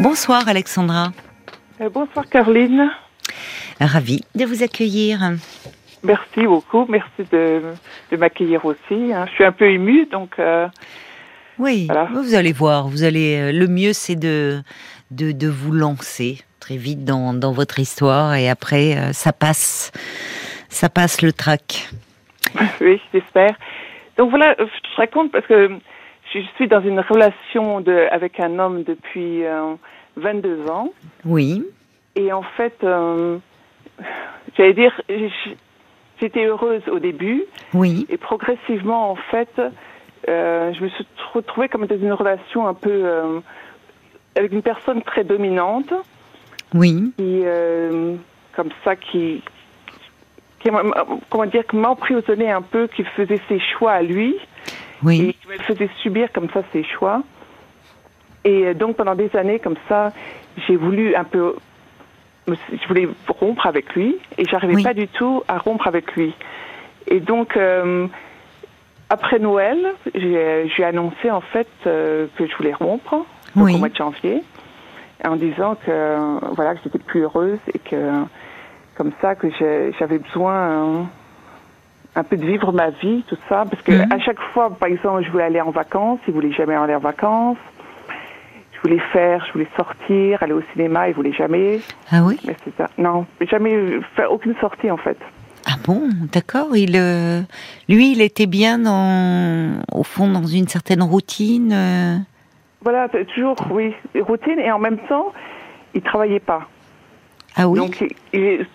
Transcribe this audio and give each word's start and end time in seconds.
Bonsoir 0.00 0.46
Alexandra. 0.48 1.12
Euh, 1.80 1.88
bonsoir 1.90 2.28
Caroline. 2.28 2.90
Ravie 3.80 4.22
de 4.34 4.44
vous 4.44 4.62
accueillir. 4.62 5.20
Merci 6.02 6.44
beaucoup, 6.46 6.86
merci 6.88 7.24
de, 7.32 7.62
de 8.12 8.16
m'accueillir 8.16 8.64
aussi. 8.64 9.12
hein. 9.12 9.26
Je 9.28 9.32
suis 9.34 9.44
un 9.44 9.52
peu 9.52 9.68
émue, 9.70 10.06
donc 10.06 10.38
euh, 10.38 10.68
Oui, 11.58 11.86
Voilà. 11.86 12.08
vous 12.12 12.34
allez 12.34 12.52
voir, 12.52 12.88
vous 12.88 13.02
allez. 13.02 13.36
euh, 13.36 13.52
Le 13.52 13.66
mieux, 13.66 13.92
c'est 13.92 14.14
de, 14.16 14.62
de 15.10 15.32
de 15.32 15.48
vous 15.48 15.72
lancer 15.72 16.40
très 16.60 16.76
vite 16.76 17.04
dans 17.04 17.34
dans 17.34 17.52
votre 17.52 17.78
histoire 17.80 18.34
et 18.34 18.48
après 18.48 18.96
euh, 18.96 19.12
ça 19.12 19.32
passe, 19.32 19.90
ça 20.68 20.88
passe 20.88 21.22
le 21.22 21.32
trac. 21.32 21.88
oui, 22.80 23.00
j'espère. 23.12 23.56
Donc 24.16 24.30
voilà, 24.30 24.54
je 24.58 24.64
te 24.64 24.96
raconte 24.96 25.30
parce 25.32 25.46
que 25.46 25.70
je 26.32 26.40
suis 26.56 26.68
dans 26.68 26.80
une 26.82 27.00
relation 27.00 27.80
de, 27.80 28.06
avec 28.10 28.40
un 28.40 28.58
homme 28.58 28.82
depuis 28.82 29.44
euh, 29.44 29.74
22 30.16 30.68
ans. 30.70 30.90
Oui, 31.24 31.64
Et 32.16 32.32
en 32.32 32.42
fait, 32.42 32.76
euh, 32.84 33.38
j'allais 34.56 34.74
dire, 34.74 35.00
j'étais 36.20 36.46
heureuse 36.46 36.82
au 36.90 36.98
début. 36.98 37.44
oui, 37.74 38.06
Et 38.10 38.16
progressivement, 38.16 39.10
en 39.10 39.16
fait, 39.16 39.60
euh, 40.28 40.72
je 40.74 40.84
me 40.84 40.88
suis 40.90 41.06
retrouvée 41.32 41.68
comme 41.68 41.86
dans 41.86 41.96
une 41.98 42.12
relation 42.12 42.66
un 42.66 42.74
peu 42.74 42.90
euh, 42.90 43.40
avec 44.36 44.52
une 44.52 44.62
personne 44.62 45.02
très 45.02 45.24
dominante, 45.24 45.92
oui, 46.74 47.12
qui, 47.16 47.40
euh, 47.44 48.16
comme 48.54 48.70
ça, 48.84 48.96
qui, 48.96 49.42
qui 50.60 50.70
comment 51.30 51.46
dire, 51.46 51.66
qui 51.66 51.76
m'emprisonnait 51.76 52.50
un 52.50 52.62
peu, 52.62 52.88
qui 52.88 53.04
faisait 53.04 53.40
ses 53.48 53.60
choix 53.60 53.92
à 53.92 54.02
lui 54.02 54.36
et 55.02 55.06
oui, 55.06 55.36
qui 55.40 55.48
me 55.48 55.56
faisait 55.58 55.90
subir 56.02 56.32
comme 56.32 56.48
ça 56.50 56.62
ses 56.72 56.84
choix. 56.84 57.22
Et 58.44 58.66
euh, 58.66 58.74
donc 58.74 58.96
pendant 58.96 59.14
des 59.14 59.34
années 59.36 59.58
comme 59.58 59.76
ça, 59.88 60.12
j'ai 60.66 60.76
voulu 60.76 61.14
un 61.14 61.24
peu, 61.24 61.56
je 62.46 62.88
voulais 62.88 63.08
rompre 63.28 63.66
avec 63.66 63.94
lui 63.94 64.16
et 64.36 64.44
j'arrivais 64.44 64.76
Oui. 64.76 64.82
pas 64.82 64.94
du 64.94 65.08
tout 65.08 65.42
à 65.48 65.58
rompre 65.58 65.86
avec 65.86 66.14
lui. 66.16 66.34
Et 67.06 67.20
donc 67.20 67.56
euh, 67.56 68.06
après 69.10 69.38
Noël, 69.38 69.78
j'ai 70.14 70.68
j'ai 70.76 70.84
annoncé 70.84 71.30
en 71.30 71.40
fait 71.40 71.68
euh, 71.86 72.26
que 72.36 72.46
je 72.46 72.54
voulais 72.56 72.74
rompre 72.74 73.24
Oui. 73.56 73.74
au 73.74 73.78
mois 73.78 73.88
de 73.88 73.96
janvier, 73.96 74.42
en 75.26 75.36
disant 75.36 75.74
que 75.76 75.90
euh, 75.90 76.38
voilà 76.52 76.74
que 76.74 76.80
j'étais 76.84 76.98
plus 76.98 77.22
heureuse 77.22 77.58
et 77.72 77.78
que 77.78 78.12
comme 78.94 79.12
ça 79.20 79.34
que 79.34 79.48
j'avais 79.98 80.18
besoin 80.18 80.54
euh, 80.54 81.02
un 82.14 82.24
peu 82.24 82.36
de 82.36 82.44
vivre 82.44 82.72
ma 82.72 82.90
vie, 82.90 83.22
tout 83.28 83.38
ça, 83.48 83.64
parce 83.70 83.82
que 83.82 83.92
Mhm. 83.92 84.12
à 84.12 84.18
chaque 84.18 84.40
fois, 84.52 84.70
par 84.70 84.88
exemple, 84.88 85.22
je 85.24 85.30
voulais 85.30 85.44
aller 85.44 85.60
en 85.60 85.70
vacances, 85.70 86.18
il 86.26 86.34
voulait 86.34 86.52
jamais 86.52 86.74
aller 86.74 86.94
en 86.94 86.98
vacances. 87.00 87.58
Je 88.74 88.80
voulais 88.88 89.02
faire, 89.12 89.44
je 89.46 89.52
voulais 89.52 89.68
sortir, 89.76 90.40
aller 90.42 90.52
au 90.52 90.62
cinéma, 90.72 91.08
il 91.08 91.14
voulait 91.14 91.32
jamais. 91.32 91.80
ah 92.12 92.22
oui, 92.24 92.38
Mais 92.46 92.56
c'est 92.64 92.76
ça. 92.76 92.88
Non, 92.96 93.26
jamais 93.50 94.00
faire 94.14 94.32
aucune 94.32 94.54
sortie 94.60 94.90
en 94.90 94.96
fait. 94.96 95.18
ah 95.66 95.74
bon, 95.84 96.08
d'accord. 96.32 96.76
Il, 96.76 96.96
euh, 96.96 97.40
lui, 97.88 98.12
il 98.12 98.20
était 98.22 98.46
bien 98.46 98.78
dans, 98.78 99.80
au 99.92 100.02
fond, 100.04 100.28
dans 100.30 100.44
une 100.46 100.68
certaine 100.68 101.02
routine. 101.02 101.72
euh, 101.72 102.16
Voilà, 102.82 103.08
toujours, 103.34 103.56
oui, 103.72 103.92
routine 104.20 104.58
et 104.60 104.70
en 104.70 104.78
même 104.78 104.98
temps, 105.08 105.32
il 105.94 106.02
travaillait 106.02 106.38
pas. 106.40 106.62
Ah 107.56 107.68
oui, 107.68 107.78
Donc, 107.80 108.00
il, 108.32 108.38
il- 108.40 108.66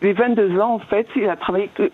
les 0.00 0.12
22 0.12 0.60
ans, 0.60 0.74
en 0.74 0.78
fait, 0.78 1.08
il 1.16 1.28
a 1.28 1.34
travaillé 1.34 1.68
que 1.74 1.90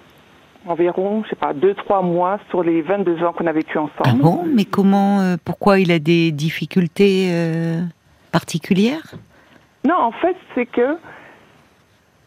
environ, 0.67 1.23
je 1.25 1.31
sais 1.31 1.37
pas, 1.37 1.53
2-3 1.53 2.05
mois 2.05 2.39
sur 2.51 2.62
les 2.62 2.81
22 2.83 3.23
ans 3.25 3.33
qu'on 3.33 3.47
a 3.47 3.53
vécu 3.53 3.77
ensemble. 3.79 4.03
ah 4.05 4.12
bon, 4.15 4.45
mais 4.47 4.65
comment, 4.65 5.21
euh, 5.21 5.37
pourquoi 5.45 5.79
il 5.79 5.91
a 5.93 5.98
des 5.98 6.33
difficultés 6.33 7.29
euh, 7.33 7.81
particulières? 8.33 9.15
Non, 9.87 9.97
en 9.97 10.12
fait, 10.12 10.37
c'est 10.55 10.67
que 10.67 10.97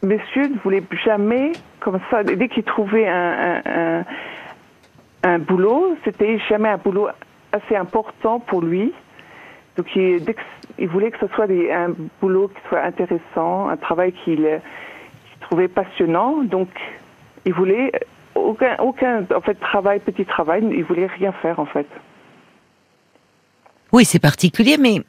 monsieur 0.03 0.47
ne 0.47 0.57
voulait 0.63 0.83
jamais, 1.03 1.53
comme 1.79 1.99
ça, 2.11 2.23
dès 2.23 2.47
qu'il 2.49 2.63
trouvait 2.63 3.07
un, 3.07 3.61
un, 3.65 3.99
un, 4.03 4.05
un 5.23 5.39
boulot, 5.39 5.95
c'était 6.05 6.39
jamais 6.49 6.69
un 6.69 6.77
boulot 6.77 7.07
assez 7.51 7.75
important 7.75 8.39
pour 8.39 8.61
lui. 8.61 8.93
Donc, 9.75 9.87
il, 9.95 10.23
dès 10.23 10.33
que- 10.33 10.41
il 10.79 10.87
voulait 10.89 11.09
que 11.11 11.17
ce 11.19 11.27
soit 11.33 11.47
des, 11.47 11.71
un 11.71 11.89
boulot 12.21 12.49
qui 12.49 12.69
soit 12.69 12.83
intéressant, 12.83 13.67
un 13.69 13.77
travail 13.77 14.13
qu'il 14.23 14.45
euh, 14.45 14.57
qu'il 15.31 15.39
trouvait 15.39 15.67
passionnant. 15.67 16.43
Donc, 16.43 16.69
il 17.45 17.53
voulait 17.53 17.91
aucun, 18.37 18.75
aucun, 18.79 19.25
en 19.35 19.41
fait, 19.41 19.55
travail, 19.55 19.99
petit 19.99 20.25
travail, 20.25 20.63
il 20.71 20.83
voulait 20.83 21.07
rien 21.07 21.31
faire, 21.41 21.59
en 21.59 21.65
fait. 21.65 21.87
Oui, 23.91 24.05
c'est 24.05 24.19
particulier, 24.19 24.77
mais 24.77 25.01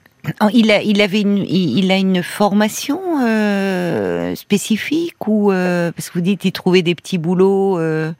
il 0.53 0.71
a, 0.71 0.83
il 0.83 1.01
avait 1.01 1.21
une, 1.21 1.39
il, 1.39 1.91
a 1.91 1.97
une 1.97 2.23
formation 2.23 3.01
euh, 3.23 4.35
spécifique 4.35 5.27
ou 5.27 5.51
euh, 5.51 5.93
parce 5.93 6.11
que 6.11 6.15
vous 6.15 6.25
dites 6.25 6.45
il 6.45 6.53
trouvait 6.53 6.83
des 6.83 6.95
petits 6.95 7.19
boulots. 7.19 7.79
euh, 7.79 8.13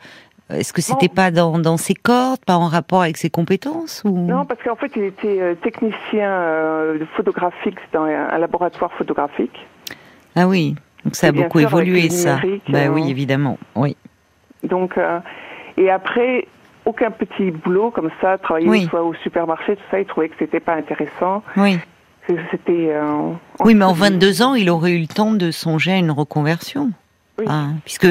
Est-ce 0.51 0.73
que 0.73 0.81
c'était 0.81 1.09
pas 1.09 1.31
dans, 1.31 1.59
dans 1.59 1.77
ses 1.77 1.95
cordes, 1.95 2.45
pas 2.45 2.57
en 2.57 2.67
rapport 2.67 3.03
avec 3.03 3.17
ses 3.17 3.31
compétences 3.31 4.03
ou? 4.05 4.17
Non, 4.17 4.45
parce 4.47 4.63
qu'en 4.63 4.77
fait, 4.77 4.93
il 4.97 5.05
était 5.05 5.57
technicien 5.63 6.97
photographique 7.17 7.79
dans 7.93 8.05
un, 8.05 8.39
laboratoire 8.39 8.93
photographique. 8.95 9.67
Ah 10.35 10.49
oui, 10.49 10.75
donc 11.05 11.15
ça 11.17 11.29
a 11.29 11.33
beaucoup 11.33 11.59
sûr, 11.59 11.69
évolué 11.69 12.11
ça. 12.11 12.41
Bah 12.69 12.89
oui, 12.91 13.11
évidemment, 13.11 13.59
oui. 13.77 13.97
Donc, 14.63 14.97
euh, 14.99 15.19
et 15.77 15.91
après, 15.91 16.47
aucun 16.85 17.11
petit 17.11 17.51
boulot 17.51 17.91
comme 17.91 18.11
ça, 18.21 18.39
travailler 18.39 18.69
Oui. 18.69 18.87
soit 18.89 19.03
au 19.03 19.15
supermarché, 19.23 19.77
tout 19.77 19.83
ça, 19.91 20.01
il 20.01 20.07
trouvait 20.07 20.29
que 20.29 20.37
c'était 20.39 20.61
pas 20.61 20.75
intéressant. 20.75 21.43
Oui. 21.57 21.79
C'était. 22.51 22.91
euh, 22.91 23.31
Oui, 23.61 23.75
mais 23.75 23.85
en 23.85 23.91
entre- 23.91 24.01
22 24.01 24.43
ans, 24.43 24.55
il 24.55 24.69
aurait 24.69 24.93
eu 24.93 25.01
le 25.01 25.07
temps 25.07 25.33
de 25.33 25.51
songer 25.51 25.93
à 25.93 25.97
une 25.97 26.11
reconversion. 26.11 26.91
Oui. 27.39 27.45
Ah, 27.49 27.69
puisque 27.85 28.09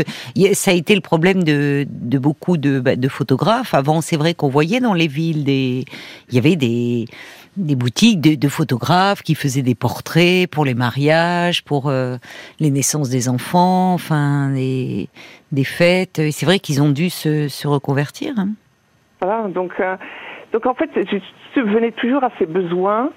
ça 0.53 0.71
a 0.71 0.73
été 0.73 0.95
le 0.95 1.01
problème 1.01 1.43
de, 1.43 1.85
de 1.89 2.17
beaucoup 2.17 2.55
de, 2.57 2.79
bah, 2.79 2.95
de 2.95 3.07
photographes. 3.09 3.73
Avant, 3.73 3.99
c'est 4.01 4.15
vrai 4.15 4.33
qu'on 4.33 4.47
voyait 4.47 4.79
dans 4.79 4.93
les 4.93 5.07
villes 5.07 5.43
des, 5.43 5.83
il 6.29 6.35
y 6.35 6.37
avait 6.37 6.55
des, 6.55 7.05
des 7.57 7.75
boutiques 7.75 8.22
de, 8.22 8.35
de 8.35 8.47
photographes 8.47 9.22
qui 9.23 9.35
faisaient 9.35 9.62
des 9.63 9.75
portraits 9.75 10.50
pour 10.50 10.63
les 10.66 10.73
mariages, 10.75 11.63
pour 11.63 11.90
euh, 11.90 12.18
les 12.59 12.69
naissances 12.69 13.09
des 13.09 13.28
enfants, 13.29 13.94
enfin 13.94 14.50
des, 14.53 15.09
des 15.51 15.63
fêtes. 15.63 16.19
Et 16.19 16.31
c'est 16.31 16.45
vrai 16.45 16.59
qu'ils 16.59 16.81
ont 16.81 16.90
dû 16.90 17.09
se, 17.09 17.47
se 17.47 17.68
reconvertir. 17.68 18.34
hein. 18.38 18.50
Voilà, 19.22 19.47
donc, 19.47 19.72
euh, 19.79 19.95
donc 20.53 20.66
en 20.66 20.75
fait, 20.75 20.90
je 20.95 21.18
subvenais 21.53 21.91
toujours 21.91 22.23
à 22.23 22.29
ses 22.38 22.45
besoins 22.45 23.09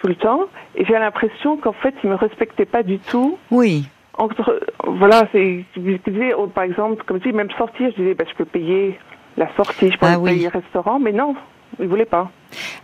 tout 0.00 0.08
le 0.08 0.14
temps, 0.16 0.42
et 0.74 0.84
j'ai 0.84 0.92
l'impression 0.92 1.56
qu'en 1.56 1.72
fait, 1.72 1.94
il 2.04 2.10
me 2.10 2.16
respectait 2.16 2.66
pas 2.66 2.82
du 2.82 2.98
tout. 2.98 3.38
Oui, 3.50 3.88
Entre, 4.18 4.60
voilà, 4.86 5.26
c'est, 5.32 5.64
je 5.74 5.80
disais, 6.10 6.34
oh, 6.34 6.46
par 6.48 6.64
exemple, 6.64 7.02
comme 7.06 7.18
je 7.18 7.30
dis, 7.30 7.34
même 7.34 7.50
sortir, 7.56 7.90
je 7.96 8.02
disais, 8.02 8.14
bah, 8.14 8.24
je 8.30 8.34
peux 8.36 8.44
payer 8.44 8.98
la 9.38 9.48
sortie, 9.56 9.90
je 9.90 9.96
peux 9.98 10.06
Ah 10.06 10.18
oui. 10.18 10.32
payer 10.32 10.50
le 10.52 10.58
restaurant, 10.60 10.98
mais 10.98 11.12
non, 11.12 11.34
il 11.80 11.86
voulait 11.88 12.04
pas. 12.04 12.30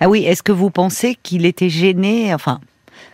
Ah 0.04 0.08
oui, 0.08 0.24
est-ce 0.24 0.42
que 0.42 0.50
vous 0.50 0.70
pensez 0.70 1.14
qu'il 1.22 1.46
était 1.46 1.68
gêné, 1.68 2.34
enfin, 2.34 2.58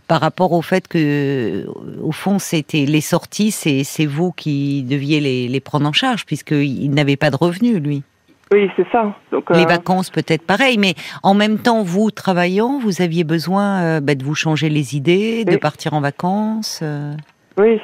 par 0.09 0.22
rapport 0.22 0.53
au 0.53 0.62
fait 0.62 0.88
que, 0.88 1.66
au 2.03 2.12
fond, 2.12 2.38
c'était 2.38 2.87
les 2.87 3.03
sorties, 3.03 3.50
c'est 3.50 3.84
c'est 3.84 4.06
vous 4.06 4.32
qui 4.32 4.84
deviez 4.84 5.21
les, 5.21 5.48
les 5.48 5.60
prendre 5.60 5.87
en 5.87 5.93
charge, 5.93 6.25
puisqu'il 6.25 6.91
n'avait 6.93 7.16
pas 7.16 7.28
de 7.31 7.37
revenus, 7.37 7.77
lui? 7.82 8.03
Oui, 8.50 8.71
c'est 8.75 8.87
ça. 8.91 9.15
Donc, 9.31 9.50
Les 9.50 9.65
euh, 9.65 9.66
vacances, 9.66 10.09
peut-être 10.09 10.47
pareil, 10.47 10.78
mais 10.78 10.94
en 11.22 11.34
même 11.34 11.59
temps, 11.59 11.82
vous, 11.82 12.10
travaillant, 12.10 12.78
vous 12.78 13.03
aviez 13.03 13.22
besoin 13.22 13.82
euh, 13.82 14.00
bah, 14.00 14.15
de 14.15 14.25
vous 14.25 14.34
changer 14.34 14.71
les 14.71 14.97
idées, 14.97 15.44
de 15.44 15.59
partir 15.59 15.93
en 15.93 16.00
vacances. 16.00 16.81
euh. 16.82 17.12
Oui. 17.59 17.78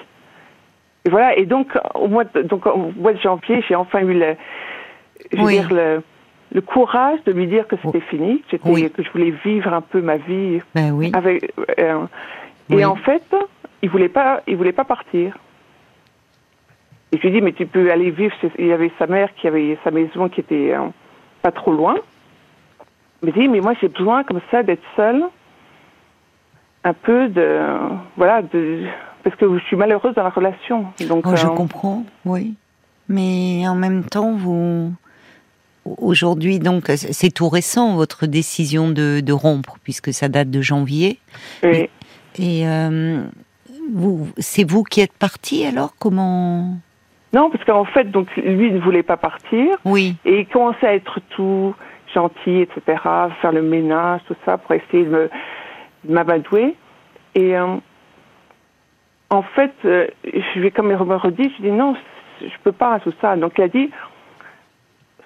Et 1.04 1.10
voilà. 1.10 1.36
Et 1.36 1.44
donc, 1.44 1.76
au 1.94 2.08
mois 2.08 2.24
de, 2.24 2.40
donc, 2.40 2.64
au 2.64 2.90
mois 2.96 3.12
de 3.12 3.20
janvier, 3.20 3.62
j'ai 3.68 3.74
enfin 3.74 4.00
eu 4.00 4.14
le, 4.14 4.34
je 5.30 5.36
veux 5.36 5.44
Oui. 5.44 5.52
dire, 5.52 5.68
le, 5.70 6.02
le 6.54 6.60
courage 6.60 7.18
de 7.26 7.32
lui 7.32 7.46
dire 7.48 7.66
que 7.66 7.76
c'était 7.84 8.00
fini, 8.00 8.38
que, 8.42 8.44
j'étais- 8.52 8.70
Oui. 8.70 8.90
que 8.90 9.02
je 9.02 9.10
voulais 9.10 9.32
vivre 9.44 9.72
un 9.74 9.80
peu 9.80 10.00
ma 10.00 10.16
vie 10.16 10.60
Ben 10.74 10.92
oui. 10.92 11.10
avec. 11.12 11.52
euh, 11.78 12.06
et 12.70 12.84
en 12.84 12.94
fait, 12.96 13.24
il 13.82 13.90
voulait 13.90 14.08
pas, 14.08 14.40
il 14.46 14.56
voulait 14.56 14.72
pas 14.72 14.84
partir. 14.84 15.36
Et 17.12 17.16
je 17.18 17.22
lui 17.22 17.28
ai 17.28 17.32
dit, 17.32 17.40
mais 17.42 17.52
tu 17.52 17.66
peux 17.66 17.90
aller 17.90 18.10
vivre. 18.10 18.34
Chez... 18.40 18.50
Il 18.58 18.66
y 18.66 18.72
avait 18.72 18.90
sa 18.98 19.06
mère 19.06 19.34
qui 19.34 19.46
avait 19.48 19.76
sa 19.84 19.90
maison 19.90 20.28
qui 20.28 20.40
était 20.40 20.72
euh, 20.74 20.86
pas 21.42 21.50
trop 21.52 21.72
loin. 21.72 21.96
Il 23.22 23.28
me 23.28 23.32
dit, 23.32 23.48
mais 23.48 23.60
moi 23.60 23.74
j'ai 23.80 23.88
besoin 23.88 24.22
comme 24.24 24.40
ça 24.50 24.62
d'être 24.62 24.82
seule, 24.96 25.24
un 26.84 26.92
peu 26.92 27.28
de, 27.28 27.60
voilà, 28.16 28.42
de, 28.42 28.84
parce 29.22 29.34
que 29.36 29.58
je 29.58 29.64
suis 29.64 29.76
malheureuse 29.76 30.14
dans 30.14 30.22
la 30.22 30.30
relation. 30.30 30.86
Donc, 31.08 31.24
Oh, 31.26 31.34
je 31.34 31.46
euh, 31.46 31.50
comprends, 31.50 32.04
oui. 32.24 32.54
Mais 33.08 33.66
en 33.66 33.74
même 33.74 34.04
temps, 34.04 34.32
vous. 34.34 34.92
Aujourd'hui, 35.84 36.58
donc, 36.58 36.84
c'est 36.88 37.32
tout 37.32 37.48
récent, 37.48 37.94
votre 37.96 38.26
décision 38.26 38.88
de, 38.88 39.20
de 39.20 39.32
rompre, 39.32 39.76
puisque 39.84 40.12
ça 40.12 40.28
date 40.28 40.50
de 40.50 40.60
janvier. 40.62 41.18
et- 41.62 41.90
Et 42.38 42.66
euh, 42.66 43.22
vous, 43.92 44.28
c'est 44.38 44.68
vous 44.68 44.82
qui 44.82 45.00
êtes 45.00 45.12
parti 45.12 45.64
alors? 45.66 45.94
Comment? 45.98 46.76
Non, 47.32 47.50
parce 47.50 47.64
qu'en 47.64 47.84
fait, 47.84 48.10
donc 48.10 48.28
lui 48.36 48.72
ne 48.72 48.78
voulait 48.80 49.02
pas 49.02 49.16
partir 49.16 49.76
Oui, 49.84 50.16
et 50.24 50.40
il 50.40 50.46
commençait 50.46 50.86
à 50.86 50.94
être 50.94 51.20
tout 51.30 51.74
gentil, 52.14 52.60
etc., 52.60 52.80
faire 53.42 53.52
le 53.52 53.62
ménage, 53.62 54.20
tout 54.26 54.36
ça, 54.44 54.56
pour 54.58 54.72
essayer 54.72 55.04
de 55.04 55.28
m'amadouer. 56.08 56.74
Et 57.34 57.56
euh, 57.56 57.76
en 59.30 59.42
fait, 59.42 59.72
euh, 59.84 60.06
je 60.24 60.58
lui 60.60 60.68
ai 60.68 60.70
comme 60.70 60.88
me 60.88 61.16
redit, 61.16 61.50
je 61.58 61.62
dis 61.62 61.70
non, 61.72 61.94
je 62.40 62.46
peux 62.62 62.72
pas 62.72 63.00
tout 63.00 63.12
ça. 63.20 63.36
Donc 63.36 63.52
il 63.58 63.64
a 63.64 63.68
dit, 63.68 63.90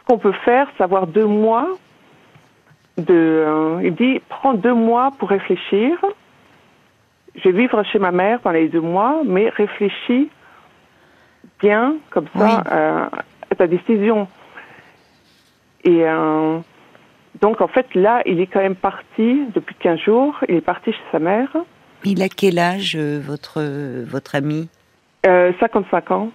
qu'on 0.08 0.19
peut 0.19 0.32
faire, 0.44 0.66
c'est 0.76 0.82
avoir 0.82 1.06
deux 1.06 1.26
mois 1.26 1.69
de. 2.96 3.14
euh, 3.14 3.81
il 3.84 3.94
dit, 3.94 4.20
prends 4.28 4.55
deux 4.55 4.72
mois 4.75 5.12
pour 5.19 5.28
réfléchir. 5.28 5.93
Je 7.37 7.50
vais 7.50 7.58
vivre 7.58 7.82
chez 7.84 7.99
ma 7.99 8.10
mère 8.10 8.40
pendant 8.40 8.55
les 8.55 8.69
deux 8.69 8.81
mois, 8.81 9.20
mais 9.25 9.50
réfléchis 9.50 10.31
bien, 11.60 11.96
comme 12.10 12.26
ça, 12.37 12.44
Oui. 12.44 12.72
euh, 12.72 13.06
à 13.50 13.55
ta 13.55 13.66
décision. 13.66 14.26
Et 15.84 16.02
euh, 16.05 16.58
donc, 17.40 17.60
en 17.60 17.69
fait, 17.69 17.94
là, 17.94 18.22
il 18.26 18.40
est 18.40 18.46
quand 18.46 18.60
même 18.60 18.75
parti 18.76 19.44
depuis 19.55 19.75
15 19.78 20.00
jours. 20.00 20.37
Il 20.49 20.56
est 20.56 20.60
parti 20.60 20.90
chez 20.93 20.99
sa 21.12 21.19
mère, 21.19 21.49
Il 22.05 22.22
a 22.22 22.28
quel 22.28 22.58
âge, 22.58 22.96
votre, 22.96 23.60
votre 24.05 24.34
ami? 24.34 24.69
Euh, 25.26 25.52
55 25.60 26.10
ans. 26.12 26.31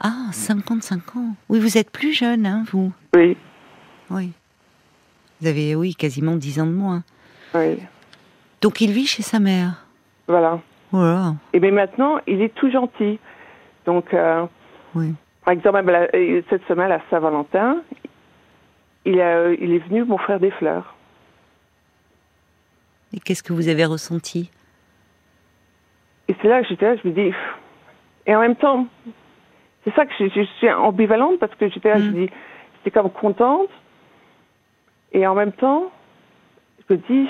Ah, 0.00 0.28
55 0.32 1.16
ans. 1.16 1.34
Oui, 1.48 1.58
vous 1.58 1.76
êtes 1.76 1.90
plus 1.90 2.12
jeune, 2.12 2.46
hein, 2.46 2.64
vous 2.70 2.92
Oui, 3.14 3.36
Oui. 4.10 4.32
Vous 5.40 5.46
avez, 5.46 5.74
oui, 5.76 5.94
quasiment 5.94 6.34
10 6.36 6.60
ans 6.60 6.66
de 6.66 6.72
moins. 6.72 7.02
oui, 7.54 7.78
Donc 8.60 8.80
il 8.80 8.90
vit 8.92 9.06
chez 9.06 9.22
sa 9.22 9.38
mère. 9.38 9.84
voilà. 10.26 10.60
Voilà. 10.90 11.34
Et 11.52 11.60
bien 11.60 11.70
maintenant, 11.72 12.18
il 12.26 12.40
est 12.40 12.54
tout 12.54 12.70
gentil. 12.70 13.18
Donc, 13.84 14.14
euh, 14.14 14.46
Oui. 14.94 15.14
par 15.44 15.52
exemple, 15.52 15.82
la- 15.84 16.08
euh, 16.14 16.42
cette 16.48 16.66
semaine 16.66 16.90
à 16.90 17.00
Saint-Valentin, 17.10 17.82
il, 19.04 19.20
a- 19.20 19.52
il 19.52 19.72
est 19.74 19.78
venu 19.86 20.04
m'offrir 20.04 20.40
des 20.40 20.50
fleurs. 20.52 20.94
Et 23.12 23.20
qu'est-ce 23.20 23.42
que 23.42 23.52
vous 23.52 23.68
avez 23.68 23.84
ressenti? 23.84 24.50
Et 26.28 26.36
c'est 26.40 26.48
là 26.48 26.62
que 26.62 26.68
j'étais 26.68 26.86
là, 26.94 26.96
je 27.02 27.08
me 27.08 27.12
dis. 27.14 27.34
Et 28.26 28.34
en 28.34 28.40
même 28.40 28.56
temps, 28.56 28.86
c'est 29.84 29.94
ça 29.94 30.04
que 30.06 30.12
je, 30.18 30.28
je 30.34 30.42
suis 30.58 30.70
ambivalente 30.70 31.38
parce 31.38 31.54
que 31.54 31.68
j'étais 31.68 31.88
là, 31.90 31.98
je 32.00 32.04
Mm. 32.10 32.14
dis, 32.26 32.30
j'étais 32.78 32.90
comme 32.90 33.10
contente. 33.10 33.68
Et 35.12 35.26
en 35.26 35.34
même 35.34 35.52
temps, 35.52 35.90
je 36.88 36.94
me 36.94 36.98
dis, 37.08 37.28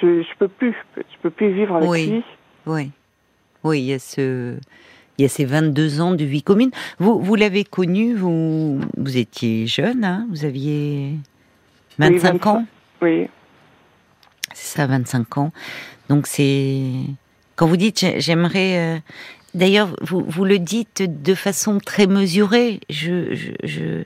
je, 0.00 0.22
je 0.22 0.36
peux 0.38 0.48
plus, 0.48 0.74
je 0.96 1.02
peux 1.22 1.30
plus 1.30 1.52
vivre 1.52 1.76
avec 1.76 1.88
Oui. 1.90 2.06
lui. 2.06 2.24
Oui. 2.66 2.90
Oui, 3.64 3.80
il 3.80 3.84
y 3.86 3.92
a 3.92 3.98
ce. 3.98 4.56
Il 5.18 5.22
y 5.22 5.24
a 5.24 5.28
ces 5.28 5.44
22 5.44 6.00
ans 6.00 6.12
de 6.14 6.24
vie 6.24 6.42
commune. 6.44 6.70
Vous, 7.00 7.18
vous 7.20 7.34
l'avez 7.34 7.64
connu, 7.64 8.14
vous, 8.14 8.78
vous 8.96 9.16
étiez 9.18 9.66
jeune, 9.66 10.04
hein 10.04 10.26
vous 10.30 10.44
aviez 10.44 11.14
25 11.98 12.34
25. 12.34 12.46
ans? 12.46 12.64
Oui, 13.02 13.26
C'est 14.54 14.76
ça, 14.78 14.86
25 14.86 15.38
ans. 15.38 15.50
Donc 16.08 16.28
c'est 16.28 16.84
quand 17.56 17.66
vous 17.66 17.76
dites 17.76 17.98
j'ai- 17.98 18.20
j'aimerais. 18.20 19.02
Euh, 19.54 19.58
D'ailleurs, 19.58 19.88
vous, 20.00 20.24
vous 20.26 20.44
le 20.44 20.58
dites 20.58 21.02
de 21.22 21.34
façon 21.34 21.78
très 21.78 22.06
mesurée. 22.06 22.80
Je, 22.90 23.34
je, 23.34 23.52
je, 23.64 24.02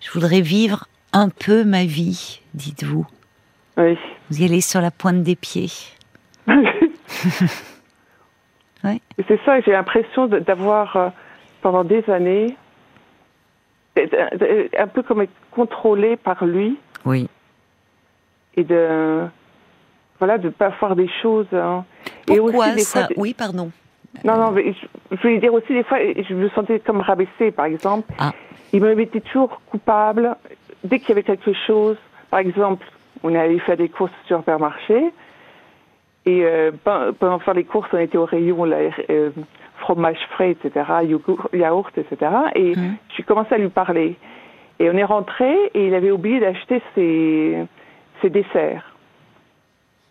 je 0.00 0.10
voudrais 0.12 0.40
vivre 0.40 0.86
un 1.12 1.28
peu 1.28 1.64
ma 1.64 1.84
vie, 1.84 2.40
dites-vous. 2.54 3.06
oui. 3.76 3.96
Vous 4.30 4.42
y 4.42 4.44
allez 4.44 4.60
sur 4.60 4.80
la 4.80 4.90
pointe 4.92 5.22
des 5.24 5.34
pieds. 5.36 5.70
Ouais. 8.82 9.00
C'est 9.28 9.38
ça, 9.44 9.60
j'ai 9.60 9.72
l'impression 9.72 10.26
d'avoir, 10.26 10.96
euh, 10.96 11.08
pendant 11.60 11.84
des 11.84 12.02
années, 12.08 12.56
d'être, 13.94 14.14
euh, 14.40 14.68
un 14.78 14.86
peu 14.86 15.02
comme 15.02 15.20
être 15.20 15.32
contrôlée 15.50 16.16
par 16.16 16.46
lui 16.46 16.78
Oui. 17.04 17.28
et 18.56 18.64
de 18.64 19.26
voilà 20.18 20.38
de 20.38 20.48
pas 20.48 20.70
faire 20.72 20.96
des 20.96 21.10
choses. 21.20 21.46
hein. 21.52 21.84
et 22.30 22.36
Pourquoi 22.38 22.68
aussi 22.68 22.76
des 22.76 22.82
ça 22.82 23.00
fois, 23.06 23.08
Oui, 23.18 23.34
pardon. 23.34 23.70
Non 24.24 24.36
non, 24.36 24.50
mais 24.50 24.72
je, 24.72 25.16
je 25.16 25.22
voulais 25.22 25.38
dire 25.38 25.54
aussi 25.54 25.72
des 25.72 25.84
fois, 25.84 25.98
je 26.00 26.34
me 26.34 26.48
sentais 26.50 26.80
comme 26.80 27.00
rabaissée, 27.00 27.50
par 27.50 27.66
exemple. 27.66 28.12
Ah. 28.18 28.32
Il 28.72 28.82
me 28.82 28.94
mettait 28.94 29.20
toujours 29.20 29.60
coupable 29.70 30.36
dès 30.84 30.98
qu'il 30.98 31.10
y 31.10 31.12
avait 31.12 31.22
quelque 31.22 31.52
chose. 31.66 31.96
Par 32.30 32.40
exemple, 32.40 32.86
on 33.22 33.34
est 33.34 33.38
allé 33.38 33.58
faire 33.60 33.76
des 33.76 33.88
courses 33.88 34.12
au 34.30 34.36
supermarché 34.38 35.12
et 36.26 36.44
euh, 36.44 36.70
pen- 36.84 37.12
pendant 37.18 37.38
faire 37.38 37.54
les 37.54 37.64
courses, 37.64 37.88
on 37.92 37.98
était 37.98 38.18
au 38.18 38.24
rayon 38.26 38.64
là, 38.64 38.76
euh, 39.10 39.30
fromage 39.78 40.18
frais, 40.32 40.50
etc., 40.50 40.84
yogourt, 41.04 41.48
yaourt, 41.52 41.96
etc. 41.96 42.30
Et 42.54 42.76
Mhm. 42.76 42.96
j'ai 43.16 43.22
commencé 43.22 43.54
à 43.54 43.58
lui 43.58 43.68
parler. 43.70 44.16
Et 44.78 44.88
on 44.90 44.94
est 44.96 45.04
rentré 45.04 45.52
et 45.74 45.86
il 45.86 45.94
avait 45.94 46.10
oublié 46.10 46.40
d'acheter 46.40 46.82
ses, 46.94 47.64
ses 48.22 48.30
desserts. 48.30 48.89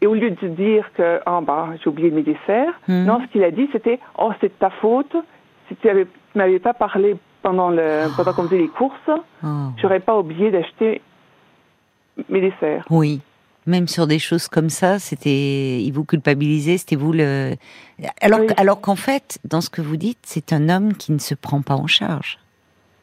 Et 0.02 0.08
au 0.08 0.14
lieu 0.14 0.32
de 0.32 0.48
dire 0.48 0.90
que 0.96 1.20
ah 1.26 1.42
bah 1.42 1.70
j'ai 1.82 1.90
oublié 1.90 2.10
mes 2.12 2.24
desserts, 2.24 2.74
Mhm. 2.88 3.06
non, 3.06 3.20
ce 3.22 3.32
qu'il 3.32 3.44
a 3.44 3.52
dit 3.52 3.68
c'était 3.72 4.00
oh 4.18 4.32
c'est 4.40 4.48
de 4.48 4.54
ta 4.60 4.70
faute. 4.70 5.16
Si 5.68 5.76
tu 5.76 5.88
tu 5.90 6.38
m'avais 6.38 6.60
pas 6.60 6.74
parlé 6.74 7.16
pendant 7.42 7.70
le 7.70 8.08
pendant 8.16 8.34
qu'on 8.34 8.44
faisait 8.44 8.58
les 8.60 8.68
courses, 8.70 9.10
Oh. 9.44 9.48
j'aurais 9.82 10.00
pas 10.00 10.18
oublié 10.18 10.52
d'acheter 10.52 11.02
mes 12.30 12.42
desserts. 12.42 12.86
Oui. 12.90 13.22
Même 13.66 13.88
sur 13.88 14.08
des 14.08 14.20
choses 14.20 14.48
comme 14.48 14.70
ça, 14.70 14.98
c'était, 15.00 15.80
il 15.82 15.92
vous 15.92 16.04
culpabilisait, 16.06 16.78
c'était 16.78 16.96
vous 16.96 17.12
le. 17.12 17.56
Alors, 18.22 18.40
Oui. 18.40 18.48
alors 18.58 18.82
qu'en 18.82 18.96
fait, 18.96 19.38
dans 19.44 19.62
ce 19.62 19.70
que 19.70 19.82
vous 19.82 19.98
dites, 19.98 20.18
c'est 20.24 20.54
un 20.54 20.70
homme 20.70 20.94
qui 20.96 21.12
ne 21.12 21.20
se 21.20 21.36
prend 21.36 21.62
pas 21.62 21.76
en 21.76 21.86
charge. 21.86 22.40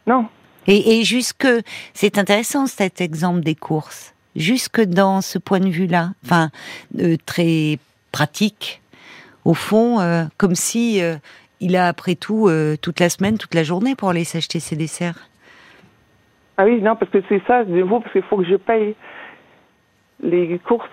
Non, 0.08 0.26
Et, 0.66 0.98
et 0.98 1.04
jusque, 1.04 1.46
c'est 1.94 2.18
intéressant 2.18 2.66
cet 2.66 3.00
exemple 3.00 3.40
des 3.40 3.54
courses. 3.54 4.14
Jusque 4.36 4.82
dans 4.82 5.22
ce 5.22 5.38
point 5.38 5.60
de 5.60 5.68
vue-là, 5.68 6.10
enfin, 6.24 6.50
euh, 6.98 7.16
très 7.24 7.78
pratique, 8.12 8.82
au 9.46 9.54
fond, 9.54 9.98
euh, 10.00 10.24
comme 10.36 10.54
si 10.54 11.02
euh, 11.02 11.16
il 11.60 11.74
a 11.74 11.88
après 11.88 12.16
tout 12.16 12.50
toute 12.82 13.00
la 13.00 13.08
semaine, 13.08 13.38
toute 13.38 13.54
la 13.54 13.62
journée 13.62 13.94
pour 13.94 14.10
aller 14.10 14.24
s'acheter 14.24 14.60
ses 14.60 14.76
desserts. 14.76 15.28
ah 16.58 16.66
oui 16.66 16.82
non 16.82 16.96
parce 16.96 17.10
que 17.10 17.22
c'est 17.28 17.42
ça 17.46 17.64
de 17.64 17.72
nouveau 17.72 18.00
parce 18.00 18.12
qu'il 18.12 18.22
faut 18.22 18.36
que 18.36 18.44
je 18.44 18.56
paye 18.56 18.94
les 20.22 20.58
courses. 20.58 20.86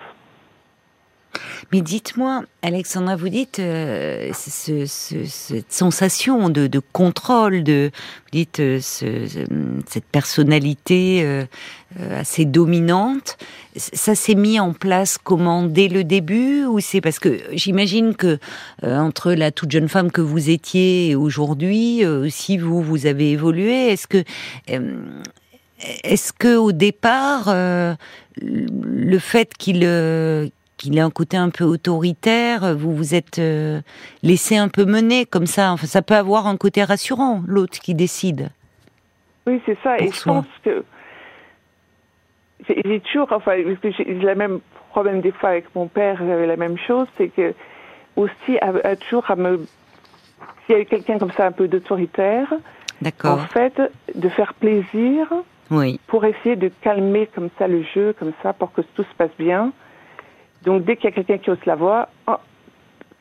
Mais 1.74 1.80
dites-moi, 1.80 2.44
Alexandra, 2.62 3.16
vous 3.16 3.28
dites 3.28 3.58
euh, 3.58 4.30
ce- 4.32 4.86
ce- 4.86 5.24
cette 5.24 5.72
sensation 5.72 6.48
de, 6.48 6.68
contrôle, 6.92 7.64
de 7.64 7.90
vous 7.92 8.30
dites 8.30 8.60
euh, 8.60 8.78
ce- 8.80 9.26
ce- 9.26 9.40
cette 9.88 10.04
personnalité 10.04 11.22
euh, 11.24 11.44
assez 12.16 12.44
dominante. 12.44 13.36
Ça 13.74 14.14
s'est 14.14 14.36
mis 14.36 14.60
en 14.60 14.72
place 14.72 15.18
comment 15.18 15.64
dès 15.64 15.88
le 15.88 16.04
début 16.04 16.64
ou 16.64 16.78
c'est 16.78 17.00
parce 17.00 17.18
que 17.18 17.40
j'imagine 17.54 18.14
que 18.14 18.38
entre 18.84 19.32
la 19.32 19.50
toute 19.50 19.72
jeune 19.72 19.88
femme 19.88 20.12
que 20.12 20.20
vous 20.20 20.50
étiez 20.50 21.10
et 21.10 21.16
aujourd'hui, 21.16 22.06
aussi 22.06 22.56
vous 22.56 22.82
vous 22.82 23.06
avez 23.06 23.32
évolué. 23.32 23.88
Est-ce 23.90 24.06
que 24.06 24.22
est-ce 26.04 26.32
que 26.32 26.54
au 26.56 26.70
départ, 26.70 27.52
le 28.40 29.18
fait 29.18 29.54
qu'il 29.58 29.82
qu'il 30.84 30.98
ait 30.98 31.00
un 31.00 31.10
côté 31.10 31.36
un 31.36 31.48
peu 31.50 31.64
autoritaire, 31.64 32.76
vous 32.76 32.94
vous 32.94 33.14
êtes 33.14 33.38
euh, 33.38 33.80
laissé 34.22 34.56
un 34.56 34.68
peu 34.68 34.84
mener 34.84 35.24
comme 35.24 35.46
ça. 35.46 35.72
Enfin, 35.72 35.86
ça 35.86 36.02
peut 36.02 36.14
avoir 36.14 36.46
un 36.46 36.56
côté 36.56 36.84
rassurant, 36.84 37.42
l'autre 37.46 37.78
qui 37.80 37.94
décide. 37.94 38.50
Oui, 39.46 39.60
c'est 39.64 39.78
ça. 39.82 39.96
Pour 39.96 40.06
et 40.06 40.10
je 40.12 40.22
pense 40.22 40.46
que 40.62 40.84
j'ai 42.68 43.00
toujours, 43.00 43.28
enfin, 43.32 43.52
parce 43.64 43.78
que 43.80 43.90
j'ai 43.92 44.04
le 44.14 44.34
même 44.34 44.60
problème 44.90 45.20
des 45.20 45.32
fois 45.32 45.50
avec 45.50 45.74
mon 45.74 45.86
père, 45.86 46.18
j'avais 46.18 46.46
la 46.46 46.56
même 46.56 46.76
chose, 46.78 47.06
c'est 47.16 47.28
que 47.28 47.54
aussi 48.16 48.58
à, 48.60 48.72
à 48.84 48.96
toujours 48.96 49.30
à 49.30 49.36
me, 49.36 49.66
s'il 50.66 50.76
y 50.76 50.80
a 50.80 50.84
quelqu'un 50.84 51.18
comme 51.18 51.32
ça 51.32 51.46
un 51.46 51.52
peu 51.52 51.66
d'autoritaire, 51.66 52.52
en 52.52 52.58
D'accord. 53.02 53.40
fait, 53.48 53.80
de 54.14 54.28
faire 54.28 54.54
plaisir 54.54 55.26
Oui. 55.70 55.98
pour 56.06 56.24
essayer 56.24 56.56
de 56.56 56.70
calmer 56.80 57.28
comme 57.34 57.48
ça 57.58 57.68
le 57.68 57.82
jeu, 57.82 58.14
comme 58.18 58.32
ça, 58.42 58.52
pour 58.52 58.72
que 58.72 58.82
tout 58.82 59.02
se 59.02 59.14
passe 59.16 59.34
bien. 59.38 59.72
Donc 60.64 60.84
dès 60.84 60.96
qu'il 60.96 61.04
y 61.06 61.08
a 61.08 61.12
quelqu'un 61.12 61.38
qui 61.38 61.50
hausse 61.50 61.64
la 61.66 61.76
voix, 61.76 62.08
oh, 62.26 62.36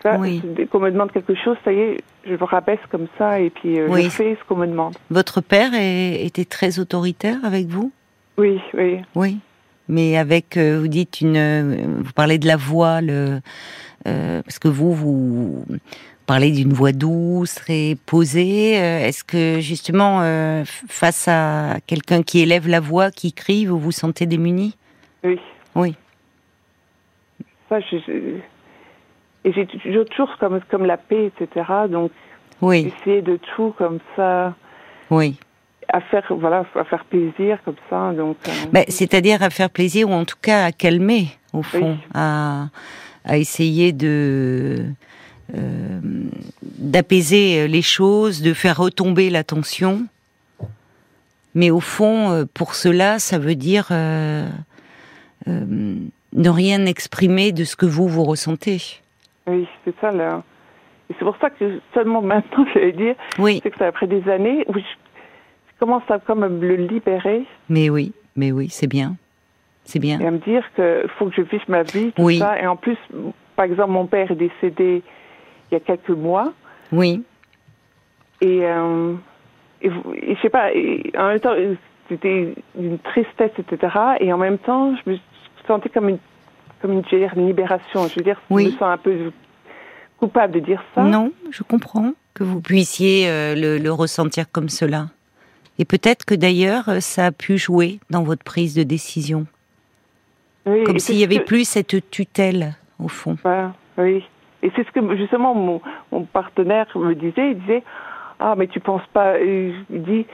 ça, 0.02 0.18
Oui. 0.20 0.42
dès 0.56 0.66
qu'on 0.66 0.80
me 0.80 0.92
demande 0.92 1.12
quelque 1.12 1.36
chose, 1.36 1.58
ça 1.64 1.72
y 1.72 1.80
est, 1.80 1.98
je 2.26 2.32
me 2.34 2.44
rabaisse 2.44 2.80
comme 2.90 3.08
ça 3.18 3.40
et 3.40 3.50
puis 3.50 3.80
euh, 3.80 3.88
Oui. 3.90 4.04
je 4.04 4.10
fais 4.10 4.38
ce 4.42 4.48
qu'on 4.48 4.56
me 4.58 4.68
demande. 4.68 4.96
Votre 5.10 5.42
père 5.42 5.74
est- 5.74 6.24
était 6.26 6.46
très 6.46 6.80
autoritaire 6.80 7.38
avec 7.44 7.68
vous? 7.68 7.92
Oui, 8.38 8.60
oui. 8.74 9.00
Oui. 9.16 9.38
Mais 9.90 10.18
avec, 10.18 10.56
euh, 10.58 10.80
vous 10.80 10.88
dites 10.88 11.20
une, 11.22 11.36
euh, 11.38 11.86
vous 12.00 12.14
parlez 12.14 12.38
de 12.38 12.48
la 12.48 12.56
voix, 12.56 13.02
le, 13.02 13.40
euh, 14.08 14.42
parce 14.44 14.58
que 14.60 14.70
vous, 14.70 14.94
vous 14.94 15.66
parlez 16.26 16.52
d'une 16.52 16.72
voix 16.72 16.94
douce, 16.94 17.56
très 17.56 17.98
posée. 18.06 18.72
Est-ce 18.72 19.26
que 19.26 19.60
justement, 19.60 20.22
euh, 20.22 20.64
face 20.66 21.28
à 21.28 21.78
quelqu'un 21.86 22.24
qui 22.24 22.40
élève 22.40 22.68
la 22.70 22.80
voix, 22.80 23.12
qui 23.12 23.34
crie, 23.34 23.66
vous 23.66 23.78
vous 23.78 23.92
sentez 23.92 24.26
démuni 24.26 24.78
Oui. 25.26 25.38
Oui. 25.76 25.96
Ça, 27.74 27.80
je, 27.92 27.98
je- 28.06 28.38
et 29.46 29.52
j'ai 29.52 29.66
toujours, 30.06 30.38
comme, 30.40 30.60
comme 30.70 30.86
la 30.86 30.98
paix, 30.98 31.26
etc. 31.42 31.66
Donc, 31.90 32.12
Oui, 32.62 32.94
essayer 33.02 33.22
de 33.24 33.38
tout 33.56 33.74
comme 33.78 33.98
ça, 34.16 34.54
oui. 35.10 35.38
à 35.92 36.00
faire, 36.02 36.26
voilà, 36.30 36.66
à 36.76 36.84
faire 36.86 37.04
plaisir 37.06 37.58
comme 37.66 37.76
ça. 37.90 38.14
Donc, 38.14 38.38
euh, 38.48 38.52
Ben, 38.72 38.86
C'est-à-dire 38.88 39.42
à 39.44 39.50
faire 39.50 39.70
plaisir 39.70 40.08
ou 40.10 40.14
en 40.14 40.24
tout 40.24 40.38
cas 40.42 40.66
à 40.66 40.72
calmer, 40.72 41.28
au 41.52 41.64
fond, 41.64 41.94
Oui. 41.94 42.08
à, 42.14 42.68
à 43.26 43.38
essayer 43.38 43.92
de 43.92 44.86
euh, 45.56 46.00
d'apaiser 46.78 47.68
les 47.68 47.82
choses, 47.82 48.42
de 48.44 48.54
faire 48.54 48.78
retomber 48.78 49.30
la 49.30 49.44
tension. 49.44 50.06
Mais 51.56 51.70
au 51.72 51.80
fond, 51.82 52.32
euh, 52.32 52.46
pour 52.54 52.76
cela, 52.76 53.20
ça 53.20 53.40
veut 53.40 53.56
dire 53.56 53.88
euh, 53.92 54.48
ne 56.36 56.50
rien 56.50 56.86
exprimer 56.86 57.52
de 57.52 57.64
ce 57.64 57.76
que 57.76 57.86
vous 57.86 58.08
vous 58.08 58.24
ressentez. 58.24 59.02
Oui, 59.48 59.68
c'est 59.86 59.96
ça 60.00 60.12
là. 60.12 60.44
Et 61.10 61.16
c'est 61.18 61.26
pour 61.26 61.38
ça 61.38 61.50
que 61.50 61.80
seulement 61.94 62.22
maintenant, 62.34 62.66
je 62.74 62.80
vais 62.80 62.92
dire, 62.92 63.16
oui. 63.40 63.60
c'est 63.64 63.72
que 63.72 63.78
ça 63.78 63.88
après 63.88 64.08
des 64.08 64.28
années 64.30 64.66
où 64.68 64.74
je 64.74 64.84
commence 65.80 66.04
à 66.10 66.20
comme 66.20 66.48
me 66.48 66.68
le 66.68 66.76
libérer. 66.76 67.44
Mais 67.70 67.90
oui, 67.90 68.14
mais 68.36 68.52
oui, 68.52 68.70
c'est 68.70 68.88
bien. 68.88 69.16
C'est 69.86 70.00
bien. 70.00 70.20
Et 70.20 70.26
à 70.26 70.32
me 70.32 70.38
dire 70.38 70.64
qu'il 70.76 71.10
faut 71.18 71.26
que 71.26 71.36
je 71.36 71.42
vive 71.42 71.64
ma 71.68 71.84
vie, 71.84 72.14
tout 72.14 72.30
ça. 72.32 72.60
Et 72.62 72.66
en 72.66 72.78
plus, 72.78 72.98
par 73.56 73.66
exemple, 73.66 73.92
mon 73.92 74.06
père 74.06 74.32
est 74.32 74.36
décédé 74.36 75.04
il 75.70 75.74
y 75.74 75.78
a 75.78 75.80
quelques 75.82 76.10
mois. 76.10 76.54
Oui. 76.94 77.24
Et, 78.40 78.62
euh, 78.64 79.14
et, 79.82 79.90
je 79.90 80.42
sais 80.42 80.50
pas, 80.50 80.70
en 81.18 81.28
même 81.28 81.40
temps, 81.42 81.56
c'était 82.08 82.54
une 82.80 83.00
tristesse, 83.00 83.52
etc. 83.58 83.94
Et 84.20 84.32
en 84.32 84.38
même 84.38 84.58
temps, 84.58 84.96
je 84.96 85.12
me 85.12 85.18
sentais 85.68 85.90
comme 85.90 86.10
une, 86.10 86.20
comme 86.82 86.94
une, 86.94 87.04
une 87.12 87.48
libération. 87.48 88.08
Je 88.08 88.16
veux 88.16 88.24
dire, 88.24 88.40
oui. 88.50 88.66
je 88.66 88.70
me 88.70 88.74
sens 88.74 88.84
un 88.84 88.98
peu 88.98 89.32
coupable 90.20 90.54
de 90.54 90.60
dire 90.60 90.84
ça. 90.96 91.04
Non, 91.04 91.32
je 91.52 91.64
comprends 91.64 92.14
que 92.34 92.44
vous 92.44 92.62
puissiez 92.62 93.30
euh, 93.30 93.56
le, 93.56 93.78
le, 93.78 93.92
ressentir 93.92 94.52
comme 94.52 94.70
cela. 94.70 95.08
Et 95.80 95.86
peut-être 95.86 96.26
que 96.26 96.36
d'ailleurs, 96.36 97.02
ça 97.02 97.28
a 97.28 97.32
pu 97.32 97.58
jouer 97.58 98.00
dans 98.10 98.24
votre 98.24 98.44
prise 98.44 98.76
de 98.76 98.84
décision. 98.84 99.46
Oui, 100.66 100.84
comme 100.84 101.00
s'il 101.00 101.18
y 101.18 101.24
avait 101.24 101.42
plus 101.42 101.68
cette 101.68 102.10
tutelle, 102.10 102.76
au 103.00 103.08
fond. 103.08 103.38
oui. 103.98 104.24
Et 104.62 104.72
c'est 104.78 104.88
ce 104.88 104.92
que 104.92 105.18
justement 105.18 105.54
mon, 105.54 105.82
mon, 106.12 106.24
partenaire 106.24 106.88
me 106.96 107.14
disait. 107.14 107.52
Il 107.52 107.60
disait 107.60 107.84
Ah, 108.40 108.56
mais 108.58 108.68
tu 108.68 108.80
penses 108.80 109.06
pas. 109.12 109.38
Il 109.40 109.84
dit 109.90 110.26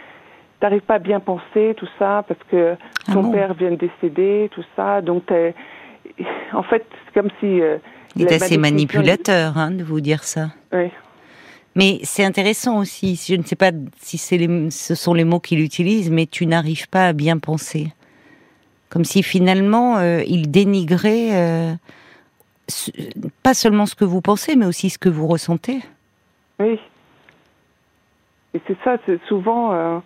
T'arrives 0.60 0.82
pas 0.82 0.96
à 0.96 1.00
bien 1.00 1.20
penser, 1.22 1.74
tout 1.78 1.88
ça, 1.98 2.24
parce 2.28 2.40
que 2.52 2.76
Ah 3.08 3.14
ton 3.14 3.24
bon 3.24 3.32
père 3.32 3.54
vient 3.54 3.72
de 3.72 3.76
décéder, 3.76 4.50
tout 4.52 4.64
ça. 4.76 5.02
Donc, 5.02 5.26
t'es- 5.26 5.56
en 6.54 6.64
fait, 6.64 6.86
c'est 7.06 7.14
comme 7.20 7.30
si. 7.40 7.62
euh, 7.62 7.78
Il 8.16 8.24
est 8.24 8.34
assez 8.34 8.58
manipulateur 8.58 9.58
hein, 9.58 9.72
de 9.72 9.84
vous 9.84 10.02
dire 10.02 10.24
ça. 10.24 10.50
Oui. 10.74 10.90
Mais 11.76 12.00
c'est 12.04 12.26
intéressant 12.26 12.78
aussi. 12.80 13.16
Je 13.28 13.36
ne 13.36 13.44
sais 13.44 13.56
pas 13.56 13.72
si 14.02 14.18
c'est 14.18 14.38
les- 14.38 14.70
ce 14.72 14.96
sont 14.96 15.14
les 15.14 15.24
mots 15.24 15.40
qu'il 15.40 15.62
utilise, 15.62 16.10
mais 16.12 16.26
tu 16.26 16.46
n'arrives 16.46 16.90
pas 16.90 17.08
à 17.08 17.14
bien 17.14 17.38
penser. 17.38 17.94
Comme 18.90 19.06
si 19.06 19.22
finalement 19.24 19.98
euh, 20.00 20.24
il 20.28 20.50
dénigrait 20.52 21.30
euh, 21.38 21.74
pas 23.44 23.54
seulement 23.54 23.86
ce 23.86 23.96
que 23.96 24.04
vous 24.04 24.20
pensez, 24.20 24.56
mais 24.56 24.66
aussi 24.66 24.90
ce 24.90 24.98
que 24.98 25.10
vous 25.10 25.28
ressentez. 25.28 25.80
Oui. 26.60 26.80
Et 28.56 28.60
c'est 28.68 28.78
ça, 28.84 28.98
c'est 29.06 29.20
souvent. 29.28 30.02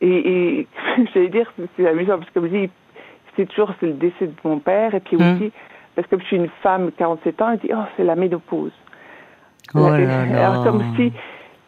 Et, 0.00 0.58
et 0.60 0.66
j'allais 1.14 1.28
dire, 1.28 1.52
c'est 1.76 1.86
amusant, 1.88 2.18
parce 2.18 2.28
que 2.30 2.34
comme 2.40 2.48
je 2.50 2.56
dis, 2.66 2.70
c'est 3.36 3.46
toujours 3.46 3.72
c'est 3.80 3.86
le 3.86 3.92
décès 3.94 4.26
de 4.26 4.32
mon 4.44 4.58
père, 4.58 4.94
et 4.94 5.00
puis 5.00 5.16
Mm. 5.16 5.34
aussi, 5.36 5.52
parce 5.96 6.06
que 6.08 6.18
je 6.18 6.24
suis 6.24 6.36
une 6.36 6.50
femme, 6.62 6.90
47 6.96 7.42
ans, 7.42 7.52
il 7.52 7.58
dit, 7.60 7.70
oh, 7.74 7.82
c'est 7.96 8.04
la 8.04 8.14
ménopause. 8.16 8.72
Oh 9.74 9.80
là. 9.90 10.20
Alors, 10.48 10.64
comme 10.64 10.84
si 10.96 11.12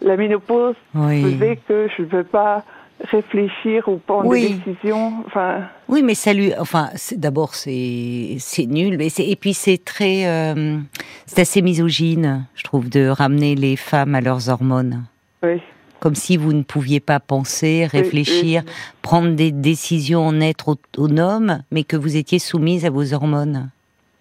la 0.01 0.17
ménopause 0.17 0.77
Oui. 0.95 1.23
faisait 1.23 1.57
que 1.69 1.89
je 1.97 2.03
ne 2.03 2.07
veux 2.09 2.25
pas 2.25 2.65
réfléchir 3.11 3.89
ou 3.89 3.97
prendre 3.99 4.29
Oui. 4.29 4.43
des 4.43 4.73
décisions. 4.73 5.13
Enfin, 5.27 5.63
Oui, 5.89 6.03
mais 6.03 6.15
ça 6.15 6.33
lui, 6.33 6.53
enfin, 6.59 6.89
d'abord 7.17 7.55
c'est 7.55 8.37
c'est 8.39 8.67
nul, 8.67 8.97
mais 8.99 9.09
et 9.19 9.37
puis 9.37 9.55
c'est 9.55 9.83
très, 9.85 10.27
euh, 10.27 10.79
c'est 11.27 11.41
assez 11.43 11.63
misogyne, 11.63 12.47
je 12.55 12.63
trouve, 12.65 12.89
de 12.91 13.09
ramener 13.09 13.55
les 13.55 13.77
femmes 13.77 14.15
à 14.15 14.21
leurs 14.21 14.49
hormones. 14.51 15.03
oui. 15.43 15.61
Comme 16.01 16.15
si 16.15 16.37
vous 16.37 16.53
ne 16.53 16.63
pouviez 16.63 16.99
pas 17.01 17.21
penser, 17.21 17.87
réfléchir, 17.87 18.63
prendre 19.03 19.35
des 19.35 19.53
décisions 19.53 20.27
en 20.27 20.41
être 20.41 20.69
autonome, 20.69 21.63
mais 21.71 21.85
que 21.85 21.97
vous 21.97 22.17
étiez 22.17 22.39
soumise 22.39 22.85
à 22.85 22.91
vos 22.91 23.13
hormones. 23.13 23.71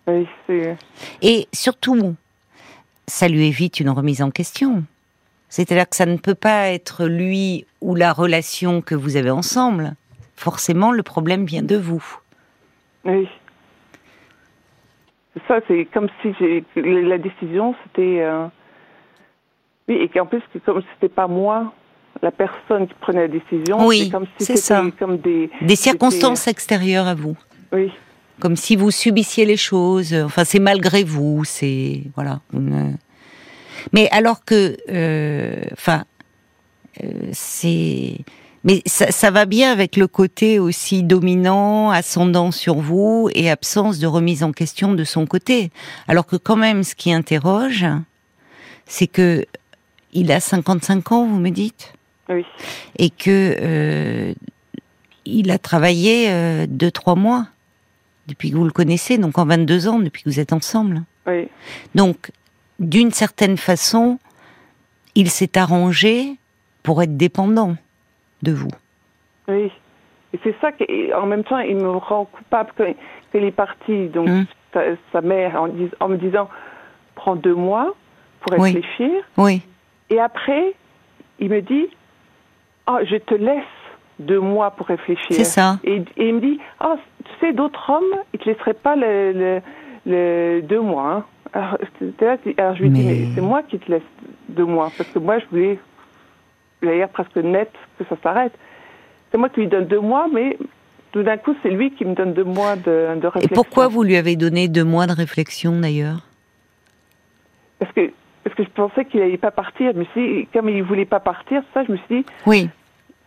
Oui. 0.07 0.27
Et 1.21 1.47
surtout, 1.53 2.15
ça 3.07 3.27
lui 3.27 3.47
évite 3.47 3.79
une 3.79 3.89
remise 3.89 4.21
en 4.21 4.31
question. 4.31 4.83
C'est-à-dire 5.47 5.89
que 5.89 5.95
ça 5.95 6.05
ne 6.05 6.17
peut 6.17 6.35
pas 6.35 6.67
être 6.69 7.05
lui 7.05 7.65
ou 7.81 7.95
la 7.95 8.13
relation 8.13 8.81
que 8.81 8.95
vous 8.95 9.15
avez 9.15 9.31
ensemble. 9.31 9.95
Forcément, 10.35 10.91
le 10.91 11.03
problème 11.03 11.45
vient 11.45 11.63
de 11.63 11.75
vous. 11.75 12.03
Oui. 13.05 13.27
Ça, 15.47 15.59
c'est 15.67 15.85
comme 15.93 16.09
si 16.21 16.33
la 16.75 17.17
décision, 17.17 17.75
c'était. 17.83 18.21
euh, 18.21 18.47
Oui, 19.89 19.95
et 19.95 20.07
qu'en 20.07 20.25
plus, 20.27 20.41
comme 20.65 20.81
c'était 20.93 21.13
pas 21.13 21.27
moi, 21.27 21.73
la 22.21 22.31
personne 22.31 22.87
qui 22.87 22.93
prenait 23.01 23.27
la 23.27 23.39
décision, 23.39 23.85
Oui, 23.85 24.03
c'est 24.05 24.09
comme 24.11 24.25
si 24.37 24.45
c'était 24.45 24.59
ça. 24.59 24.83
comme 24.99 25.17
des. 25.17 25.49
Des 25.61 25.75
circonstances 25.75 26.47
extérieures 26.47 27.07
à 27.07 27.15
vous. 27.15 27.35
Oui, 27.73 27.91
Comme 28.39 28.55
si 28.55 28.75
vous 28.75 28.91
subissiez 28.91 29.45
les 29.45 29.57
choses. 29.57 30.13
Enfin, 30.13 30.43
c'est 30.43 30.59
malgré 30.59 31.03
vous. 31.03 31.43
C'est 31.43 32.03
voilà. 32.15 32.39
Mais 33.93 34.09
alors 34.11 34.43
que, 34.45 34.77
euh, 34.89 35.61
enfin, 35.73 36.03
euh, 37.03 37.07
c'est. 37.31 38.17
Mais 38.65 38.81
ça, 38.85 39.09
ça 39.11 39.31
va 39.31 39.45
bien 39.45 39.71
avec 39.71 39.95
le 39.95 40.07
côté 40.07 40.59
aussi 40.59 41.01
dominant, 41.03 41.91
ascendant 41.91 42.51
sur 42.51 42.75
vous 42.75 43.29
et 43.33 43.49
absence 43.49 43.99
de 43.99 44.07
remise 44.07 44.43
en 44.43 44.51
question 44.51 44.93
de 44.93 45.05
son 45.05 45.25
côté. 45.25 45.71
Alors 46.09 46.25
que 46.25 46.35
quand 46.35 46.57
même, 46.57 46.83
ce 46.83 46.93
qui 46.93 47.13
interroge, 47.13 47.85
c'est 48.85 49.07
que 49.07 49.45
il 50.13 50.31
a 50.31 50.39
55 50.39 51.11
ans, 51.11 51.25
vous 51.25 51.39
me 51.39 51.49
dites, 51.49 51.93
oui, 52.29 52.45
et 52.97 53.09
que 53.09 53.55
euh, 53.59 54.33
il 55.25 55.51
a 55.51 55.57
travaillé 55.57 56.29
euh, 56.29 56.65
deux 56.67 56.91
trois 56.91 57.15
mois 57.15 57.47
depuis 58.27 58.51
que 58.51 58.55
vous 58.55 58.65
le 58.65 58.71
connaissez, 58.71 59.17
donc 59.17 59.37
en 59.37 59.45
22 59.45 59.87
ans 59.87 59.99
depuis 59.99 60.23
que 60.23 60.29
vous 60.29 60.39
êtes 60.39 60.53
ensemble. 60.53 61.01
oui, 61.27 61.47
Donc, 61.95 62.31
d'une 62.79 63.11
certaine 63.11 63.57
façon, 63.57 64.19
il 65.15 65.29
s'est 65.29 65.57
arrangé 65.57 66.35
pour 66.83 67.01
être 67.03 67.17
dépendant 67.17 67.75
de 68.43 68.51
vous. 68.51 68.69
oui. 69.47 69.71
Et 70.31 70.39
c'est 70.43 70.55
ça 70.61 70.71
qu'en 70.71 71.25
même 71.25 71.43
temps, 71.43 71.57
il 71.57 71.75
me 71.75 71.89
rend 71.89 72.25
coupable 72.25 72.69
quand, 72.77 72.85
quand 72.85 73.39
il 73.39 73.45
est 73.45 73.51
parti, 73.51 74.09
donc 74.09 74.27
Hum. 74.29 74.45
sa, 74.71 74.81
sa 75.11 75.21
mère, 75.21 75.59
en, 75.59 75.67
dis- 75.69 75.89
en 75.99 76.07
me 76.07 76.17
disant 76.17 76.47
prends 77.15 77.35
deux 77.35 77.55
mois 77.55 77.95
pour 78.41 78.53
Oui. 78.59 78.73
réfléchir. 78.73 79.09
Oui, 79.37 79.63
Et 80.09 80.19
après, 80.19 80.73
il 81.39 81.49
me 81.49 81.61
dit 81.61 81.87
Ah, 82.87 82.99
je 83.03 83.15
te 83.17 83.35
laisse 83.35 83.63
deux 84.19 84.39
mois 84.39 84.71
pour 84.71 84.87
réfléchir. 84.87 85.27
c'est 85.31 85.43
ça. 85.43 85.79
Et, 85.83 86.03
et 86.17 86.27
il 86.29 86.35
me 86.35 86.41
dit 86.41 86.59
Ah, 86.79 86.95
tu 87.25 87.31
sais, 87.39 87.53
d'autres 87.53 87.89
hommes, 87.89 88.19
ils 88.33 88.39
te 88.39 88.49
laisseraient 88.49 88.73
pas 88.73 88.95
le, 88.95 89.31
le, 89.33 89.61
le 90.05 90.61
deux 90.61 90.81
mois. 90.81 91.11
hein. 91.11 91.25
Alors, 91.53 91.77
là 92.21 92.73
je 92.75 92.81
lui 92.83 92.89
dis 92.91 93.03
Mais- 93.03 93.27
c'est 93.35 93.41
moi 93.41 93.63
qui 93.63 93.79
te 93.79 93.89
laisse 93.91 94.01
deux 94.49 94.65
mois. 94.65 94.91
Parce 94.97 95.09
que 95.09 95.19
moi, 95.19 95.39
je 95.39 95.45
voulais, 95.51 95.79
d'ailleurs, 96.83 97.09
presque 97.09 97.35
net 97.37 97.71
que 97.97 98.03
ça 98.09 98.15
s'arrête. 98.21 98.53
C'est 99.31 99.37
moi 99.37 99.49
qui 99.49 99.61
lui 99.61 99.67
donne 99.67 99.85
deux 99.85 99.99
mois, 99.99 100.27
mais 100.33 100.57
tout 101.11 101.23
d'un 101.23 101.37
coup, 101.37 101.55
c'est 101.63 101.69
lui 101.71 101.91
qui 101.91 102.05
me 102.05 102.13
donne 102.13 102.33
deux 102.33 102.43
mois 102.43 102.75
de, 102.75 102.83
de 103.15 103.25
Et 103.25 103.27
réflexion. 103.27 103.55
pourquoi 103.55 103.87
vous 103.87 104.03
lui 104.03 104.15
avez 104.15 104.35
donné 104.35 104.67
deux 104.67 104.83
mois 104.83 105.07
de 105.07 105.13
réflexion 105.13 105.79
d'ailleurs? 105.79 106.19
Parce 108.49 108.57
que 108.57 108.63
je 108.63 108.69
pensais 108.69 109.05
qu'il 109.05 109.19
n'allait 109.21 109.37
pas 109.37 109.51
partir. 109.51 109.91
Mais 109.95 110.05
si, 110.13 110.47
comme 110.53 110.69
il 110.69 110.83
voulait 110.83 111.05
pas 111.05 111.19
partir, 111.19 111.61
ça, 111.73 111.83
je 111.85 111.91
me 111.91 111.97
suis 111.97 112.17
dit 112.21 112.25
Oui, 112.45 112.69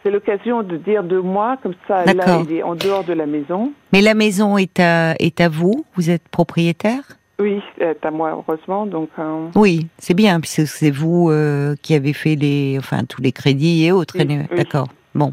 C'est 0.03 0.11
l'occasion 0.11 0.63
de 0.63 0.77
dire 0.77 1.03
deux 1.05 1.23
mois, 1.23 1.57
comme 1.63 1.75
ça, 1.89 2.05
là, 2.05 2.41
il 2.49 2.53
est 2.57 2.63
en 2.63 2.75
dehors 2.75 3.05
de 3.05 3.13
la 3.13 3.27
maison. 3.27 3.73
mais 3.93 4.01
la 4.03 4.15
maison 4.15 4.59
est 4.59 4.79
à 4.81 5.15
est 5.21 5.41
à 5.41 5.49
vous? 5.49 5.85
Vous 5.97 6.11
êtes 6.11 6.27
propriétaire? 6.29 7.03
Oui, 7.41 7.61
c'est 7.79 8.05
à 8.05 8.11
moi, 8.11 8.31
heureusement. 8.47 8.87
Donc, 8.87 9.09
euh, 9.19 9.47
Oui, 9.57 9.87
c'est 9.99 10.15
bien 10.15 10.39
puisque 10.41 10.67
c'est 10.67 10.91
vous 10.91 11.31
euh, 11.31 11.75
qui 11.83 11.95
avez 11.95 12.13
fait 12.13 12.37
les 12.37 12.77
enfin 12.79 13.05
tous 13.05 13.21
les 13.23 13.33
crédits 13.33 13.85
et 13.87 13.91
autres. 13.93 14.15
Oui, 14.19 14.27
Et- 14.29 14.39
oui. 14.51 14.57
D'accord. 14.57 14.89
Bon. 15.15 15.33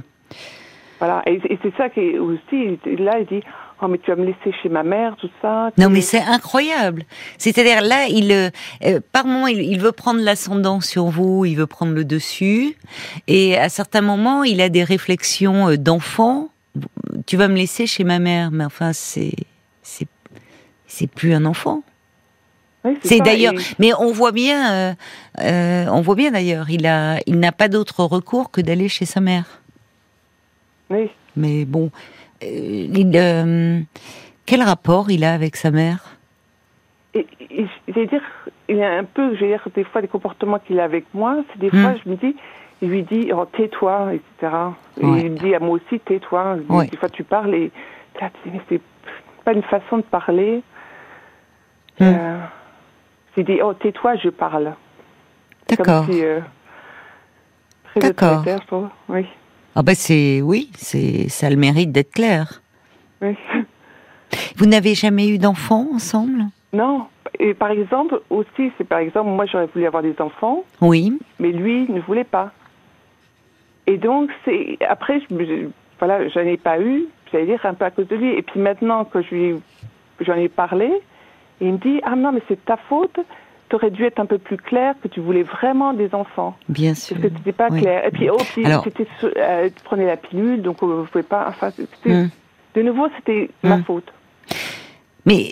voilà. 0.99 1.21
Et, 1.27 1.35
et 1.49 1.59
c'est 1.61 1.75
ça 1.77 1.89
qui 1.89 1.99
est 2.01 2.17
aussi, 2.17 2.79
là, 2.97 3.19
il 3.19 3.25
dit 3.27 3.43
Oh, 3.81 3.87
mais 3.87 3.97
tu 3.99 4.11
vas 4.11 4.17
me 4.17 4.25
laisser 4.25 4.51
chez 4.61 4.67
ma 4.67 4.83
mère, 4.83 5.15
tout 5.15 5.29
ça. 5.41 5.69
Non, 5.77 5.89
mais 5.89 6.01
c'est 6.01 6.19
incroyable. 6.21 7.03
C'est-à-dire 7.37 7.81
là, 7.81 8.07
il, 8.09 8.31
euh, 8.31 8.49
euh, 8.85 8.99
par 9.13 9.25
moment, 9.25 9.47
il, 9.47 9.61
il 9.61 9.79
veut 9.79 9.93
prendre 9.93 10.19
l'ascendant 10.19 10.81
sur 10.81 11.05
vous, 11.05 11.45
il 11.45 11.55
veut 11.55 11.65
prendre 11.67 11.93
le 11.93 12.03
dessus, 12.03 12.75
et 13.27 13.57
à 13.57 13.69
certains 13.69 14.01
moments, 14.01 14.43
il 14.43 14.59
a 14.59 14.67
des 14.67 14.83
réflexions 14.83 15.69
euh, 15.69 15.77
d'enfant. 15.77 16.49
Tu 17.25 17.37
vas 17.37 17.47
me 17.47 17.55
laisser 17.55 17.87
chez 17.87 18.03
ma 18.03 18.19
mère, 18.19 18.51
mais 18.51 18.65
enfin, 18.65 18.91
c'est 18.91 19.31
c'est 19.81 20.07
c'est 20.85 21.07
plus 21.09 21.33
un 21.33 21.45
enfant. 21.45 21.81
Oui, 22.83 22.97
C'est 23.03 23.19
d'ailleurs, 23.19 23.53
et- 23.53 23.63
mais 23.79 23.91
on 23.97 24.11
voit 24.11 24.31
bien, 24.33 24.71
euh, 24.73 24.93
euh, 25.41 25.85
on 25.91 26.01
voit 26.01 26.15
bien 26.15 26.31
d'ailleurs, 26.31 26.69
il 26.69 26.85
a, 26.85 27.19
il 27.27 27.39
n'a 27.39 27.51
pas 27.53 27.67
d'autre 27.69 28.03
recours 28.03 28.51
que 28.51 28.59
d'aller 28.61 28.89
chez 28.89 29.05
sa 29.05 29.19
mère. 29.21 29.61
Oui. 30.89 31.09
Mais 31.35 31.63
bon, 31.65 31.91
il, 32.41 33.11
euh, 33.15 33.79
quel 34.45 34.61
rapport 34.63 35.09
il 35.11 35.23
a 35.23 35.33
avec 35.33 35.55
sa 35.55 35.71
mère? 35.71 36.17
Et, 37.13 37.25
et, 37.49 37.65
je 37.87 37.93
vais 37.93 38.05
dire, 38.05 38.21
il 38.67 38.77
y 38.77 38.83
a 38.83 38.91
un 38.97 39.03
peu, 39.03 39.35
je 39.35 39.39
vais 39.41 39.47
dire, 39.47 39.67
des 39.73 39.83
fois, 39.83 40.01
des 40.01 40.07
comportements 40.07 40.59
qu'il 40.59 40.79
a 40.79 40.83
avec 40.83 41.05
moi, 41.13 41.37
c'est 41.51 41.59
des 41.59 41.69
Hmm. 41.71 41.81
fois, 41.81 41.95
je 42.03 42.09
me 42.09 42.15
dis, 42.15 42.35
il 42.81 42.89
lui 42.89 43.03
dit, 43.03 43.31
oh, 43.33 43.45
tais-toi, 43.45 44.13
etc. 44.13 44.55
Et 45.01 45.05
Ouais. 45.05 45.21
il 45.25 45.31
me 45.31 45.37
dit 45.39 45.55
à 45.55 45.59
moi 45.59 45.71
aussi, 45.79 45.99
tais-toi. 45.99 46.57
Des- 46.57 46.73
Ouais. 46.75 46.87
Des 46.87 46.97
fois, 46.97 47.09
tu 47.09 47.23
parles 47.23 47.53
et 47.55 47.71
là, 48.21 48.29
tu 48.43 48.49
dis, 48.49 48.55
mais 48.55 48.61
c'est 48.69 48.81
pas 49.43 49.53
une 49.53 49.63
façon 49.63 49.97
de 49.97 50.03
parler. 50.03 50.61
Hmm. 51.99 52.03
Euh, 52.03 52.39
j'ai 53.35 53.43
dit, 53.43 53.59
oh, 53.61 53.73
tais-toi, 53.73 54.15
je 54.17 54.29
parle. 54.29 54.73
C'est 55.67 55.77
D'accord. 55.77 56.05
si, 56.05 56.23
euh, 56.23 56.39
très 57.85 57.99
D'accord. 58.01 58.45
Oui, 59.09 59.25
Ah 59.75 59.83
ben 59.83 59.95
c'est 59.95 60.41
oui, 60.41 60.69
c'est 60.75 61.29
ça 61.29 61.47
a 61.47 61.49
le 61.49 61.55
mérite 61.55 61.91
d'être 61.91 62.11
clair. 62.11 62.61
oui. 63.21 63.35
Vous 64.57 64.65
n'avez 64.67 64.93
jamais 64.93 65.27
eu 65.29 65.37
d'enfants 65.39 65.87
ensemble? 65.93 66.43
Non. 66.73 67.07
Et 67.39 67.53
par 67.53 67.71
exemple, 67.71 68.19
aussi, 68.29 68.71
c'est 68.77 68.83
par 68.87 68.99
exemple, 68.99 69.29
moi, 69.29 69.45
j'aurais 69.45 69.67
voulu 69.73 69.85
avoir 69.87 70.03
des 70.03 70.13
enfants. 70.19 70.63
Oui. 70.81 71.17
mais 71.39 71.51
lui 71.51 71.89
ne 71.89 71.99
voulait 72.01 72.23
pas. 72.25 72.51
Et 73.87 73.97
donc, 73.97 74.29
c'est 74.45 74.77
après, 74.87 75.21
je, 75.29 75.33
me- 75.33 75.71
voilà, 75.97 76.27
j'en 76.29 76.41
ai 76.41 76.57
pas 76.57 76.79
eu, 76.79 77.05
j'allais 77.31 77.45
dire 77.47 77.65
un 77.65 77.73
peu 77.73 77.85
à 77.85 77.91
cause 77.91 78.07
de 78.07 78.15
lui. 78.15 78.33
Et 78.33 78.41
puis 78.43 78.59
maintenant, 78.59 79.03
quand 79.05 79.21
je 79.23 79.33
lui, 79.35 79.55
j'en 80.19 80.35
ai 80.35 80.49
parlé, 80.49 80.91
il 81.61 81.73
me 81.73 81.77
dit 81.77 81.99
ah 82.03 82.15
non, 82.15 82.31
mais 82.31 82.41
c'est 82.47 82.63
ta 82.65 82.77
faute. 82.77 83.19
Tu 83.69 83.75
aurais 83.75 83.91
dû 83.91 84.03
être 84.03 84.19
un 84.19 84.25
peu 84.25 84.39
plus 84.39 84.57
clair 84.57 84.95
que 85.01 85.07
tu 85.07 85.19
voulais 85.19 85.43
vraiment 85.43 85.93
des 85.93 86.13
enfants. 86.15 86.57
Bien 86.69 86.95
sûr. 86.95 87.15
Parce 87.17 87.27
que 87.27 87.31
tu 87.31 87.37
n'étais 87.39 87.51
pas 87.53 87.67
Oui. 87.69 87.81
clair. 87.81 88.05
Et 88.05 88.11
puis, 88.11 88.29
oh, 88.29 88.37
puis 88.53 88.65
Alors- 88.65 88.83
euh, 89.37 89.69
tu 89.69 89.83
prenais 89.83 90.05
la 90.07 90.17
pilule, 90.17 90.61
donc 90.63 90.81
euh, 90.81 90.87
vous 90.87 91.05
pouvez 91.05 91.23
pas. 91.23 91.45
Enfin, 91.47 91.71
Hmm. 92.05 92.27
de 92.75 92.81
nouveau, 92.81 93.07
c'était 93.17 93.49
ma 93.63 93.77
Hmm. 93.77 93.83
faute. 93.83 94.11
Mais 95.25 95.51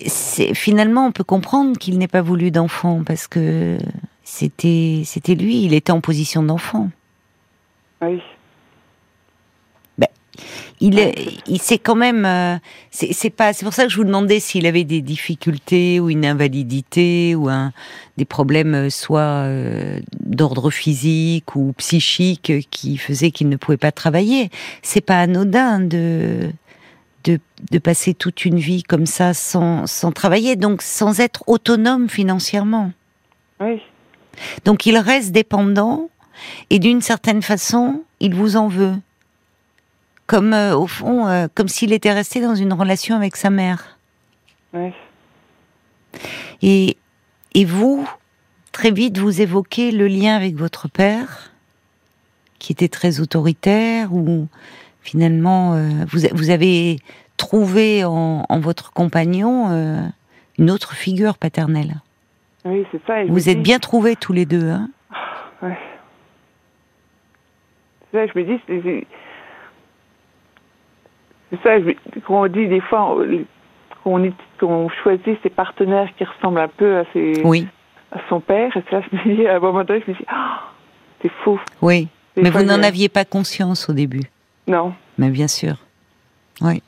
finalement 0.55 1.05
on 1.07 1.11
peut 1.11 1.25
comprendre 1.25 1.77
qu'il 1.77 1.99
n'ait 1.99 2.07
pas 2.07 2.21
voulu 2.21 2.49
d'enfant 2.51 3.03
parce 3.05 3.27
que 3.27 3.77
c'était 4.23 5.01
c'était 5.05 5.35
lui, 5.35 5.63
il 5.63 5.73
était 5.73 5.91
en 5.91 6.01
position 6.01 6.41
d'enfant. 6.41 6.89
Oui. 8.01 8.21
Il 10.79 10.95
Ouais, 10.95 11.13
est, 11.17 11.33
il 11.47 11.61
s'est 11.61 11.79
quand 11.79 11.95
même, 11.95 12.25
euh, 12.25 12.57
c'est 12.91 13.13
c'est 13.13 13.29
pas, 13.29 13.53
c'est 13.53 13.65
pour 13.65 13.73
ça 13.73 13.83
que 13.85 13.89
je 13.89 13.97
vous 13.97 14.03
demandais 14.03 14.39
s'il 14.39 14.65
avait 14.65 14.83
des 14.83 15.01
difficultés 15.01 15.99
ou 15.99 16.09
une 16.09 16.25
invalidité 16.25 17.35
ou 17.35 17.49
un, 17.49 17.73
des 18.17 18.25
problèmes 18.25 18.75
euh, 18.75 18.89
soit 18.89 19.19
euh, 19.21 19.99
d'ordre 20.19 20.69
physique 20.69 21.55
ou 21.55 21.73
psychique 21.77 22.51
qui 22.69 22.97
faisaient 22.97 23.31
qu'il 23.31 23.49
ne 23.49 23.55
pouvait 23.55 23.77
pas 23.77 23.91
travailler. 23.91 24.49
C'est 24.83 25.01
pas 25.01 25.19
anodin 25.21 25.79
de, 25.79 26.51
de 27.23 27.39
de 27.71 27.79
passer 27.79 28.13
toute 28.13 28.45
une 28.45 28.59
vie 28.59 28.83
comme 28.83 29.05
ça 29.07 29.33
sans 29.33 29.87
sans 29.87 30.11
travailler, 30.11 30.55
donc 30.55 30.81
sans 30.81 31.19
être 31.19 31.43
autonome 31.47 32.09
financièrement. 32.09 32.91
Oui. 33.59 33.81
Donc 34.65 34.85
il 34.85 34.97
reste 34.97 35.31
dépendant 35.31 36.09
et 36.69 36.77
d'une 36.79 37.01
certaine 37.01 37.41
façon, 37.41 38.03
il 38.19 38.35
vous 38.35 38.55
en 38.55 38.67
veut. 38.67 38.93
Comme 40.27 40.53
euh, 40.53 40.75
au 40.75 40.87
fond, 40.87 41.27
euh, 41.27 41.47
comme 41.55 41.67
s'il 41.69 41.93
était 41.93 42.11
resté 42.11 42.41
dans 42.41 42.55
une 42.55 42.73
relation 42.73 43.15
avec 43.15 43.35
sa 43.37 43.49
mère. 43.49 43.97
Oui. 44.73 44.91
Et, 46.61 46.97
et 47.53 47.65
vous, 47.65 48.07
très 48.71 48.91
vite, 48.91 49.17
vous 49.17 49.41
évoquez 49.41 49.91
le 49.91 50.07
lien 50.07 50.35
avec 50.35 50.55
votre 50.55 50.89
père, 50.89 51.51
qui 52.59 52.73
était 52.73 52.87
très 52.89 53.19
autoritaire, 53.21 54.13
ou 54.13 54.47
finalement, 55.01 55.73
euh, 55.75 55.89
vous, 56.09 56.21
vous 56.33 56.49
avez 56.49 56.97
trouvé 57.37 58.03
en, 58.03 58.45
en 58.49 58.59
votre 58.59 58.91
compagnon 58.91 60.09
une 60.57 60.71
autre 60.71 60.93
figure 60.93 61.37
paternelle. 61.37 62.01
Oui, 62.65 62.83
c'est 62.91 62.99
ça. 63.05 63.23
Vous 63.25 63.33
me 63.35 63.39
êtes 63.39 63.57
dis- 63.57 63.63
bien 63.63 63.79
trouvés 63.79 64.15
tous 64.15 64.33
les 64.33 64.45
deux. 64.45 64.69
Hein 64.69 64.89
Ouais. 65.61 65.77
C'est 68.11 68.17
ça, 68.17 68.33
je 68.33 68.39
me 68.39 68.43
dis, 68.43 69.05
c'est- 71.49 71.63
ça, 71.63 71.79
je 71.79 71.85
me- 71.85 71.95
quand 72.25 72.43
on 72.43 72.47
dit 72.47 72.67
des 72.67 72.81
fois, 72.81 73.15
on- 73.17 73.45
qu'on 74.03 74.31
qu'on 74.59 74.89
choisit 75.03 75.37
ses 75.43 75.49
partenaires 75.49 76.09
qui 76.17 76.23
ressemblent 76.23 76.59
un 76.59 76.67
peu 76.69 76.97
à, 76.97 77.03
ses, 77.13 77.41
oui, 77.43 77.67
à 78.11 78.19
son 78.29 78.39
père, 78.39 78.75
et 78.77 78.83
ça, 78.89 79.01
je 79.01 79.17
me 79.29 79.35
dis, 79.35 79.47
à 79.47 79.57
un 79.57 79.59
moment 79.59 79.83
donné, 79.83 80.01
je 80.05 80.11
me 80.11 80.17
dis, 80.17 80.23
ah, 80.27 80.61
c'est 81.21 81.31
fou. 81.43 81.59
oui. 81.81 82.07
Mais 82.39 82.51
vous 82.51 82.61
n'en 82.63 82.83
aviez 82.83 83.09
pas 83.09 83.25
conscience 83.25 83.89
au 83.89 83.93
début. 83.93 84.21
Non. 84.67 84.93
Mais 85.17 85.29
bien 85.31 85.47
sûr. 85.47 85.77
Oui. 86.61 86.83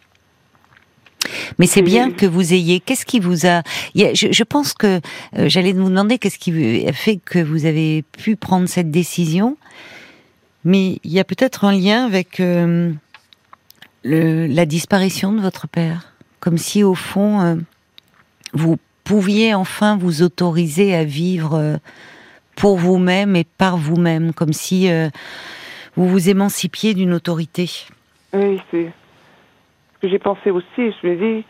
Mais 1.57 1.65
c'est 1.65 1.81
bien 1.81 2.11
que 2.11 2.27
vous 2.27 2.53
ayez. 2.53 2.79
Qu'est-ce 2.79 3.03
qui 3.05 3.19
vous 3.19 3.47
a- 3.47 3.61
je, 3.95 4.27
je 4.31 4.43
pense 4.43 4.73
que 4.73 4.97
euh, 5.37 5.49
j'allais 5.49 5.73
vous 5.73 5.89
demander 5.89 6.19
qu'est-ce 6.19 6.37
qui 6.37 6.87
a 6.87 6.93
fait 6.93 7.17
que 7.17 7.39
vous 7.39 7.65
avez 7.65 8.03
pu 8.03 8.35
prendre 8.35 8.67
cette 8.69 8.91
décision. 8.91 9.57
Mais 10.65 10.99
il 11.03 11.11
y 11.11 11.19
a 11.19 11.23
peut-être 11.23 11.65
un 11.65 11.71
lien 11.71 12.05
avec 12.05 12.39
euh, 12.39 12.91
le, 14.03 14.47
la 14.47 14.65
disparition 14.65 15.31
de 15.33 15.39
votre 15.41 15.67
père, 15.67 16.13
comme 16.39 16.57
si 16.57 16.83
au 16.83 16.95
fond 16.95 17.41
euh, 17.41 17.55
vous 18.53 18.77
pouviez 19.03 19.53
enfin 19.55 19.97
vous 19.97 20.21
autoriser 20.21 20.95
à 20.95 21.03
vivre 21.03 21.55
euh, 21.55 21.77
pour 22.55 22.77
vous-même 22.77 23.35
et 23.35 23.43
par 23.43 23.77
vous-même, 23.77 24.33
comme 24.33 24.53
si 24.53 24.89
euh, 24.91 25.09
vous 25.95 26.07
vous 26.07 26.29
émancipiez 26.29 26.93
d'une 26.93 27.13
autorité. 27.13 27.69
Oui, 28.33 28.61
c'est 28.71 28.91
ce 29.95 29.99
que 30.01 30.09
j'ai 30.09 30.19
pensé 30.19 30.51
aussi. 30.51 30.65
Je 30.77 31.07
me 31.07 31.15
dis, 31.39 31.45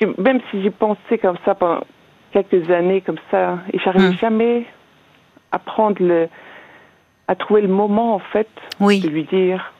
que 0.00 0.20
même 0.20 0.40
si 0.50 0.62
j'ai 0.62 0.70
pensé 0.70 1.18
comme 1.20 1.36
ça 1.44 1.54
pendant 1.54 1.84
quelques 2.32 2.70
années, 2.70 3.02
comme 3.02 3.18
ça, 3.30 3.58
et 3.72 3.78
j'arrivais 3.78 4.10
Hmm. 4.10 4.18
jamais 4.20 4.66
à 5.52 5.58
prendre 5.58 5.96
le. 6.00 6.28
à 7.28 7.34
trouver 7.36 7.60
le 7.62 7.68
moment, 7.68 8.14
en 8.14 8.18
fait, 8.32 8.48
Oui. 8.80 9.00
de 9.00 9.08
lui 9.08 9.24
dire. 9.24 9.72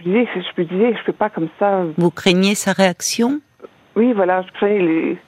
Je 0.00 0.08
me 0.08 0.14
disais, 0.24 0.28
je 0.56 0.62
me 0.62 0.66
disais, 0.66 0.94
je 0.96 1.02
fais 1.02 1.12
pas 1.12 1.28
comme 1.30 1.48
ça. 1.58 1.82
Vous 1.98 2.10
craignez 2.10 2.54
sa 2.54 2.72
réaction 2.72 3.40
Oui, 3.96 4.12
voilà, 4.12 4.42
je 4.42 4.52
craignais 4.52 4.78
les. 4.82 5.18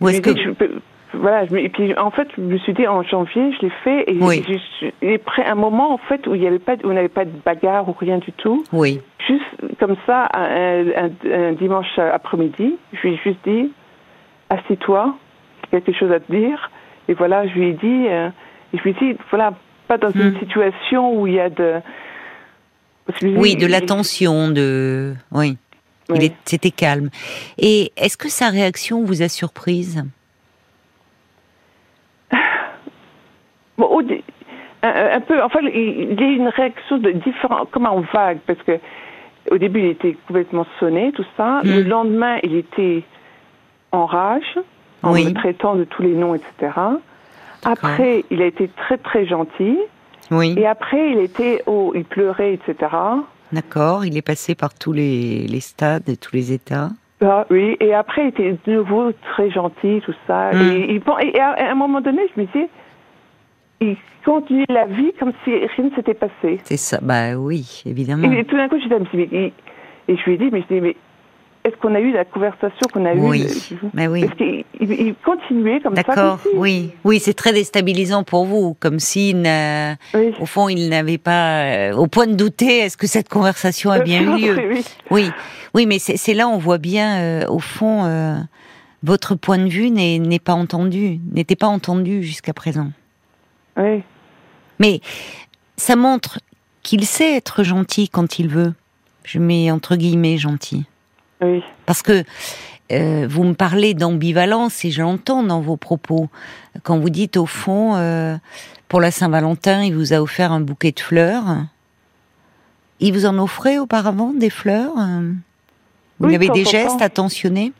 Je 0.00 0.06
est-ce 0.08 0.20
que 0.20 0.30
dis, 0.30 0.42
je 0.42 0.50
peux- 0.50 0.80
voilà, 1.14 1.46
je 1.46 1.54
et 1.56 1.68
puis 1.68 1.96
en 1.98 2.10
fait, 2.10 2.28
je 2.36 2.42
me 2.42 2.58
suis 2.58 2.72
dit 2.72 2.86
en 2.88 3.02
janvier, 3.02 3.52
je 3.52 3.66
l'ai 3.66 3.72
fait 3.84 4.04
et 4.10 4.18
Oui. 4.20 4.44
j'ai- 5.02 5.18
pris 5.18 5.42
un 5.42 5.54
moment 5.54 5.92
en 5.92 5.98
fait 5.98 6.26
où 6.26 6.34
il 6.34 6.42
y 6.42 6.46
avait 6.46 6.58
pas, 6.58 6.76
de- 6.76 6.86
où 6.86 6.90
on 6.90 6.94
n'avait 6.94 7.08
pas 7.08 7.24
de 7.24 7.30
bagarre 7.44 7.88
ou 7.88 7.92
rien 7.92 8.18
du 8.18 8.32
tout. 8.32 8.64
oui, 8.72 9.00
Juste 9.26 9.44
comme 9.78 9.94
ça, 10.06 10.28
un, 10.34 10.86
un- 11.06 11.30
un 11.32 11.52
dimanche 11.52 11.96
après-midi, 11.98 12.76
je 12.92 13.00
lui 13.02 13.14
ai 13.14 13.16
juste 13.22 13.38
dit, 13.46 13.72
assis-toi, 14.50 15.14
j'ai 15.72 15.80
quelque 15.80 15.96
chose 15.98 16.10
à 16.12 16.18
te 16.20 16.30
dire. 16.32 16.70
Et 17.08 17.14
voilà, 17.14 17.46
je 17.46 17.52
lui 17.54 17.68
ai 17.68 17.72
dit, 17.74 18.06
euh, 18.08 18.30
je 18.74 18.80
lui 18.82 18.90
ai 18.90 18.94
dit, 18.94 19.18
voilà, 19.30 19.54
pas 19.88 19.96
dans 19.98 20.10
une 20.10 20.30
Hmm. 20.32 20.38
situation 20.40 21.14
où 21.20 21.26
il 21.26 21.34
y 21.34 21.40
a 21.40 21.48
de. 21.50 21.74
parce 21.74 21.80
que 21.80 21.80
je 21.80 21.80
lui 21.82 22.91
ai 22.91 22.91
oui, 23.22 23.56
de 23.56 23.66
l'attention, 23.66 24.48
de 24.50 25.14
oui. 25.32 25.56
Il 26.08 26.16
Oui. 26.18 26.24
est- 26.26 26.36
c'était 26.44 26.70
calme. 26.70 27.08
Et 27.58 27.92
est-ce 27.96 28.16
que 28.16 28.28
sa 28.28 28.48
réaction 28.48 29.02
vous 29.04 29.22
a 29.22 29.28
surprise? 29.28 30.02
Bon, 33.78 33.88
un, 34.82 34.88
un 35.16 35.20
peu, 35.20 35.42
enfin, 35.42 35.60
il 35.62 36.14
y 36.20 36.22
a 36.22 36.26
eu 36.26 36.36
une 36.36 36.48
réaction 36.48 36.98
de 36.98 37.12
différent, 37.12 37.66
comme 37.70 37.86
en 37.86 38.00
vague, 38.12 38.38
parce 38.46 38.58
que 38.62 38.78
au 39.50 39.58
début, 39.58 39.80
il 39.80 39.86
était 39.86 40.16
complètement 40.26 40.66
sonné, 40.78 41.12
tout 41.12 41.24
ça. 41.36 41.60
Mm. 41.64 41.68
Le 41.70 41.82
lendemain, 41.82 42.38
il 42.42 42.54
était 42.56 43.02
en 43.92 44.06
rage, 44.06 44.58
en 45.02 45.12
Oui. 45.14 45.24
me 45.24 45.32
traitant 45.32 45.74
de 45.76 45.84
tous 45.84 46.02
les 46.02 46.12
noms, 46.14 46.34
etc. 46.34 46.72
Après, 47.64 48.24
il 48.30 48.42
a 48.42 48.46
été 48.46 48.68
très, 48.68 48.98
très 48.98 49.26
gentil. 49.26 49.78
Oui. 50.32 50.54
Et 50.56 50.66
après, 50.66 51.12
il 51.12 51.18
était, 51.18 51.62
oh, 51.66 51.92
il 51.94 52.04
pleurait, 52.04 52.54
etc. 52.54 52.90
D'accord. 53.52 54.04
Il 54.04 54.16
est 54.16 54.22
passé 54.22 54.54
par 54.54 54.74
tous 54.74 54.92
les, 54.92 55.46
les 55.46 55.60
stades 55.60 56.08
et 56.08 56.16
tous 56.16 56.34
les 56.34 56.52
états. 56.52 56.90
Ah, 57.24 57.46
oui, 57.50 57.76
et 57.78 57.94
après, 57.94 58.22
il 58.22 58.28
était 58.28 58.58
de 58.66 58.72
nouveau 58.72 59.12
très 59.34 59.50
gentil, 59.50 60.00
tout 60.04 60.14
ça. 60.26 60.50
Mm. 60.52 61.00
Et, 61.20 61.40
à, 61.40 61.70
un 61.70 61.74
moment 61.74 62.00
donné, 62.00 62.22
je 62.34 62.40
me 62.40 62.46
disais, 62.46 62.68
il 63.80 63.96
continue 64.24 64.64
la 64.68 64.86
vie 64.86 65.12
comme 65.20 65.32
si 65.44 65.50
rien 65.50 65.84
ne 65.84 65.94
s'était 65.94 66.14
passé. 66.14 66.60
C'est 66.64 66.76
ça. 66.76 66.98
Bah 67.00 67.36
oui, 67.36 67.82
évidemment. 67.86 68.30
Et 68.32 68.44
tout 68.44 68.56
d'un 68.56 68.68
coup, 68.68 68.78
j'étais, 68.80 68.98
mais, 69.14 69.28
mais- 69.30 69.52
et 70.08 70.16
je 70.16 70.24
lui 70.24 70.34
ai 70.34 70.36
dit, 70.38 70.48
mais 70.50 70.62
je 70.68 70.74
dis, 70.74 70.80
mais 70.80 70.96
est-ce 71.64 71.76
qu'on 71.76 71.94
a 71.94 72.00
eu 72.00 72.10
la 72.12 72.24
conversation 72.24 72.80
qu'on 72.92 73.04
a 73.06 73.14
Oui, 73.14 73.46
eue 73.70 73.76
mais 73.94 74.08
oui. 74.08 74.24
Parce 74.24 74.36
qu'il 74.36 74.64
il, 74.80 75.14
continuait 75.24 75.80
comme 75.80 75.94
ça. 75.94 76.02
D'accord. 76.02 76.40
Oui, 76.56 76.90
oui, 77.04 77.20
c'est 77.20 77.34
très 77.34 77.52
déstabilisant 77.52 78.24
pour 78.24 78.44
vous, 78.46 78.74
comme 78.80 78.98
si 78.98 79.32
n'a- 79.34 79.96
Oui. 80.14 80.32
au 80.40 80.46
fond 80.46 80.68
il 80.68 80.88
n'avait 80.88 81.18
pas, 81.18 81.62
euh, 81.64 81.92
au 81.94 82.06
point 82.08 82.26
de 82.26 82.34
douter, 82.34 82.78
est-ce 82.80 82.96
que 82.96 83.06
cette 83.06 83.28
conversation 83.28 83.90
a 83.90 84.00
bien 84.00 84.22
eu 84.22 84.40
lieu 84.40 84.56
Oui, 85.10 85.30
oui. 85.74 85.86
Mais 85.86 85.98
c'est 85.98 86.34
là 86.34 86.48
on 86.48 86.58
voit 86.58 86.78
bien, 86.78 87.18
euh, 87.20 87.46
au 87.48 87.60
fond, 87.60 88.04
euh, 88.04 88.36
votre 89.04 89.34
point 89.36 89.58
de 89.58 89.68
vue 89.68 89.90
n'est 89.90 90.18
n'est 90.18 90.38
pas 90.40 90.54
entendu, 90.54 91.20
n'était 91.32 91.56
pas 91.56 91.68
entendu 91.68 92.22
jusqu'à 92.22 92.52
présent. 92.52 92.90
oui. 93.76 94.02
Mais 94.80 95.00
ça 95.76 95.94
montre 95.94 96.40
qu'il 96.82 97.04
sait 97.04 97.36
être 97.36 97.62
gentil 97.62 98.08
quand 98.08 98.40
il 98.40 98.48
veut. 98.48 98.74
Je 99.22 99.38
mets 99.38 99.70
entre 99.70 99.94
guillemets 99.94 100.38
gentil. 100.38 100.84
Oui. 101.42 101.62
Parce 101.86 102.02
que 102.02 102.24
euh, 102.92 103.26
vous 103.28 103.44
me 103.44 103.54
parlez 103.54 103.94
d'ambivalence 103.94 104.84
et 104.84 104.90
je 104.90 105.02
l'entends 105.02 105.42
dans 105.42 105.60
vos 105.60 105.76
propos. 105.76 106.28
Quand 106.82 106.98
vous 106.98 107.10
dites 107.10 107.36
au 107.36 107.46
fond, 107.46 107.94
euh, 107.96 108.36
pour 108.88 109.00
la 109.00 109.10
Saint-Valentin, 109.10 109.82
il 109.82 109.94
vous 109.94 110.12
a 110.12 110.20
offert 110.20 110.52
un 110.52 110.60
bouquet 110.60 110.92
de 110.92 111.00
fleurs. 111.00 111.44
Il 113.00 113.12
vous 113.14 113.26
en 113.26 113.38
offrait 113.38 113.78
auparavant 113.78 114.32
des 114.32 114.50
fleurs 114.50 114.92
Vous 116.20 116.28
Oui, 116.28 116.34
avez 116.34 116.48
de 116.48 116.52
des 116.52 116.64
gestes 116.64 116.98
temps. 116.98 117.04
attentionnés? 117.04 117.72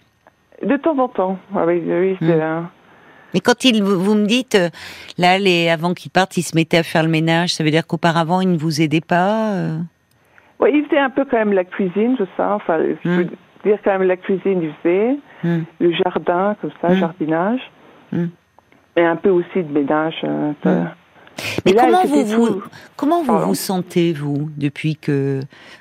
De 0.66 0.76
temps 0.76 0.98
en 0.98 1.08
temps. 1.08 1.38
Ah 1.54 1.64
oui, 1.66 1.82
oui, 1.86 2.16
c'est 2.20 2.26
Hmm. 2.36 2.68
Mais 3.34 3.40
quand 3.40 3.64
il, 3.64 3.82
vous 3.82 4.14
me 4.14 4.26
dites, 4.26 4.56
euh, 4.56 4.68
là, 5.16 5.38
les, 5.38 5.70
avant 5.70 5.94
qu'il 5.94 6.10
parte, 6.10 6.36
il 6.36 6.42
se 6.42 6.54
mettait 6.54 6.76
à 6.78 6.82
faire 6.82 7.02
le 7.02 7.08
ménage, 7.08 7.54
ça 7.54 7.64
veut 7.64 7.70
dire 7.70 7.86
qu'auparavant, 7.86 8.42
il 8.42 8.50
ne 8.50 8.58
vous 8.58 8.82
aidait 8.82 9.00
pas 9.00 9.52
euh? 9.52 9.78
Ouais, 10.60 10.70
il 10.74 10.84
faisait 10.84 10.98
un 10.98 11.08
peu 11.10 11.24
quand 11.24 11.38
même 11.38 11.52
la 11.54 11.64
cuisine, 11.64 12.14
tout 12.16 12.28
ça. 12.36 12.54
Enfin, 12.54 12.78
je 13.04 13.24
Hmm. 13.64 13.68
veux 13.68 13.74
dire 13.74 13.82
quand 13.84 13.98
même 13.98 14.08
la 14.08 14.16
cuisine, 14.16 14.72
faisait. 14.82 15.16
Hmm. 15.44 15.62
Le 15.80 15.92
jardin, 15.92 16.56
comme 16.60 16.70
ça, 16.80 16.88
Hmm. 16.88 16.94
jardinage. 16.94 17.60
Hmm. 18.12 18.26
Et 18.96 19.04
un 19.04 19.16
peu 19.16 19.30
aussi 19.30 19.62
de 19.62 19.72
ménage. 19.72 20.14
euh, 20.24 20.52
ça. 20.62 20.70
Hmm. 20.70 20.88
Mais 21.64 21.72
là, 21.72 21.84
comment 21.86 22.04
vous, 22.04 22.24
vous, 22.24 22.62
comment 22.96 23.20
vous 23.22 23.26
Pardon. 23.32 23.46
vous 23.46 23.54
sentez, 23.54 24.12
vous, 24.12 24.50
depuis 24.56 24.96
que 24.96 25.40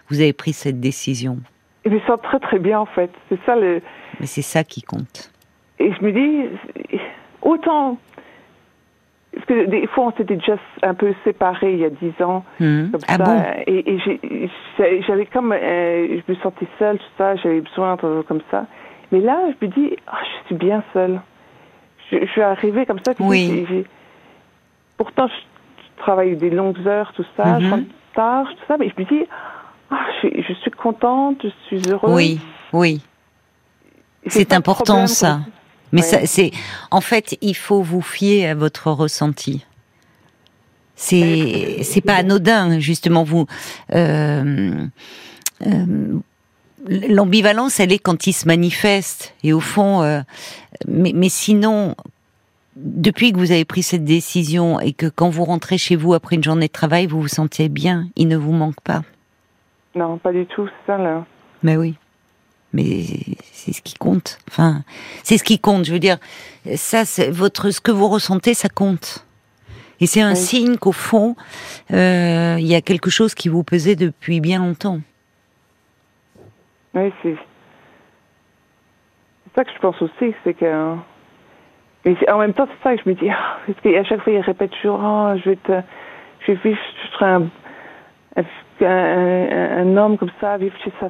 vous 0.09 0.19
avez 0.21 0.33
pris 0.33 0.53
cette 0.53 0.79
décision? 0.79 1.37
Je 1.85 1.89
me 1.89 1.99
sens 2.01 2.19
très 2.23 2.39
très 2.39 2.57
bien 2.59 2.79
en 2.79 2.85
fait. 2.85 3.11
C'est 3.29 3.39
ça 3.45 3.55
le. 3.55 3.81
Mais 4.19 4.27
c'est 4.27 4.41
ça 4.43 4.63
qui 4.63 4.81
compte. 4.81 5.31
Et 5.79 5.91
je 5.91 6.05
me 6.05 6.11
dis, 6.11 6.97
autant. 7.41 7.97
Parce 9.45 9.59
que 9.59 9.65
des 9.65 9.87
fois, 9.87 10.05
on 10.07 10.11
s'était 10.11 10.35
déjà 10.35 10.55
un 10.83 10.93
peu 10.93 11.13
séparés 11.23 11.73
il 11.73 11.79
y 11.79 11.85
a 11.85 11.89
dix 11.89 12.13
ans. 12.23 12.43
Comme 12.91 13.01
Ah 13.07 13.17
ça, 13.17 13.23
bon? 13.23 13.43
Et, 13.67 13.97
j'avais 15.07 15.25
comme. 15.25 15.51
euh, 15.51 16.19
je 16.27 16.31
me 16.31 16.37
sentais 16.39 16.67
seule, 16.77 16.97
tout 16.99 17.03
ça, 17.17 17.35
j'avais 17.37 17.61
besoin 17.61 17.95
de, 17.95 18.21
comme 18.27 18.41
ça. 18.51 18.65
Mais 19.11 19.19
là, 19.19 19.39
je 19.59 19.65
me 19.65 19.71
dis, 19.71 19.95
Ah, 20.07 20.19
je 20.23 20.47
suis 20.47 20.55
bien 20.55 20.83
seule. 20.93 21.19
Je, 22.11 22.17
je 22.19 22.25
suis 22.31 22.41
arrivée 22.41 22.85
comme 22.85 22.99
ça. 23.03 23.13
Oui. 23.19 23.65
Pourtant, 24.97 25.27
je, 25.27 25.33
je 25.33 26.01
travaille 26.03 26.35
des 26.35 26.49
longues 26.51 26.85
heures, 26.87 27.11
tout 27.13 27.25
ça, 27.35 27.59
je 27.59 27.69
rentre 27.69 27.83
tard, 28.13 28.45
tout 28.49 28.63
ça, 28.67 28.77
mais 28.77 28.89
je 28.95 29.01
me 29.01 29.07
dis, 29.07 29.25
ah, 29.89 30.05
je, 30.21 30.27
suis- 30.29 30.43
je 30.43 30.53
suis 30.53 30.71
contente, 30.71 31.37
je 31.43 31.49
suis 31.67 31.81
heureuse. 31.91 32.13
Oui, 32.13 32.39
oui. 32.73 33.01
C'est 34.27 34.53
important 34.53 35.07
ça. 35.07 35.39
comme- 35.43 35.51
Mais 35.91 36.01
Ouais. 36.01 36.25
c'est, 36.25 36.51
en 36.89 37.01
fait, 37.01 37.37
il 37.41 37.55
faut 37.55 37.81
vous 37.81 38.01
fier 38.01 38.47
à 38.47 38.55
votre 38.55 38.91
ressenti. 38.91 39.65
C'est, 40.95 41.79
c'est 41.83 42.01
pas 42.01 42.15
anodin, 42.15 42.79
justement. 42.79 43.23
Vous, 43.23 43.47
euh, 43.93 44.85
euh, 45.65 46.19
l'ambivalence, 46.87 47.79
elle 47.79 47.91
est 47.91 47.99
quand 47.99 48.27
il 48.27 48.33
se 48.33 48.47
manifeste. 48.47 49.33
Et 49.43 49.51
au 49.51 49.59
fond, 49.59 50.03
euh, 50.03 50.21
mais, 50.87 51.11
mais 51.15 51.29
sinon, 51.29 51.95
depuis 52.75 53.31
que 53.33 53.37
vous 53.37 53.51
avez 53.51 53.65
pris 53.65 53.81
cette 53.83 54.05
décision 54.05 54.79
et 54.79 54.93
que 54.93 55.07
quand 55.07 55.29
vous 55.29 55.43
rentrez 55.43 55.77
chez 55.79 55.95
vous 55.95 56.13
après 56.13 56.35
une 56.35 56.43
journée 56.43 56.67
de 56.67 56.71
travail, 56.71 57.07
vous 57.07 57.19
vous 57.21 57.27
sentez 57.27 57.67
bien, 57.67 58.07
il 58.15 58.27
ne 58.27 58.37
vous 58.37 58.53
manque 58.53 58.79
pas. 58.83 59.01
Non, 59.95 60.17
pas 60.19 60.31
du 60.31 60.45
tout, 60.45 60.67
c'est 60.67 60.91
ça 60.93 60.97
là. 60.97 61.25
Mais 61.63 61.77
oui. 61.77 61.95
Mais 62.73 63.01
c'est 63.51 63.73
ce 63.73 63.81
qui 63.81 63.95
compte. 63.95 64.39
Enfin, 64.49 64.83
c'est 65.23 65.37
ce 65.37 65.43
qui 65.43 65.59
compte. 65.59 65.85
Je 65.85 65.91
veux 65.91 65.99
dire, 65.99 66.17
ça, 66.75 67.03
votre, 67.31 67.69
ce 67.71 67.81
que 67.81 67.91
vous 67.91 68.07
ressentez, 68.07 68.53
ça 68.53 68.69
compte. 68.69 69.25
Et 69.99 70.07
c'est 70.07 70.21
un 70.21 70.31
Oui. 70.31 70.35
signe 70.37 70.77
qu'au 70.77 70.93
fond, 70.93 71.35
euh, 71.91 72.55
il 72.59 72.65
y 72.65 72.73
a 72.75 72.81
quelque 72.81 73.09
chose 73.09 73.35
qui 73.35 73.49
vous 73.49 73.63
pesait 73.63 73.95
depuis 73.95 74.39
bien 74.41 74.59
longtemps. 74.59 74.99
Oui, 76.95 77.11
c'est. 77.21 77.35
Ça 79.55 79.63
que 79.65 79.71
je 79.73 79.79
pense 79.79 80.01
aussi, 80.01 80.33
c'est 80.43 80.53
que. 80.53 80.95
Mais 82.05 82.15
en 82.31 82.39
même 82.39 82.53
temps, 82.53 82.67
c'est 82.67 82.83
ça 82.89 82.95
que 82.95 83.01
je 83.03 83.09
me 83.09 83.15
dis, 83.15 83.29
ah, 83.29 83.57
parce 83.67 83.79
qu'à 83.81 84.03
chaque 84.05 84.21
fois, 84.23 84.33
il 84.33 84.39
répète 84.39 84.71
toujours, 84.71 84.99
oh, 85.03 85.33
je 85.43 85.49
vais 85.51 85.55
te. 85.57 85.81
Je 86.47 86.53
vais 86.53 86.59
vivre, 86.63 86.79
je 87.03 87.11
serai 87.17 87.25
un, 87.25 87.49
un, 88.37 88.43
un- 88.87 89.77
un 89.87 89.97
homme 89.97 90.17
comme 90.17 90.31
ça, 90.39 90.57
vivre 90.57 90.75
chez 90.83 90.91
sa, 90.99 91.09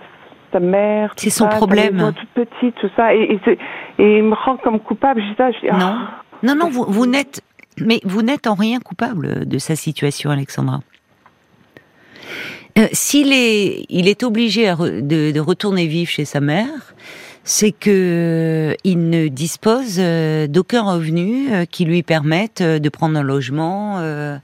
sa 0.51 0.59
mère. 0.59 1.13
C'est 1.17 1.29
son 1.29 1.49
ça, 1.49 1.55
problème. 1.57 2.13
toute 2.17 2.45
petite, 2.47 2.75
tout 2.81 2.89
ça. 2.95 3.13
Et, 3.15 3.21
et, 3.33 3.39
c'est- 3.45 3.57
et 3.99 4.17
il 4.17 4.23
me 4.23 4.35
rend 4.35 4.57
comme 4.57 4.79
coupable, 4.79 5.21
je 5.21 5.29
dis 5.29 5.35
ça, 5.37 5.51
je 5.51 5.59
dis, 5.59 5.69
ah, 5.69 5.77
Non. 5.77 5.95
Non, 6.43 6.55
non, 6.55 6.69
vous, 6.69 6.85
vous 6.87 7.05
n'êtes, 7.05 7.41
mais 7.79 7.99
vous 8.03 8.21
n'êtes 8.23 8.47
en 8.47 8.55
rien 8.55 8.79
coupable 8.79 9.45
de 9.47 9.57
sa 9.57 9.75
situation, 9.75 10.29
Alexandra. 10.31 10.79
Euh, 12.77 12.87
S'il 12.93 13.33
est, 13.33 13.85
il 13.89 14.07
est 14.07 14.23
obligé 14.23 14.67
à 14.69 14.75
re- 14.75 15.05
de, 15.05 15.31
de 15.31 15.39
retourner 15.39 15.87
vivre 15.87 16.09
chez 16.09 16.25
sa 16.25 16.39
mère, 16.39 16.95
c'est 17.43 17.71
que 17.71 18.75
il 18.83 19.09
ne 19.09 19.27
dispose 19.27 19.95
euh, 19.97 20.47
d'aucun 20.47 20.83
revenu 20.83 21.51
euh, 21.51 21.65
qui 21.65 21.85
lui 21.85 22.03
permette 22.03 22.61
euh, 22.61 22.79
de 22.79 22.89
prendre 22.89 23.17
un 23.17 23.23
logement. 23.23 23.99
euh, 23.99 24.37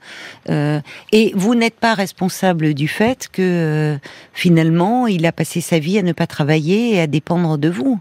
euh, 0.49 0.79
et 1.11 1.31
vous 1.35 1.55
n'êtes 1.55 1.75
pas 1.79 1.93
responsable 1.93 2.73
du 2.73 2.87
fait 2.87 3.27
que 3.31 3.41
euh, 3.41 3.97
finalement 4.33 5.07
il 5.07 5.25
a 5.25 5.31
passé 5.31 5.61
sa 5.61 5.79
vie 5.79 5.97
à 5.99 6.03
ne 6.03 6.13
pas 6.13 6.27
travailler 6.27 6.95
et 6.95 6.99
à 7.01 7.07
dépendre 7.07 7.57
de 7.57 7.69
vous. 7.69 7.99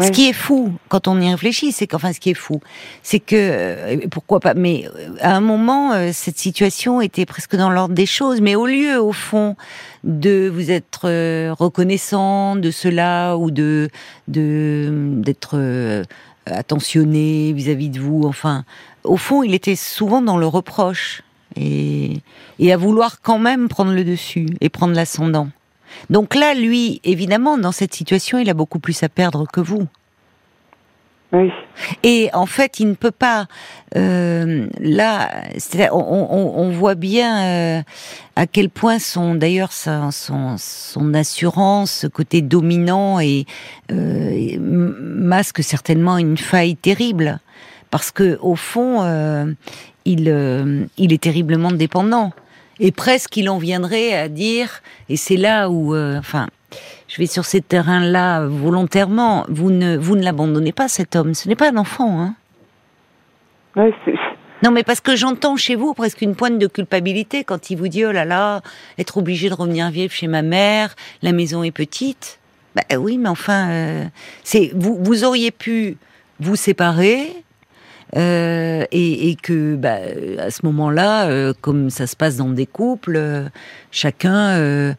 Ce 0.00 0.10
qui 0.10 0.28
est 0.28 0.32
fou, 0.32 0.72
quand 0.88 1.08
on 1.08 1.20
y 1.20 1.30
réfléchit, 1.30 1.72
c'est 1.72 1.86
qu'enfin, 1.86 2.12
ce 2.12 2.20
qui 2.20 2.30
est 2.30 2.34
fou, 2.34 2.60
c'est 3.02 3.20
que 3.20 3.36
euh, 3.36 3.96
pourquoi 4.10 4.40
pas. 4.40 4.54
Mais 4.54 4.86
euh, 4.86 5.14
à 5.20 5.36
un 5.36 5.40
moment, 5.40 5.92
euh, 5.92 6.10
cette 6.12 6.38
situation 6.38 7.00
était 7.00 7.26
presque 7.26 7.56
dans 7.56 7.70
l'ordre 7.70 7.94
des 7.94 8.06
choses. 8.06 8.40
Mais 8.40 8.54
au 8.54 8.66
lieu, 8.66 9.00
au 9.00 9.12
fond, 9.12 9.56
de 10.04 10.50
vous 10.52 10.70
être 10.70 11.08
reconnaissant 11.52 12.56
de 12.56 12.70
cela 12.70 13.36
ou 13.36 13.50
de 13.50 13.88
de 14.28 14.90
d'être 15.16 16.04
attentionné 16.46 17.52
vis-à-vis 17.52 17.90
de 17.90 18.00
vous, 18.00 18.22
enfin, 18.24 18.64
au 19.04 19.16
fond, 19.16 19.42
il 19.42 19.54
était 19.54 19.76
souvent 19.76 20.22
dans 20.22 20.36
le 20.38 20.46
reproche 20.46 21.22
et 21.56 22.20
et 22.58 22.72
à 22.72 22.76
vouloir 22.76 23.20
quand 23.20 23.38
même 23.38 23.68
prendre 23.68 23.92
le 23.92 24.04
dessus 24.04 24.46
et 24.60 24.68
prendre 24.68 24.94
l'ascendant. 24.94 25.48
Donc 26.10 26.34
là, 26.34 26.54
lui, 26.54 27.00
évidemment, 27.04 27.58
dans 27.58 27.72
cette 27.72 27.94
situation, 27.94 28.38
il 28.38 28.48
a 28.50 28.54
beaucoup 28.54 28.78
plus 28.78 29.02
à 29.02 29.08
perdre 29.08 29.46
que 29.52 29.60
vous. 29.60 29.86
Oui. 31.30 31.50
Et 32.04 32.30
en 32.32 32.46
fait, 32.46 32.80
il 32.80 32.88
ne 32.88 32.94
peut 32.94 33.10
pas. 33.10 33.48
euh, 33.96 34.66
là, 34.80 35.28
on, 35.92 35.98
on- 35.98 36.52
on 36.56 36.70
voit 36.70 36.94
bien 36.94 37.42
euh, 37.78 37.82
à 38.34 38.46
quel 38.46 38.70
point 38.70 38.98
son, 38.98 39.34
d'ailleurs, 39.34 39.72
son, 39.72 40.10
son 40.10 41.12
assurance, 41.12 41.90
ce 41.90 42.06
côté 42.06 42.40
dominant 42.40 43.20
et 43.20 43.44
euh, 43.92 44.56
masque 44.58 45.62
certainement 45.62 46.16
une 46.16 46.38
faille 46.38 46.76
terrible, 46.76 47.40
parce 47.90 48.10
que 48.10 48.38
au 48.40 48.56
fond, 48.56 49.02
il, 50.06 50.88
il 50.96 51.12
est 51.12 51.22
terriblement 51.22 51.72
dépendant. 51.72 52.32
Et 52.80 52.92
presque, 52.92 53.36
il 53.36 53.48
en 53.50 53.58
viendrait 53.58 54.14
à 54.14 54.28
dire, 54.28 54.82
et 55.08 55.16
c'est 55.16 55.36
là 55.36 55.68
où, 55.68 55.94
euh, 55.94 56.18
enfin, 56.18 56.48
je 57.08 57.16
vais 57.18 57.26
sur 57.26 57.44
ces 57.44 57.60
terrains-là 57.60 58.46
volontairement. 58.46 59.44
Vous 59.48 59.70
ne, 59.70 59.96
vous 59.96 60.16
ne 60.16 60.22
l'abandonnez 60.22 60.72
pas, 60.72 60.88
cet 60.88 61.16
homme. 61.16 61.34
Ce 61.34 61.48
n'est 61.48 61.56
pas 61.56 61.70
un 61.70 61.76
enfant, 61.76 62.20
hein. 62.20 62.34
Ouais, 63.76 63.92
Non, 64.64 64.70
mais 64.70 64.82
parce 64.82 65.00
que 65.00 65.14
j'entends 65.14 65.56
chez 65.56 65.76
vous 65.76 65.94
presque 65.94 66.22
une 66.22 66.34
pointe 66.34 66.58
de 66.58 66.66
culpabilité 66.66 67.44
quand 67.44 67.70
il 67.70 67.76
vous 67.76 67.88
dit 67.88 68.04
oh 68.04 68.12
là 68.12 68.24
là, 68.24 68.60
être 68.98 69.18
obligé 69.18 69.48
de 69.48 69.54
revenir 69.54 69.90
vivre 69.90 70.12
chez 70.12 70.26
ma 70.26 70.42
mère, 70.42 70.96
la 71.22 71.32
maison 71.32 71.62
est 71.62 71.70
petite. 71.70 72.40
Bah 72.74 72.82
oui, 72.98 73.18
mais 73.18 73.28
enfin, 73.28 73.70
euh, 73.70 74.04
c'est 74.42 74.72
vous, 74.74 74.98
vous 75.00 75.24
auriez 75.24 75.50
pu 75.50 75.96
vous 76.40 76.56
séparer. 76.56 77.44
Euh, 78.16 78.84
et, 78.90 79.30
et 79.30 79.34
que 79.36 79.76
bah, 79.76 79.96
à 80.38 80.50
ce 80.50 80.64
moment-là, 80.66 81.28
euh, 81.28 81.52
comme 81.60 81.90
ça 81.90 82.06
se 82.06 82.16
passe 82.16 82.36
dans 82.36 82.48
des 82.48 82.66
couples, 82.66 83.16
euh, 83.16 83.48
chacun 83.90 84.50
euh, 84.50 84.92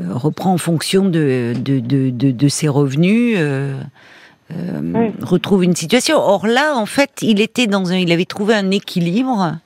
euh, 0.00 0.14
reprend 0.14 0.52
en 0.52 0.58
fonction 0.58 1.04
de, 1.04 1.54
de, 1.58 1.80
de, 1.80 2.10
de, 2.10 2.30
de 2.30 2.48
ses 2.48 2.68
revenus, 2.68 3.34
euh, 3.38 3.80
euh, 4.52 4.80
Oui. 4.94 5.12
retrouve 5.22 5.64
une 5.64 5.74
situation. 5.74 6.18
Or 6.18 6.46
là, 6.46 6.74
en 6.76 6.86
fait, 6.86 7.10
il 7.22 7.40
était 7.40 7.66
dans 7.66 7.90
un, 7.92 7.96
il 7.96 8.12
avait 8.12 8.26
trouvé 8.26 8.54
un 8.54 8.70
équilibre 8.70 9.58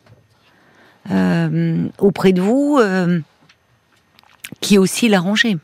euh, 1.11 1.87
auprès 1.99 2.33
de 2.33 2.41
vous 2.41 2.79
euh, 2.81 3.21
qui 4.61 4.79
aussi 4.79 5.09
l'arrangeait. 5.09 5.57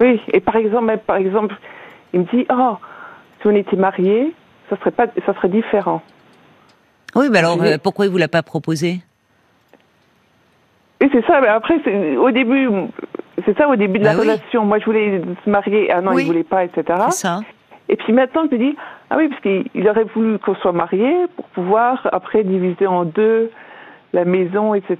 Oui, 0.00 0.20
et 0.32 0.40
par 0.40 0.54
exemple, 0.56 0.96
par 1.06 1.16
exemple, 1.16 1.56
il 2.14 2.20
me 2.20 2.24
dit, 2.26 2.46
oh, 2.50 2.76
si 3.40 3.46
on 3.48 3.54
était 3.54 3.76
mariés, 3.76 4.32
ça 4.70 4.76
serait 4.78 4.92
pas, 4.92 5.06
ça 5.26 5.34
serait 5.34 5.48
différent. 5.48 6.02
Oui, 7.14 7.28
mais 7.30 7.38
alors 7.38 7.60
euh, 7.62 7.78
pourquoi 7.82 8.06
il 8.06 8.10
vous 8.12 8.18
l'a 8.18 8.28
pas 8.28 8.42
proposé? 8.42 9.00
C'est 11.00 11.24
ça, 11.26 11.40
mais 11.40 11.48
après, 11.48 11.76
au 12.16 12.30
début, 12.32 12.68
c'est 13.46 13.56
ça 13.56 13.68
au 13.68 13.76
début 13.76 13.98
de 14.00 14.04
Bah 14.04 14.12
la 14.14 14.18
oui. 14.18 14.22
relation. 14.22 14.64
Moi, 14.64 14.78
je 14.80 14.84
voulais 14.84 15.22
se 15.44 15.48
marier, 15.50 15.90
ah 15.92 16.00
non, 16.00 16.12
Oui. 16.12 16.22
il 16.24 16.26
voulait 16.26 16.42
pas, 16.44 16.64
etc. 16.64 16.82
C'est 17.10 17.18
ça. 17.20 17.40
Et 17.88 17.96
puis 17.96 18.12
maintenant, 18.12 18.42
je 18.50 18.56
me 18.56 18.70
dis, 18.70 18.76
ah 19.10 19.16
oui, 19.16 19.28
parce 19.28 19.40
qu'il 19.40 19.64
il 19.74 19.88
aurait 19.88 20.04
voulu 20.14 20.38
qu'on 20.40 20.54
soit 20.56 20.72
mariés 20.72 21.14
pour 21.36 21.46
pouvoir 21.46 22.06
après 22.12 22.42
diviser 22.44 22.86
en 22.86 23.04
deux 23.04 23.50
la 24.12 24.24
maison, 24.24 24.74
etc. 24.74 24.98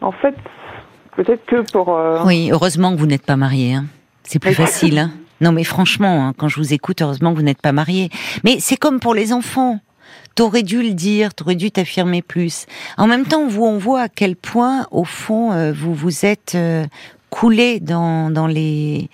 En 0.00 0.12
fait, 0.12 0.34
peut-être 1.16 1.44
que 1.46 1.60
pour. 1.72 1.96
euh, 1.96 2.22
Oui, 2.24 2.48
heureusement 2.50 2.92
que 2.94 2.98
vous 2.98 3.06
n'êtes 3.06 3.26
pas 3.26 3.36
marié. 3.36 3.74
Hein. 3.74 3.84
C'est 4.24 4.38
plus 4.40 4.54
facile. 4.54 4.98
Hein. 4.98 5.10
Non, 5.42 5.52
mais 5.52 5.64
franchement, 5.64 6.26
hein, 6.28 6.32
quand 6.36 6.48
je 6.48 6.56
vous 6.58 6.72
écoute, 6.72 7.02
heureusement 7.02 7.32
que 7.32 7.36
vous 7.36 7.42
n'êtes 7.44 7.60
pas 7.62 7.72
marié. 7.72 8.08
Mais 8.44 8.56
c'est 8.60 8.76
comme 8.76 8.98
pour 8.98 9.14
les 9.14 9.32
enfants. 9.32 9.78
T'aurais 10.34 10.62
dû 10.62 10.82
le 10.82 10.94
dire, 10.94 11.34
t'aurais 11.34 11.54
dû 11.54 11.70
t'affirmer 11.70 12.22
plus. 12.22 12.66
En 12.96 13.06
même 13.06 13.26
temps, 13.26 13.46
vous, 13.46 13.64
on 13.64 13.78
voit 13.78 14.02
à 14.02 14.08
quel 14.08 14.36
point, 14.36 14.86
au 14.90 15.04
fond, 15.04 15.52
euh, 15.52 15.72
vous 15.72 15.94
vous 15.94 16.24
êtes 16.24 16.54
euh, 16.54 16.84
coulé 17.30 17.80
dans, 17.80 18.30
dans 18.30 18.46
les 18.46 19.08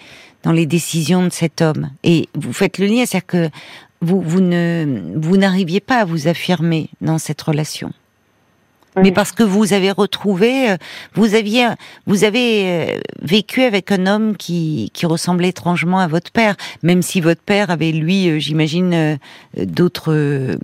dans 0.44 0.52
les 0.52 0.66
décisions 0.66 1.24
de 1.24 1.32
cet 1.32 1.60
homme. 1.60 1.90
Et 2.04 2.28
vous 2.34 2.52
faites 2.52 2.78
le 2.78 2.86
lien, 2.86 3.04
c'est-à-dire 3.04 3.26
que 3.26 3.50
vous, 4.00 4.20
vous 4.20 4.40
ne 4.40 5.12
vous 5.16 5.36
n'arriviez 5.36 5.80
pas 5.80 5.96
à 5.96 6.04
vous 6.04 6.28
affirmer 6.28 6.90
dans 7.00 7.18
cette 7.18 7.42
relation 7.42 7.92
mais 9.02 9.12
parce 9.12 9.32
que 9.32 9.42
vous 9.42 9.72
avez 9.72 9.90
retrouvé, 9.90 10.70
euh, 10.70 10.76
vous 11.14 11.34
aviez, 11.34 11.68
vous 12.06 12.24
avez 12.24 12.64
euh, 12.66 13.00
vécu 13.22 13.62
avec 13.62 13.92
un 13.92 14.06
homme 14.06 14.36
qui, 14.36 14.90
qui 14.94 15.06
ressemblait 15.06 15.48
étrangement 15.48 15.98
à 15.98 16.06
votre 16.06 16.30
père, 16.30 16.56
même 16.82 17.02
si 17.02 17.20
votre 17.20 17.42
père 17.42 17.70
avait 17.70 17.92
lui, 17.92 18.28
euh, 18.28 18.38
j'imagine, 18.38 19.18
d'autres 19.56 20.56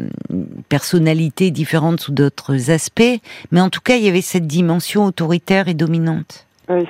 personnalités 0.69 1.51
différentes 1.51 2.01
sous 2.01 2.13
d'autres 2.13 2.71
aspects, 2.71 3.21
mais 3.51 3.61
en 3.61 3.71
tout 3.71 3.81
cas, 3.81 3.97
il 3.97 4.05
y 4.05 4.09
avait 4.09 4.21
cette 4.21 4.47
dimension 4.47 5.05
autoritaire 5.05 5.69
et 5.69 5.75
dominante. 5.75 6.47
Oui. 6.69 6.87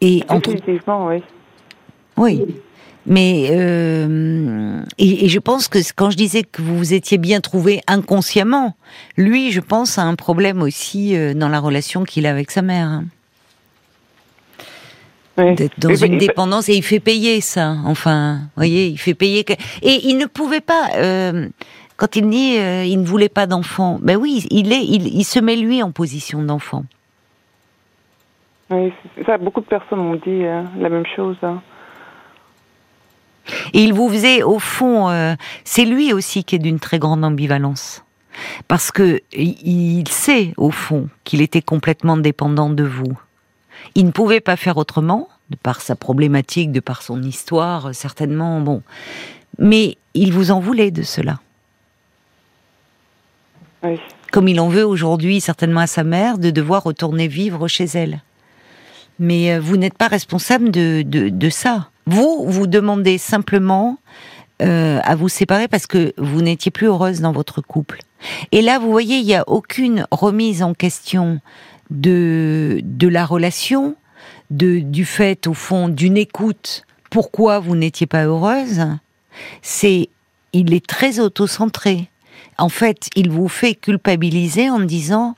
Et 0.00 0.22
Effectivement, 0.30 1.06
oui. 1.06 1.22
Oui. 2.16 2.44
Mais 3.08 3.48
euh, 3.52 4.82
et, 4.98 5.28
je 5.28 5.38
pense 5.38 5.66
que 5.66 5.78
quand 5.96 6.10
je 6.10 6.16
disais 6.18 6.42
que 6.42 6.60
vous 6.60 6.76
vous 6.76 6.92
étiez 6.92 7.16
bien 7.16 7.40
trouvé 7.40 7.80
inconsciemment, 7.86 8.74
lui, 9.16 9.50
je 9.50 9.60
pense, 9.60 9.98
a 9.98 10.02
un 10.02 10.14
problème 10.14 10.60
aussi 10.60 11.16
euh, 11.16 11.32
dans 11.32 11.48
la 11.48 11.58
relation 11.58 12.04
qu'il 12.04 12.26
a 12.26 12.30
avec 12.30 12.50
sa 12.50 12.60
mère. 12.60 12.86
Hein. 12.86 13.04
D'être 15.54 15.78
dans 15.78 15.94
une 15.94 16.18
dépendance 16.18 16.68
et 16.68 16.74
il 16.74 16.82
fait 16.82 17.00
payer 17.00 17.40
ça. 17.40 17.76
Enfin, 17.86 18.40
voyez, 18.56 18.88
il 18.88 18.98
fait 18.98 19.14
payer. 19.14 19.44
Et 19.82 20.00
il 20.04 20.18
ne 20.18 20.26
pouvait 20.26 20.60
pas. 20.60 20.90
Euh, 20.96 21.48
quand 21.96 22.14
il 22.14 22.28
dit 22.28 22.56
il 22.56 23.00
ne 23.00 23.06
voulait 23.06 23.28
pas 23.28 23.46
d'enfant, 23.46 23.98
ben 24.02 24.16
oui, 24.16 24.44
il 24.50 24.72
est, 24.72 24.84
il, 24.84 25.24
se 25.24 25.38
met 25.38 25.56
lui 25.56 25.82
en 25.82 25.92
position 25.92 26.42
d'enfant. 26.42 26.84
Oui, 28.70 28.92
ça. 29.26 29.38
Beaucoup 29.38 29.60
de 29.60 29.66
personnes 29.66 30.00
m'ont 30.00 30.16
dit 30.16 30.42
la 30.42 30.88
même 30.88 31.06
chose. 31.14 31.36
Hein. 31.42 31.62
Et 33.72 33.82
il 33.82 33.92
vous 33.92 34.08
faisait, 34.08 34.42
au 34.42 34.58
fond, 34.58 35.08
euh, 35.08 35.34
c'est 35.64 35.84
lui 35.84 36.12
aussi 36.12 36.44
qui 36.44 36.56
est 36.56 36.58
d'une 36.58 36.80
très 36.80 36.98
grande 36.98 37.24
ambivalence. 37.24 38.04
Parce 38.68 38.92
que 38.92 39.20
il 39.32 40.06
sait, 40.08 40.52
au 40.56 40.70
fond, 40.70 41.08
qu'il 41.24 41.40
était 41.40 41.62
complètement 41.62 42.16
dépendant 42.16 42.70
de 42.70 42.84
vous. 42.84 43.18
Il 43.94 44.06
ne 44.06 44.10
pouvait 44.10 44.40
pas 44.40 44.56
faire 44.56 44.76
autrement, 44.76 45.28
de 45.50 45.56
par 45.56 45.80
sa 45.80 45.96
problématique, 45.96 46.72
de 46.72 46.80
par 46.80 47.02
son 47.02 47.22
histoire, 47.22 47.94
certainement, 47.94 48.60
bon. 48.60 48.82
Mais 49.58 49.96
il 50.14 50.32
vous 50.32 50.50
en 50.50 50.60
voulait 50.60 50.90
de 50.90 51.02
cela. 51.02 51.40
Oui. 53.82 53.98
Comme 54.30 54.48
il 54.48 54.60
en 54.60 54.68
veut 54.68 54.86
aujourd'hui, 54.86 55.40
certainement 55.40 55.80
à 55.80 55.86
sa 55.86 56.04
mère, 56.04 56.38
de 56.38 56.50
devoir 56.50 56.84
retourner 56.84 57.28
vivre 57.28 57.66
chez 57.66 57.84
elle. 57.84 58.22
Mais 59.18 59.52
euh, 59.52 59.60
vous 59.60 59.76
n'êtes 59.76 59.96
pas 59.96 60.08
responsable 60.08 60.70
de, 60.70 61.02
de, 61.02 61.28
de 61.28 61.50
ça. 61.50 61.88
Vous, 62.08 62.46
vous 62.48 62.66
demandez 62.66 63.18
simplement 63.18 63.98
euh, 64.62 64.98
à 65.04 65.14
vous 65.14 65.28
séparer 65.28 65.68
parce 65.68 65.86
que 65.86 66.14
vous 66.16 66.40
n'étiez 66.40 66.70
plus 66.70 66.86
heureuse 66.86 67.20
dans 67.20 67.32
votre 67.32 67.60
couple. 67.60 68.00
Et 68.50 68.62
là, 68.62 68.78
vous 68.78 68.90
voyez, 68.90 69.18
il 69.18 69.26
n'y 69.26 69.34
a 69.34 69.44
aucune 69.46 70.06
remise 70.10 70.62
en 70.62 70.72
question 70.72 71.40
de, 71.90 72.80
de 72.82 73.08
la 73.08 73.26
relation, 73.26 73.94
de, 74.50 74.78
du 74.78 75.04
fait, 75.04 75.46
au 75.46 75.52
fond, 75.54 75.88
d'une 75.88 76.16
écoute. 76.16 76.86
Pourquoi 77.10 77.58
vous 77.58 77.76
n'étiez 77.76 78.06
pas 78.06 78.24
heureuse 78.24 78.86
C'est, 79.60 80.08
il 80.54 80.72
est 80.72 80.86
très 80.86 81.20
autocentré. 81.20 82.08
En 82.56 82.70
fait, 82.70 83.10
il 83.16 83.28
vous 83.28 83.48
fait 83.48 83.74
culpabiliser 83.74 84.70
en 84.70 84.80
disant, 84.80 85.36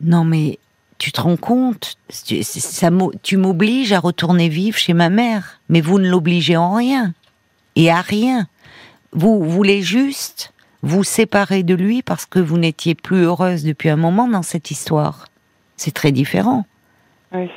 non 0.00 0.24
mais 0.24 0.58
tu 1.00 1.12
te 1.12 1.20
rends 1.22 1.38
compte, 1.38 1.96
ça, 2.10 2.90
tu 3.22 3.38
m'obliges 3.38 3.94
à 3.94 4.00
retourner 4.00 4.50
vivre 4.50 4.76
chez 4.76 4.92
ma 4.92 5.08
mère, 5.08 5.58
mais 5.70 5.80
vous 5.80 5.98
ne 5.98 6.08
l'obligez 6.08 6.58
en 6.58 6.74
rien 6.74 7.14
et 7.74 7.90
à 7.90 8.02
rien. 8.02 8.46
Vous 9.12 9.42
voulez 9.42 9.80
juste 9.80 10.52
vous 10.82 11.02
séparer 11.02 11.62
de 11.62 11.74
lui 11.74 12.02
parce 12.02 12.26
que 12.26 12.38
vous 12.38 12.58
n'étiez 12.58 12.94
plus 12.94 13.22
heureuse 13.22 13.64
depuis 13.64 13.88
un 13.88 13.96
moment 13.96 14.28
dans 14.28 14.42
cette 14.42 14.70
histoire. 14.70 15.28
C'est 15.78 15.94
très 15.94 16.12
différent. 16.12 16.66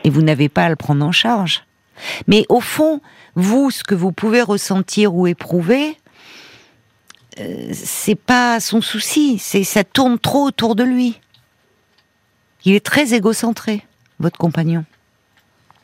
Et 0.06 0.10
vous 0.10 0.22
n'avez 0.22 0.48
pas 0.48 0.66
à 0.66 0.70
le 0.70 0.78
prendre 0.78 1.06
en 1.06 1.12
charge. 1.12 1.66
Mais 2.28 2.46
au 2.48 2.62
fond, 2.62 3.02
vous, 3.36 3.72
ce 3.72 3.84
que 3.84 3.96
vous 3.96 4.14
pouvez 4.14 4.42
ressentir 4.42 5.16
ou 5.16 5.28
éprouver, 5.28 5.98
euh, 7.40 7.72
c'est 7.74 8.16
pas 8.16 8.62
son 8.62 8.80
souci. 8.80 9.38
C'est 9.38 9.66
ça 9.66 9.84
tourne 9.84 10.18
trop 10.18 10.46
autour 10.46 10.76
de 10.76 10.84
lui. 10.84 11.20
Il 12.66 12.74
est 12.76 12.86
très 12.86 13.14
égocentré, 13.14 13.82
votre 14.20 14.38
compagnon. 14.38 14.86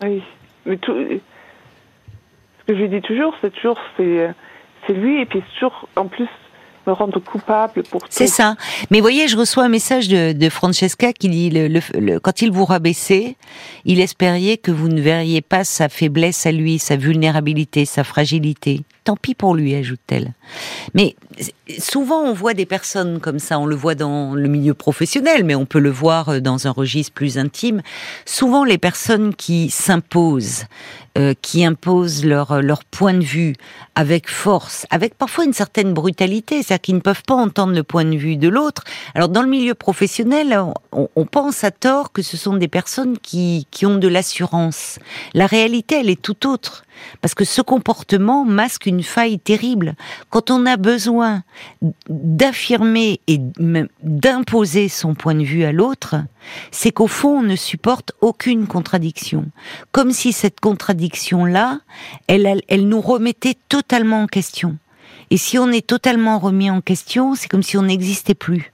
Oui, 0.02 0.24
mais 0.66 0.78
tout, 0.78 0.94
ce 0.94 2.66
que 2.68 2.78
je 2.78 2.86
dis 2.86 3.02
toujours, 3.02 3.34
c'est 3.42 3.52
toujours 3.54 3.78
c'est, 3.98 4.30
c'est 4.88 4.94
lui 4.94 5.22
et 5.22 5.26
puis 5.26 5.42
toujours 5.54 5.88
en 5.96 6.08
plus 6.08 6.28
me 6.88 6.94
rendre 6.94 7.20
coupable 7.20 7.84
pour 7.84 8.02
C'est 8.10 8.28
ça. 8.28 8.56
Mais 8.92 9.02
voyez, 9.02 9.28
je 9.28 9.38
reçois 9.38 9.66
un 9.66 9.70
message 9.70 10.08
de, 10.08 10.50
Francesca 10.50 11.14
qui 11.14 11.30
dit 11.30 11.50
le, 11.52 12.20
quand 12.20 12.42
il 12.42 12.52
vous 12.52 12.66
rabaissait, 12.66 13.36
il 13.86 14.00
espérait 14.00 14.58
que 14.58 14.72
vous 14.72 14.88
ne 14.88 15.02
verriez 15.02 15.42
pas 15.42 15.64
sa 15.64 15.90
faiblesse 15.90 16.46
à 16.46 16.52
lui, 16.52 16.80
sa 16.80 16.96
vulnérabilité, 16.96 17.86
sa 17.86 18.04
fragilité. 18.04 18.82
Tant 19.10 19.16
pis 19.16 19.34
pour 19.34 19.56
lui, 19.56 19.74
ajoute-t-elle. 19.74 20.34
Mais 20.94 21.16
souvent, 21.80 22.22
on 22.22 22.34
voit 22.34 22.54
des 22.54 22.68
personnes 22.68 23.20
comme 23.20 23.40
ça. 23.40 23.58
On 23.58 23.66
le 23.66 23.76
voit 23.76 23.96
dans 23.96 24.36
le 24.36 24.48
milieu 24.48 24.76
professionnel, 24.76 25.44
mais 25.46 25.56
on 25.56 25.66
peut 25.66 25.80
le 25.80 25.90
voir 25.90 26.30
euh, 26.30 26.40
dans 26.42 26.68
un 26.68 26.70
registre 26.70 27.12
plus 27.12 27.40
intime. 27.40 27.82
Souvent, 28.28 28.64
les 28.64 28.78
personnes 28.78 29.34
qui 29.34 29.72
s'imposent, 29.72 30.66
euh, 31.18 31.34
qui 31.42 31.66
imposent 31.66 32.24
leur, 32.24 32.62
leur 32.62 32.86
point 32.86 33.16
de 33.16 33.24
vue 33.24 33.56
avec 33.96 34.30
force, 34.30 34.86
avec 34.92 35.16
parfois 35.16 35.44
une 35.44 35.54
certaine 35.54 35.92
brutalité, 35.92 36.62
c'est-à-dire 36.62 36.82
qu'ils 36.82 36.96
ne 36.96 37.02
peuvent 37.02 37.24
pas 37.26 37.34
entendre 37.34 37.74
le 37.74 37.82
point 37.82 38.06
de 38.06 38.16
vue 38.16 38.38
de 38.38 38.48
l'autre. 38.48 38.84
Alors 39.16 39.30
dans 39.30 39.42
le 39.42 39.50
milieu 39.50 39.74
professionnel, 39.74 40.56
on, 40.92 41.10
on, 41.16 41.26
pense 41.26 41.64
à 41.64 41.72
tort 41.72 42.12
que 42.12 42.22
ce 42.22 42.38
sont 42.38 42.58
des 42.58 42.68
personnes 42.68 43.18
qui, 43.18 43.66
qui 43.72 43.88
ont 43.88 43.98
de 43.98 44.08
l'assurance. 44.08 45.00
La 45.34 45.48
réalité, 45.48 46.00
elle 46.00 46.12
est 46.12 46.22
tout 46.22 46.48
autre. 46.48 46.84
Parce 47.22 47.34
que 47.34 47.46
ce 47.46 47.62
comportement 47.62 48.46
masque 48.46 48.86
une 48.86 48.99
faille 49.04 49.40
terrible. 49.40 49.96
Quand 50.30 50.52
on 50.52 50.66
a 50.66 50.78
besoin 50.78 51.44
d'affirmer 52.10 53.20
et 53.28 53.40
d'imposer 54.04 54.90
son 54.90 55.14
point 55.16 55.36
de 55.36 55.44
vue 55.44 55.64
à 55.64 55.72
l'autre, 55.72 56.16
c'est 56.72 56.92
qu'au 56.92 57.08
fond, 57.08 57.40
on 57.40 57.44
ne 57.44 57.56
supporte 57.56 58.12
aucune 58.22 58.68
contradiction. 58.68 59.46
Comme 59.92 60.12
si 60.12 60.34
cette 60.34 60.60
contradiction-là, 60.60 61.80
elle, 62.28 62.62
elle, 62.68 62.88
nous 62.88 63.02
remettait 63.02 63.58
totalement 63.70 64.24
en 64.24 64.28
question. 64.28 64.78
Et 65.32 65.38
si 65.38 65.58
on 65.60 65.72
est 65.72 65.86
totalement 65.86 66.40
remis 66.40 66.72
en 66.72 66.82
question, 66.82 67.36
c'est 67.36 67.48
comme 67.48 67.64
si 67.64 67.78
on 67.78 67.84
n'existait 67.84 68.36
plus. 68.36 68.74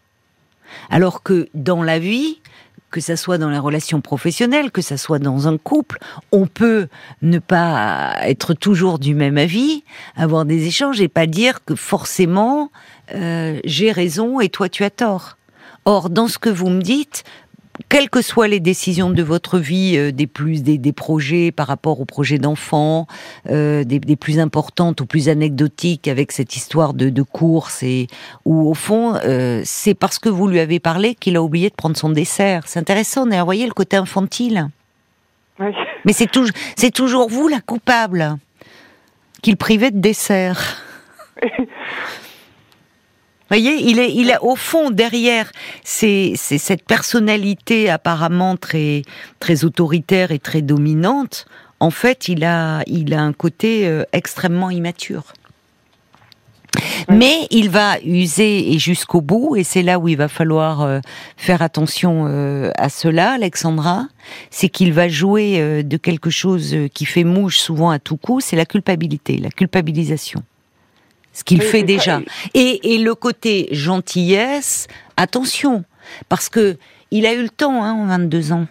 Alors 0.89 1.23
que 1.23 1.49
dans 1.53 1.83
la 1.83 1.99
vie, 1.99 2.39
que 2.95 3.01
ça 3.01 3.17
soit 3.17 3.37
dans 3.37 3.49
la 3.49 3.59
relation 3.59 3.99
professionnelle, 3.99 4.71
que 4.71 4.81
ça 4.81 4.95
soit 4.95 5.19
dans 5.19 5.49
un 5.49 5.57
couple, 5.57 5.99
on 6.31 6.47
peut 6.47 6.87
ne 7.21 7.39
pas 7.39 8.15
être 8.21 8.53
toujours 8.53 8.99
du 8.99 9.15
même 9.15 9.37
avis, 9.37 9.83
avoir 10.15 10.45
des 10.45 10.65
échanges 10.65 11.01
et 11.01 11.09
pas 11.09 11.27
dire 11.27 11.65
que 11.65 11.75
forcément 11.75 12.71
euh, 13.13 13.59
j'ai 13.65 13.91
raison 13.91 14.39
et 14.39 14.47
toi 14.47 14.69
tu 14.69 14.85
as 14.85 14.91
tort. 14.91 15.35
Or, 15.83 16.09
dans 16.09 16.29
ce 16.29 16.37
que 16.37 16.49
vous 16.49 16.69
me 16.69 16.81
dites, 16.81 17.25
quelles 17.89 18.09
que 18.09 18.21
soient 18.21 18.47
les 18.47 18.59
décisions 18.59 19.09
de 19.09 19.23
votre 19.23 19.59
vie, 19.59 19.97
euh, 19.97 20.11
des 20.11 20.27
plus 20.27 20.63
des, 20.63 20.77
des, 20.77 20.93
projets 20.93 21.51
par 21.51 21.67
rapport 21.67 21.99
aux 21.99 22.05
projets 22.05 22.37
d'enfants, 22.37 23.07
euh, 23.49 23.83
des, 23.83 23.99
des, 23.99 24.15
plus 24.15 24.39
importantes 24.39 25.01
ou 25.01 25.05
plus 25.05 25.29
anecdotiques 25.29 26.07
avec 26.07 26.31
cette 26.31 26.55
histoire 26.55 26.93
de, 26.93 27.09
de 27.09 27.21
course 27.21 27.83
et 27.83 28.07
ou 28.45 28.69
au 28.69 28.73
fond 28.73 29.15
euh, 29.23 29.61
c'est 29.65 29.93
parce 29.93 30.19
que 30.19 30.29
vous 30.29 30.47
lui 30.47 30.59
avez 30.59 30.79
parlé 30.79 31.15
qu'il 31.15 31.35
a 31.35 31.41
oublié 31.41 31.69
de 31.69 31.75
prendre 31.75 31.97
son 31.97 32.09
dessert. 32.09 32.63
C'est 32.65 32.79
intéressant, 32.79 33.25
vous 33.25 33.45
voyez 33.45 33.65
le 33.65 33.73
côté 33.73 33.97
infantile. 33.97 34.69
Oui. 35.59 35.71
Mais 36.05 36.13
c'est 36.13 36.29
toujours 36.29 36.53
c'est 36.75 36.91
toujours 36.91 37.29
vous 37.29 37.47
la 37.47 37.61
coupable 37.61 38.37
qu'il 39.41 39.57
privait 39.57 39.91
de 39.91 39.99
dessert. 39.99 40.81
voyez, 43.49 43.89
il 43.89 43.99
est, 43.99 44.13
il 44.13 44.29
est 44.29 44.39
au 44.41 44.55
fond 44.55 44.89
derrière, 44.89 45.51
c'est 45.83 46.33
cette 46.35 46.85
personnalité 46.85 47.89
apparemment 47.89 48.57
très, 48.57 49.03
très 49.39 49.65
autoritaire 49.65 50.31
et 50.31 50.39
très 50.39 50.61
dominante. 50.61 51.45
En 51.79 51.91
fait, 51.91 52.27
il 52.27 52.43
a, 52.43 52.81
il 52.87 53.13
a 53.13 53.21
un 53.21 53.33
côté 53.33 53.87
euh, 53.87 54.03
extrêmement 54.13 54.69
immature. 54.69 55.33
Mais 57.09 57.47
il 57.51 57.69
va 57.69 57.99
user 58.01 58.73
et 58.73 58.79
jusqu'au 58.79 59.21
bout, 59.21 59.55
et 59.55 59.63
c'est 59.63 59.81
là 59.81 59.97
où 59.97 60.09
il 60.09 60.17
va 60.17 60.27
falloir 60.27 60.81
euh, 60.81 60.99
faire 61.37 61.61
attention 61.61 62.25
euh, 62.27 62.69
à 62.77 62.89
cela, 62.89 63.33
Alexandra, 63.33 64.07
c'est 64.49 64.67
qu'il 64.67 64.91
va 64.91 65.07
jouer 65.07 65.83
de 65.83 65.97
quelque 65.97 66.29
chose 66.29 66.75
qui 66.93 67.05
fait 67.05 67.23
mouche 67.23 67.59
souvent 67.59 67.91
à 67.91 67.99
tout 67.99 68.17
coup, 68.17 68.41
c'est 68.41 68.57
la 68.57 68.65
culpabilité, 68.65 69.37
la 69.37 69.51
culpabilisation. 69.51 70.43
Ce 71.35 71.43
qu'il 71.43 71.61
fait 71.61 71.83
déjà. 71.83 72.21
Et, 72.53 72.95
et, 72.95 72.97
le 72.97 73.13
côté 73.13 73.67
gentillesse, 73.71 74.87
attention, 75.17 75.83
parce 76.29 76.47
que 76.47 76.77
il 77.11 77.25
a 77.25 77.33
eu 77.33 77.43
le 77.43 77.49
temps 77.49 77.83
hein, 77.83 77.91
en 77.91 78.05
22 78.05 78.53
ans. 78.53 78.67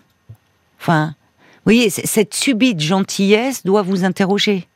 Enfin, 0.80 1.14
vous 1.58 1.72
voyez, 1.72 1.90
cette 1.90 2.32
subite 2.32 2.80
gentillesse 2.80 3.66
doit 3.66 3.82
vous 3.82 4.06
interroger. 4.06 4.66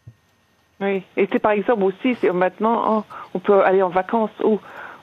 Oui, 0.83 1.03
et 1.17 1.27
c'est 1.33 1.39
par 1.39 1.53
exemple 1.53 1.83
aussi, 1.85 2.15
maintenant, 2.33 2.99
oh, 2.99 3.05
on 3.33 3.39
peut 3.39 3.65
aller 3.65 3.83
en 3.83 3.89
vacances 3.89 4.31
ou. 4.45 4.61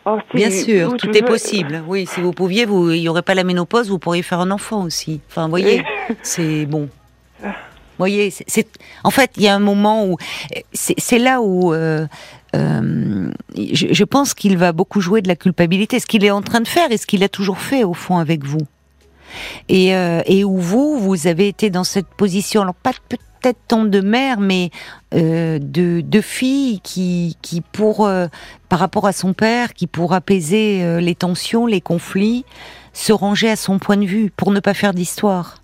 Oh, 0.08 0.20
Bien 0.36 0.52
sûr, 0.52 0.96
tout 0.98 1.10
est 1.18 1.26
possible. 1.26 1.84
Oui, 1.88 2.06
si 2.06 2.22
vous 2.22 2.32
pouviez, 2.32 2.66
vous, 2.66 2.92
il 2.92 3.02
n'y 3.02 3.10
aurait 3.10 3.24
pas 3.24 3.34
la 3.34 3.44
ménopause, 3.44 3.90
vous 3.90 3.98
pourriez 3.98 4.22
faire 4.22 4.40
un 4.40 4.52
enfant 4.52 4.84
aussi. 4.84 5.20
Enfin, 5.28 5.46
vous 5.46 5.50
voyez, 5.50 5.84
c'est 6.22 6.68
bon. 6.68 6.88
Vous 7.42 7.50
voyez, 7.98 8.30
c'est, 8.30 8.68
en 9.04 9.10
fait, 9.10 9.32
il 9.38 9.44
y 9.44 9.48
a 9.48 9.56
un 9.56 9.60
moment 9.60 10.06
où 10.06 10.18
c'est, 10.74 11.18
là 11.18 11.42
où 11.42 11.74
euh, 11.74 12.06
euh, 12.56 13.32
je, 13.56 13.88
je, 13.92 14.04
pense 14.04 14.34
qu'il 14.34 14.58
va 14.58 14.72
beaucoup 14.72 15.02
jouer 15.02 15.22
de 15.22 15.28
la 15.28 15.36
culpabilité, 15.36 16.00
ce 16.00 16.06
qu'il 16.06 16.24
est 16.24 16.32
en 16.32 16.42
train 16.42 16.62
de 16.62 16.68
faire 16.68 16.92
et 16.92 16.98
ce 16.98 17.06
qu'il 17.06 17.24
a 17.24 17.30
toujours 17.30 17.60
fait 17.60 17.84
au 17.84 17.94
fond 17.94 18.18
avec 18.18 18.44
vous. 18.44 18.62
Et, 19.68 19.96
euh, 19.96 20.22
et 20.26 20.44
où 20.44 20.58
vous, 20.58 21.00
vous 21.00 21.28
avez 21.28 21.48
été 21.48 21.70
dans 21.70 21.84
cette 21.84 22.08
position, 22.08 22.62
alors 22.62 22.76
pas 22.76 22.92
peut-être 23.10 23.60
tant 23.68 23.84
de 23.84 24.00
mère, 24.00 24.40
mais 24.40 24.70
euh, 25.14 25.60
de, 25.60 26.02
de 26.02 26.22
fille 26.22 26.80
qui, 26.82 27.38
qui 27.42 27.62
pour, 27.62 28.10
par 28.70 28.80
rapport 28.80 29.08
à 29.08 29.12
son 29.12 29.34
père, 29.34 29.74
qui 29.74 29.88
pour 29.88 30.14
apaiser 30.14 31.02
les 31.02 31.16
tensions, 31.16 31.66
les 31.66 31.82
conflits, 31.82 32.46
se 32.94 33.12
rangeait 33.12 33.50
à 33.50 33.56
son 33.56 33.80
point 33.80 33.98
de 33.98 34.06
vue 34.06 34.32
pour 34.36 34.52
ne 34.52 34.60
pas 34.60 34.74
faire 34.74 34.94
d'histoire. 34.94 35.62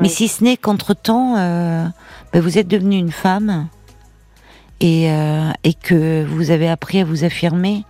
Mais 0.00 0.08
si 0.08 0.26
ce 0.26 0.42
n'est 0.42 0.56
qu'entre-temps, 0.56 1.34
ben 1.36 2.40
vous 2.40 2.58
êtes 2.58 2.66
devenue 2.66 2.96
une 2.96 3.12
femme 3.12 3.68
et, 4.80 5.06
et 5.64 5.74
que 5.74 6.24
vous 6.24 6.50
avez 6.50 6.68
appris 6.68 7.00
à 7.00 7.04
vous 7.04 7.24
affirmer 7.24 7.84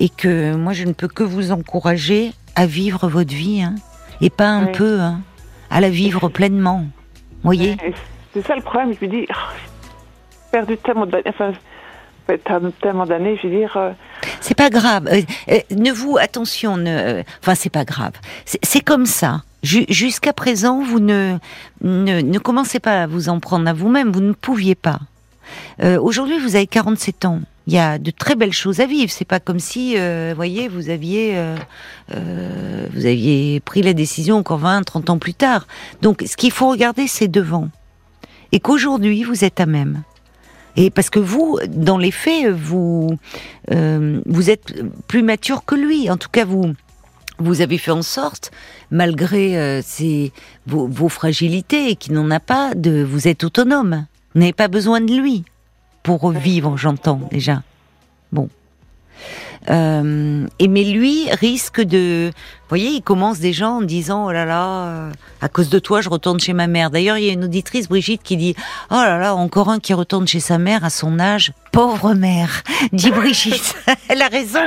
et 0.00 0.08
que 0.08 0.54
moi 0.54 0.72
je 0.72 0.84
ne 0.84 0.92
peux 0.92 1.08
que 1.08 1.22
vous 1.22 1.52
encourager 1.52 2.32
à 2.56 2.66
vivre 2.66 3.08
votre 3.08 3.34
vie. 3.34 3.62
Hein 3.62 3.74
et 4.20 4.30
pas 4.30 4.48
un 4.48 4.66
peu, 4.66 5.00
hein, 5.00 5.20
à 5.70 5.80
la 5.80 5.90
vivre 5.90 6.28
pleinement. 6.32 6.86
voyez 7.42 7.76
C'est 8.32 8.46
ça 8.46 8.54
le 8.54 8.62
problème, 8.62 8.94
je 8.98 9.06
me 9.06 9.10
dis, 9.10 9.26
oh, 9.30 10.50
perdu 10.52 10.76
tellement 10.78 11.06
d'années, 11.06 11.24
enfin, 11.28 11.52
tellement 12.80 13.06
d'années, 13.06 13.38
je 13.42 13.48
veux 13.48 13.56
dire. 13.56 13.76
Euh, 13.76 13.92
c'est 14.40 14.56
pas 14.56 14.70
grave. 14.70 15.08
Euh, 15.10 15.22
euh, 15.50 15.58
ne 15.70 15.90
vous, 15.90 16.16
attention, 16.18 16.76
ne, 16.76 17.22
enfin, 17.42 17.54
c'est 17.54 17.70
pas 17.70 17.84
grave. 17.84 18.12
C'est 18.44 18.84
comme 18.84 19.06
ça. 19.06 19.42
Jusqu'à 19.62 20.32
présent, 20.32 20.82
vous 20.82 21.00
ne, 21.00 21.36
ne, 21.82 22.22
ne, 22.22 22.38
commencez 22.38 22.80
pas 22.80 23.02
à 23.02 23.06
vous 23.06 23.28
en 23.28 23.40
prendre 23.40 23.68
à 23.68 23.74
vous-même, 23.74 24.10
vous 24.10 24.22
ne 24.22 24.32
pouviez 24.32 24.74
pas. 24.74 25.00
Aujourd'hui, 25.82 26.38
vous 26.38 26.56
avez 26.56 26.66
47 26.66 27.24
ans 27.24 27.40
il 27.70 27.74
y 27.74 27.78
a 27.78 27.98
de 27.98 28.10
très 28.10 28.34
belles 28.34 28.52
choses 28.52 28.80
à 28.80 28.86
vivre. 28.86 29.12
C'est 29.12 29.24
pas 29.24 29.38
comme 29.38 29.60
si, 29.60 29.96
euh, 29.96 30.32
voyez, 30.34 30.66
vous 30.66 30.90
aviez, 30.90 31.36
euh, 31.36 31.56
euh, 32.12 32.86
vous 32.92 33.06
aviez 33.06 33.60
pris 33.60 33.80
la 33.80 33.92
décision 33.92 34.38
encore 34.38 34.58
20, 34.58 34.82
30 34.82 35.10
ans 35.10 35.18
plus 35.18 35.34
tard. 35.34 35.68
Donc, 36.02 36.24
ce 36.26 36.36
qu'il 36.36 36.50
faut 36.50 36.68
regarder, 36.68 37.06
c'est 37.06 37.28
devant. 37.28 37.68
Et 38.50 38.58
qu'aujourd'hui, 38.58 39.22
vous 39.22 39.44
êtes 39.44 39.60
à 39.60 39.66
même. 39.66 40.02
Et 40.74 40.90
parce 40.90 41.10
que 41.10 41.20
vous, 41.20 41.60
dans 41.68 41.96
les 41.96 42.10
faits, 42.10 42.48
vous, 42.48 43.16
vous 43.70 44.50
êtes 44.50 44.74
plus 45.06 45.22
mature 45.22 45.64
que 45.64 45.76
lui. 45.76 46.10
En 46.10 46.16
tout 46.16 46.28
cas, 46.28 46.44
vous, 46.44 46.74
vous 47.38 47.60
avez 47.60 47.78
fait 47.78 47.90
en 47.92 48.02
sorte, 48.02 48.50
malgré 48.90 49.80
vos, 50.66 50.88
vos 50.88 51.08
fragilités, 51.08 51.94
qu'il 51.94 52.14
n'en 52.14 52.30
a 52.30 52.40
pas, 52.40 52.74
de, 52.74 53.02
vous 53.02 53.28
êtes 53.28 53.44
autonome. 53.44 54.06
Vous 54.34 54.40
n'avez 54.40 54.52
pas 54.52 54.68
besoin 54.68 55.00
de 55.00 55.12
lui 55.14 55.44
pour 56.02 56.20
revivre, 56.20 56.76
j'entends 56.76 57.20
déjà. 57.30 57.62
Bon. 58.32 58.48
Euh, 59.68 60.46
et 60.58 60.68
mais 60.68 60.84
lui 60.84 61.30
risque 61.30 61.82
de, 61.82 62.30
voyez, 62.70 62.90
il 62.90 63.02
commence 63.02 63.40
déjà 63.40 63.68
en 63.68 63.82
disant 63.82 64.26
oh 64.26 64.32
là 64.32 64.44
là, 64.44 64.66
euh, 64.66 65.12
à 65.40 65.48
cause 65.48 65.68
de 65.68 65.78
toi, 65.78 66.00
je 66.00 66.08
retourne 66.08 66.40
chez 66.40 66.52
ma 66.52 66.66
mère. 66.66 66.90
D'ailleurs, 66.90 67.18
il 67.18 67.24
y 67.24 67.30
a 67.30 67.32
une 67.32 67.44
auditrice, 67.44 67.88
Brigitte, 67.88 68.22
qui 68.22 68.36
dit 68.36 68.54
oh 68.90 68.94
là 68.94 69.18
là, 69.18 69.34
encore 69.34 69.68
un 69.70 69.78
qui 69.78 69.92
retourne 69.94 70.26
chez 70.26 70.40
sa 70.40 70.58
mère 70.58 70.84
à 70.84 70.90
son 70.90 71.18
âge. 71.18 71.52
Pauvre 71.72 72.14
mère, 72.14 72.62
dit 72.92 73.10
Brigitte. 73.10 73.76
Elle 74.08 74.22
a 74.22 74.28
raison, 74.28 74.58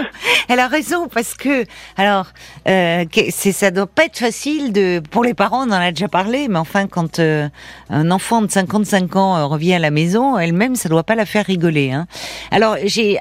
elle 0.48 0.60
a 0.60 0.70
raison 0.70 1.10
parce 1.10 1.34
que 1.34 1.66
alors 1.98 2.28
euh, 2.66 3.04
c'est 3.30 3.52
ça 3.52 3.72
doit 3.72 3.88
pas 3.88 4.06
être 4.06 4.18
facile 4.18 4.72
de 4.72 5.02
pour 5.12 5.22
les 5.22 5.34
parents, 5.34 5.68
on 5.68 5.72
en 5.72 5.74
a 5.74 5.92
déjà 5.92 6.08
parlé, 6.08 6.48
mais 6.48 6.60
enfin 6.60 6.88
quand 6.88 7.20
euh, 7.20 7.50
un 7.90 8.10
enfant 8.10 8.42
de 8.42 8.50
55 8.50 9.18
ans 9.18 9.36
euh, 9.36 9.46
revient 9.46 9.74
à 9.74 9.80
la 9.80 9.92
maison, 9.92 10.38
elle-même, 10.38 10.78
ça 10.78 10.88
doit 10.88 11.04
pas 11.04 11.16
la 11.16 11.26
faire 11.26 11.46
rigoler. 11.46 11.92
Hein. 11.92 12.08
Alors 12.52 12.78
j'ai 12.86 13.20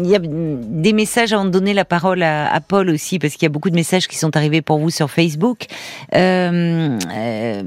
il 0.00 0.06
y 0.06 0.14
a 0.14 0.20
des 0.20 0.92
messages 0.92 1.32
avant 1.32 1.44
de 1.44 1.50
donner 1.50 1.74
la 1.74 1.84
parole 1.84 2.22
à, 2.22 2.52
à 2.52 2.60
Paul 2.60 2.88
aussi 2.88 3.18
parce 3.18 3.34
qu'il 3.34 3.42
y 3.42 3.46
a 3.46 3.50
beaucoup 3.50 3.70
de 3.70 3.74
messages 3.74 4.06
qui 4.06 4.16
sont 4.16 4.23
sont 4.24 4.36
arrivés 4.36 4.62
pour 4.62 4.78
vous 4.78 4.90
sur 4.90 5.10
Facebook. 5.10 5.66
Euh, 6.14 6.98
euh, 7.14 7.62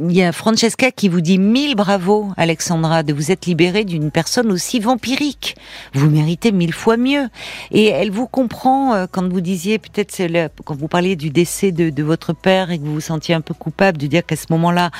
il 0.00 0.12
y 0.12 0.22
a 0.22 0.32
Francesca 0.32 0.90
qui 0.90 1.08
vous 1.08 1.20
dit 1.20 1.38
mille 1.38 1.74
bravo, 1.74 2.28
Alexandra, 2.36 3.02
de 3.02 3.12
vous 3.12 3.30
être 3.30 3.46
libérée 3.46 3.84
d'une 3.84 4.10
personne 4.10 4.50
aussi 4.50 4.80
vampirique. 4.80 5.56
Vous 5.92 6.08
méritez 6.08 6.50
mille 6.50 6.72
fois 6.72 6.96
mieux. 6.96 7.28
Et 7.72 7.86
elle 7.86 8.10
vous 8.10 8.26
comprend 8.26 8.94
euh, 8.94 9.06
quand 9.10 9.28
vous 9.28 9.42
disiez, 9.42 9.78
peut-être 9.78 10.50
quand 10.64 10.76
vous 10.76 10.88
parliez 10.88 11.14
du 11.14 11.30
décès 11.30 11.72
de, 11.72 11.90
de 11.90 12.02
votre 12.02 12.32
père 12.32 12.70
et 12.70 12.78
que 12.78 12.84
vous 12.84 12.94
vous 12.94 13.00
sentiez 13.00 13.34
un 13.34 13.42
peu 13.42 13.54
coupable 13.54 13.98
de 13.98 14.06
dire 14.06 14.24
qu'à 14.24 14.36
ce 14.36 14.46
moment-là, 14.50 14.90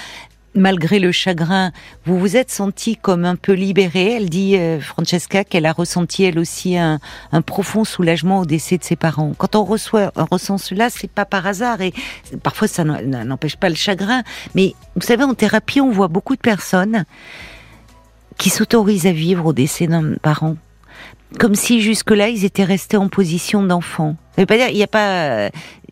malgré 0.59 0.99
le 0.99 1.12
chagrin, 1.12 1.73
vous 2.05 2.18
vous 2.18 2.37
êtes 2.37 2.51
senti 2.51 2.97
comme 2.97 3.25
un 3.25 3.37
peu 3.37 3.53
libérée. 3.53 4.16
Elle 4.16 4.29
dit, 4.29 4.57
euh, 4.57 4.81
Francesca, 4.81 5.44
qu'elle 5.44 5.66
a 5.66 5.73
ressenti 5.73 6.25
elle 6.25 6.38
aussi 6.38 6.77
un, 6.77 6.99
profond 7.47 7.85
soulagement 7.85 8.40
au 8.40 8.44
décès 8.44 8.79
de 8.79 8.85
ses 8.85 8.97
parents. 8.97 9.33
Quand 9.38 9.57
on 9.57 9.64
reçoit, 9.64 10.12
on 10.16 10.27
ressent 10.31 10.59
cela, 10.59 10.90
c'est 10.90 11.11
pas 11.11 11.25
par 11.25 11.47
hasard 11.47 11.81
et 11.81 11.92
parfois 12.42 12.68
ça 12.68 12.85
n'empêche 12.85 13.57
pas 13.57 13.68
le 13.68 13.75
chagrin. 13.75 14.23
Mais 14.55 14.75
vous 14.97 15.07
savez, 15.07 15.25
en 15.25 15.35
thérapie, 15.35 15.81
on 15.81 15.90
voit 15.90 16.09
beaucoup 16.09 16.37
de 16.37 16.40
personnes 16.40 17.05
qui 18.37 18.51
s'autorisent 18.51 19.07
à 19.07 19.12
vivre 19.12 19.47
au 19.47 19.53
décès 19.53 19.87
d'un 19.87 20.14
parent. 20.21 20.57
Comme 21.38 21.55
si 21.55 21.81
jusque-là, 21.81 22.29
ils 22.29 22.44
étaient 22.44 22.64
restés 22.64 22.97
en 22.97 23.09
position 23.09 23.62
d'enfant. 23.62 24.16
Pas 24.37 24.44
dire, 24.44 24.68
il 24.68 24.77
n'y 24.77 24.83
a 24.83 24.87
pas, 24.87 25.51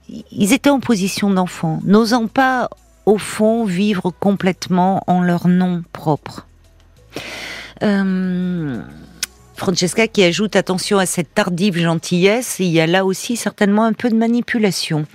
ils 0.09 0.53
étaient 0.53 0.71
en 0.71 0.81
position 0.81 1.31
d'enfant, 1.31 1.81
n'osant 1.85 2.27
pas 2.27 2.69
au 3.07 3.19
fond, 3.19 3.65
vivre 3.65 4.11
complètement 4.11 5.03
en 5.07 5.23
leur 5.23 5.49
nom 5.49 5.83
propre. 5.93 6.47
Euh, 7.83 8.83
Francesca 9.55 10.07
qui 10.07 10.23
ajoute 10.23 10.57
attention 10.57 10.99
à 10.99 11.07
cette 11.07 11.33
tardive 11.33 11.79
gentillesse, 11.79 12.57
il 12.59 12.67
y 12.67 12.81
a 12.81 12.87
là 12.87 13.05
aussi 13.05 13.37
certainement 13.37 13.85
un 13.85 13.93
peu 13.93 14.11
de 14.11 14.17
manipulation. 14.17 15.07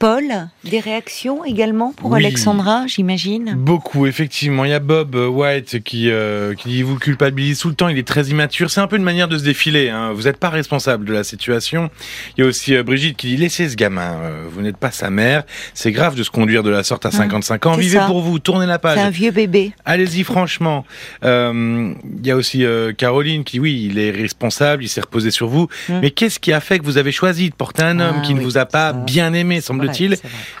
Paul, 0.00 0.48
des 0.64 0.80
réactions 0.80 1.44
également 1.44 1.92
pour 1.92 2.14
Alexandra, 2.14 2.86
j'imagine? 2.86 3.52
Beaucoup, 3.54 4.06
effectivement. 4.06 4.64
Il 4.64 4.70
y 4.70 4.72
a 4.72 4.80
Bob 4.80 5.14
White 5.14 5.84
qui, 5.84 6.10
euh, 6.10 6.54
qui 6.54 6.82
vous 6.82 6.96
culpabilise 6.96 7.58
tout 7.58 7.68
le 7.68 7.74
temps, 7.74 7.88
il 7.88 7.98
est 7.98 8.08
très 8.08 8.28
immature. 8.28 8.70
C'est 8.70 8.80
un 8.80 8.86
peu 8.86 8.96
une 8.96 9.02
manière 9.02 9.28
de 9.28 9.36
se 9.36 9.44
défiler. 9.44 9.90
Hein. 9.90 10.12
Vous 10.14 10.22
n'êtes 10.22 10.38
pas 10.38 10.48
responsable 10.48 11.04
de 11.04 11.12
la 11.12 11.22
situation. 11.22 11.90
Il 12.34 12.40
y 12.40 12.44
a 12.44 12.48
aussi 12.48 12.74
euh, 12.74 12.82
Brigitte 12.82 13.18
qui 13.18 13.26
dit 13.26 13.36
Laissez 13.36 13.68
ce 13.68 13.76
gamin, 13.76 14.14
euh, 14.22 14.44
vous 14.50 14.62
n'êtes 14.62 14.78
pas 14.78 14.90
sa 14.90 15.10
mère. 15.10 15.42
C'est 15.74 15.92
grave 15.92 16.14
de 16.14 16.22
se 16.22 16.30
conduire 16.30 16.62
de 16.62 16.70
la 16.70 16.82
sorte 16.82 17.04
à 17.04 17.10
55 17.10 17.66
ans. 17.66 17.72
Vivez 17.74 18.00
pour 18.06 18.22
vous, 18.22 18.38
tournez 18.38 18.64
la 18.64 18.78
page. 18.78 18.96
C'est 18.96 19.04
un 19.04 19.10
vieux 19.10 19.32
bébé. 19.32 19.72
Allez-y, 19.84 20.24
franchement. 20.24 20.86
il 21.22 21.96
y 22.24 22.30
a 22.30 22.36
aussi 22.36 22.64
Caroline 22.96 23.44
qui, 23.44 23.60
oui, 23.60 23.86
il 23.90 23.98
est 23.98 24.12
responsable, 24.12 24.82
il 24.82 24.88
s'est 24.88 25.02
reposé 25.02 25.30
sur 25.30 25.48
vous. 25.48 25.68
Hum. 25.90 26.00
Mais 26.00 26.10
qu'est-ce 26.10 26.40
qui 26.40 26.54
a 26.54 26.60
fait 26.60 26.78
que 26.78 26.86
vous 26.86 26.96
avez 26.96 27.12
choisi 27.12 27.50
de 27.50 27.54
porter 27.54 27.82
un 27.82 28.00
homme 28.00 28.16
ah 28.20 28.22
qui 28.22 28.32
ne 28.32 28.40
vous 28.40 28.56
a 28.56 28.64
pas 28.64 28.94
bien 28.94 29.34
aimé, 29.34 29.60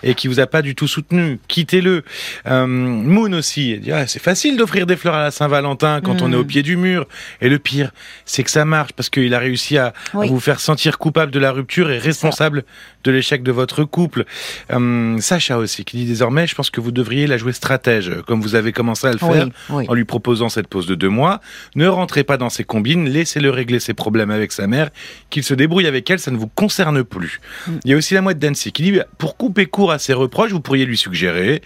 et 0.02 0.14
qui 0.14 0.28
vous 0.28 0.40
a 0.40 0.46
pas 0.46 0.62
du 0.62 0.74
tout 0.74 0.88
soutenu. 0.88 1.38
Quittez-le. 1.48 2.04
Euh, 2.46 2.66
Moon 2.66 3.32
aussi, 3.32 3.78
dit, 3.78 3.92
ah, 3.92 4.06
c'est 4.06 4.22
facile 4.22 4.56
d'offrir 4.56 4.86
des 4.86 4.96
fleurs 4.96 5.14
à 5.14 5.22
la 5.22 5.30
Saint-Valentin 5.30 6.00
quand 6.02 6.22
on 6.22 6.32
est 6.32 6.36
au 6.36 6.44
mm. 6.44 6.46
pied 6.46 6.62
du 6.62 6.76
mur. 6.76 7.06
Et 7.40 7.48
le 7.48 7.58
pire, 7.58 7.92
c'est 8.24 8.42
que 8.42 8.50
ça 8.50 8.64
marche 8.64 8.92
parce 8.92 9.10
qu'il 9.10 9.34
a 9.34 9.38
réussi 9.38 9.78
à, 9.78 9.92
vous 10.12 10.40
faire 10.40 10.60
sentir 10.60 10.98
coupable 10.98 11.32
de 11.32 11.38
la 11.38 11.52
rupture 11.52 11.90
et 11.90 11.98
responsable 11.98 12.64
de 13.04 13.10
l'échec 13.10 13.42
de 13.42 13.52
votre 13.52 13.84
couple. 13.84 14.24
Euh, 14.72 15.18
Sacha 15.18 15.58
aussi, 15.58 15.84
qui 15.84 15.98
dit 15.98 16.06
désormais, 16.06 16.46
je 16.46 16.54
pense 16.54 16.70
que 16.70 16.80
vous 16.80 16.92
devriez 16.92 17.26
la 17.26 17.36
jouer 17.36 17.52
stratège, 17.52 18.12
comme 18.26 18.40
vous 18.40 18.54
avez 18.54 18.72
commencé 18.72 19.06
à 19.06 19.12
le 19.12 19.18
faire 19.18 19.48
en 19.70 19.94
lui 19.94 20.04
proposant 20.04 20.48
cette 20.48 20.68
pause 20.68 20.86
de 20.86 20.94
deux 20.94 21.08
mois. 21.08 21.40
Ne 21.74 21.86
rentrez 21.86 22.24
pas 22.24 22.36
dans 22.36 22.50
ses 22.50 22.64
combines, 22.64 23.08
laissez-le 23.08 23.50
régler 23.50 23.80
ses 23.80 23.94
problèmes 23.94 24.30
avec 24.30 24.52
sa 24.52 24.66
mère, 24.66 24.90
qu'il 25.30 25.44
se 25.44 25.54
débrouille 25.54 25.86
avec 25.86 26.08
elle, 26.10 26.18
ça 26.18 26.30
ne 26.30 26.36
vous 26.36 26.48
concerne 26.48 27.04
plus. 27.04 27.40
Mm. 27.66 27.72
Il 27.84 27.90
y 27.90 27.94
a 27.94 27.96
aussi 27.96 28.14
la 28.14 28.22
mouette 28.22 28.38
d'Annecy 28.38 28.72
qui 28.72 28.82
dit, 28.82 29.00
pour 29.18 29.36
couper 29.36 29.66
court 29.66 29.92
à 29.92 29.98
ses 29.98 30.12
reproches, 30.12 30.52
vous 30.52 30.60
pourriez 30.60 30.84
lui 30.84 30.96
suggérer 30.96 31.62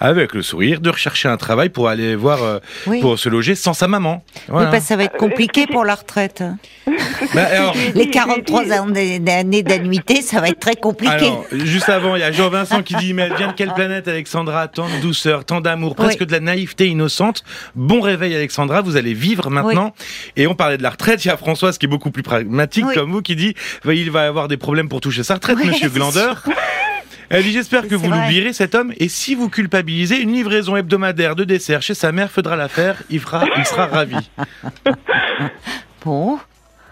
avec 0.00 0.34
le 0.34 0.42
sourire, 0.42 0.80
de 0.80 0.90
rechercher 0.90 1.28
un 1.28 1.36
travail 1.36 1.68
pour 1.68 1.88
aller 1.88 2.14
voir, 2.14 2.42
euh, 2.42 2.58
pour 3.00 3.18
se 3.18 3.28
loger 3.28 3.54
sans 3.54 3.72
sa 3.72 3.88
maman. 3.88 4.22
Oui, 4.48 4.64
parce 4.70 4.78
que 4.78 4.88
ça 4.88 4.96
va 4.96 5.04
être 5.04 5.16
compliqué 5.16 5.66
pour 5.66 5.84
la 5.84 5.94
retraite. 5.94 6.42
Bah, 7.34 7.46
Les 7.94 8.08
43 8.08 8.72
années 8.72 9.18
d'annuité, 9.62 10.22
ça 10.22 10.40
va 10.40 10.48
être 10.48 10.60
très 10.60 10.76
compliqué. 10.76 11.30
juste 11.52 11.88
avant, 11.88 12.16
il 12.16 12.20
y 12.20 12.22
a 12.22 12.32
Jean-Vincent 12.32 12.82
qui 12.82 12.94
dit, 12.94 13.12
mais 13.12 13.22
elle 13.22 13.34
vient 13.34 13.48
de 13.48 13.52
quelle 13.52 13.74
planète, 13.74 14.08
Alexandra? 14.08 14.68
Tant 14.68 14.88
de 14.88 15.00
douceur, 15.02 15.44
tant 15.44 15.60
d'amour, 15.60 15.94
presque 15.94 16.24
de 16.24 16.32
la 16.32 16.40
naïveté 16.40 16.86
innocente. 16.86 17.44
Bon 17.74 18.00
réveil, 18.00 18.34
Alexandra, 18.34 18.80
vous 18.80 18.96
allez 18.96 19.14
vivre 19.14 19.50
maintenant. 19.50 19.94
Et 20.36 20.46
on 20.46 20.54
parlait 20.54 20.78
de 20.78 20.82
la 20.82 20.90
retraite, 20.90 21.24
il 21.24 21.28
y 21.28 21.30
a 21.30 21.36
Françoise 21.36 21.76
qui 21.76 21.86
est 21.86 21.88
beaucoup 21.88 22.10
plus 22.10 22.22
pragmatique 22.22 22.86
comme 22.94 23.12
vous, 23.12 23.22
qui 23.22 23.36
dit, 23.36 23.54
il 23.84 24.10
va 24.10 24.26
avoir 24.26 24.48
des 24.48 24.56
problèmes 24.56 24.88
pour 24.88 25.00
toucher 25.00 25.22
sa 25.22 25.34
retraite, 25.34 25.58
monsieur 25.64 25.90
Glandeur. 25.90 26.42
Elle 27.30 27.42
dit 27.42 27.52
J'espère 27.52 27.86
que 27.88 27.94
vous 27.94 28.10
l'oublierez, 28.10 28.52
cet 28.52 28.74
homme, 28.74 28.92
et 28.96 29.08
si 29.08 29.34
vous 29.34 29.48
culpabilisez, 29.48 30.16
une 30.16 30.32
livraison 30.32 30.76
hebdomadaire 30.76 31.36
de 31.36 31.44
dessert 31.44 31.82
chez 31.82 31.94
sa 31.94 32.12
mère 32.12 32.30
faudra 32.30 32.56
l'affaire, 32.56 33.02
il, 33.10 33.20
fera, 33.20 33.44
il 33.56 33.66
sera 33.66 33.86
ravi. 33.86 34.30
bon. 36.04 36.38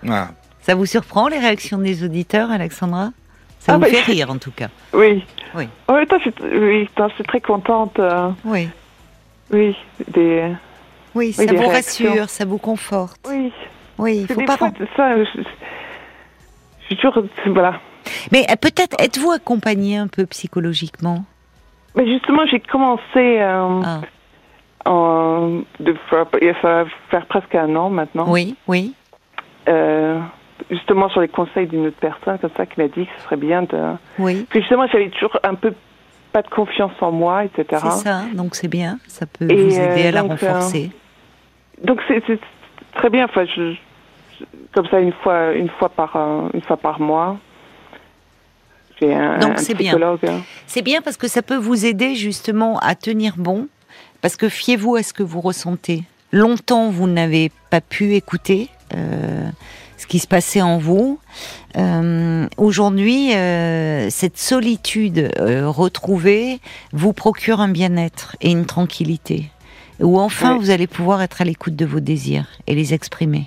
Ah. 0.09 0.29
Ça 0.61 0.75
vous 0.75 0.87
surprend 0.87 1.29
les 1.29 1.39
réactions 1.39 1.79
des 1.79 2.05
auditeurs, 2.05 2.51
Alexandra? 2.51 3.11
Ça 3.61 3.73
ah 3.73 3.75
vous 3.77 3.83
bah, 3.83 3.89
fait 3.89 4.03
rire 4.03 4.31
en 4.31 4.39
tout 4.39 4.51
cas. 4.51 4.69
Oui. 4.93 5.25
Oui. 5.55 5.69
Oh, 5.89 5.95
toi, 6.09 6.19
je, 6.25 6.31
oui, 6.57 6.89
je 6.97 7.15
suis 7.15 7.25
très 7.25 7.41
contente. 7.41 7.99
Euh, 7.99 8.31
oui. 8.45 8.69
Oui, 9.51 9.75
des. 10.09 10.53
Oui, 11.15 11.33
ça 11.33 11.47
vous 11.47 11.67
rassure, 11.67 12.29
ça 12.29 12.45
vous 12.45 12.59
conforte. 12.59 13.21
Oui. 13.29 13.53
Oui, 13.99 14.27
il 14.29 14.35
faut 14.35 14.43
pas. 14.43 14.57
Fois, 14.57 14.71
ça, 14.97 15.17
je, 15.17 15.25
je 15.35 16.87
suis 16.87 16.97
toujours. 16.97 17.25
Voilà. 17.47 17.81
Mais 18.33 18.47
euh, 18.51 18.57
peut-être 18.57 19.01
êtes-vous 19.01 19.31
accompagné 19.31 19.97
un 19.97 20.09
peu 20.09 20.27
psychologiquement? 20.27 21.25
Mais 21.95 22.07
justement, 22.07 22.47
j'ai 22.47 22.61
commencé 22.61 23.03
euh, 23.17 23.83
ah. 23.85 24.01
en, 24.85 25.63
de 25.81 25.95
faire, 26.11 26.27
ça 26.63 26.85
va 26.85 26.91
faire 27.11 27.27
presque 27.27 27.55
un 27.55 27.75
an 27.75 27.91
maintenant. 27.91 28.27
Oui, 28.29 28.57
oui. 28.69 28.93
Euh, 29.69 30.21
justement 30.71 31.09
sur 31.09 31.21
les 31.21 31.29
conseils 31.29 31.67
d'une 31.67 31.87
autre 31.87 31.97
personne 32.01 32.39
comme 32.39 32.51
ça 32.57 32.67
qui 32.67 32.81
m'a 32.81 32.89
dit 32.89 33.07
que 33.07 33.13
ce 33.19 33.25
serait 33.25 33.37
bien 33.37 33.63
de. 33.63 33.79
Oui. 34.19 34.47
Puis 34.49 34.61
justement, 34.61 34.87
j'avais 34.87 35.09
toujours 35.11 35.37
un 35.43 35.55
peu 35.55 35.73
pas 36.33 36.43
de 36.43 36.49
confiance 36.49 36.93
en 37.01 37.13
moi, 37.13 37.45
etc. 37.45 37.81
C'est 37.83 38.05
ça, 38.05 38.23
donc 38.35 38.55
c'est 38.55 38.69
bien, 38.69 38.99
ça 39.07 39.27
peut 39.27 39.47
vous 39.47 39.79
aider 39.79 40.09
à 40.09 40.11
la 40.11 40.23
renforcer. 40.23 40.91
donc 41.83 42.01
c'est 42.09 42.39
très 42.95 43.09
bien. 43.09 43.25
Enfin, 43.25 43.47
je, 43.47 43.75
comme 44.75 44.87
ça 44.89 45.01
une 45.01 45.13
fois, 45.13 45.53
une 45.53 45.71
fois 45.71 45.89
par, 45.89 46.17
une 46.53 46.63
fois 46.63 46.77
par 46.77 47.01
mois. 47.01 47.39
Donc 49.01 49.59
c'est 49.59 49.75
bien. 49.75 49.97
Hein. 50.01 50.41
C'est 50.67 50.83
bien 50.83 51.03
parce 51.03 51.17
que 51.17 51.29
ça 51.29 51.43
peut 51.43 51.57
vous 51.57 51.85
aider 51.85 52.15
justement 52.15 52.79
à 52.79 52.95
tenir 52.95 53.35
bon, 53.37 53.69
parce 54.21 54.37
que 54.37 54.49
fiez-vous 54.49 54.97
à 54.97 55.03
ce 55.03 55.13
que 55.13 55.23
vous 55.23 55.41
ressentez. 55.41 56.05
Longtemps, 56.33 56.91
vous 56.91 57.07
n'avez 57.07 57.51
pas 57.71 57.81
pu 57.81 58.15
écouter 58.15 58.69
euh, 58.95 59.49
ce 59.97 60.07
qui 60.07 60.19
se 60.19 60.27
passait 60.27 60.63
en 60.63 60.79
vous. 60.79 61.19
Euh, 61.77 62.47
aujourd'hui, 62.57 63.35
euh, 63.35 64.09
cette 64.11 64.39
solitude 64.39 65.31
retrouvée 65.39 66.61
vous 66.93 67.13
procure 67.13 67.61
un 67.61 67.69
bien-être 67.69 68.37
et 68.41 68.51
une 68.51 68.67
tranquillité, 68.67 69.51
où 70.01 70.19
enfin 70.19 70.59
vous 70.59 70.71
allez 70.71 70.87
pouvoir 70.87 71.23
être 71.23 71.41
à 71.41 71.45
l'écoute 71.45 71.77
de 71.77 71.87
vos 71.87 72.01
désirs 72.01 72.47
et 72.67 72.75
les 72.75 72.95
exprimer. 72.95 73.47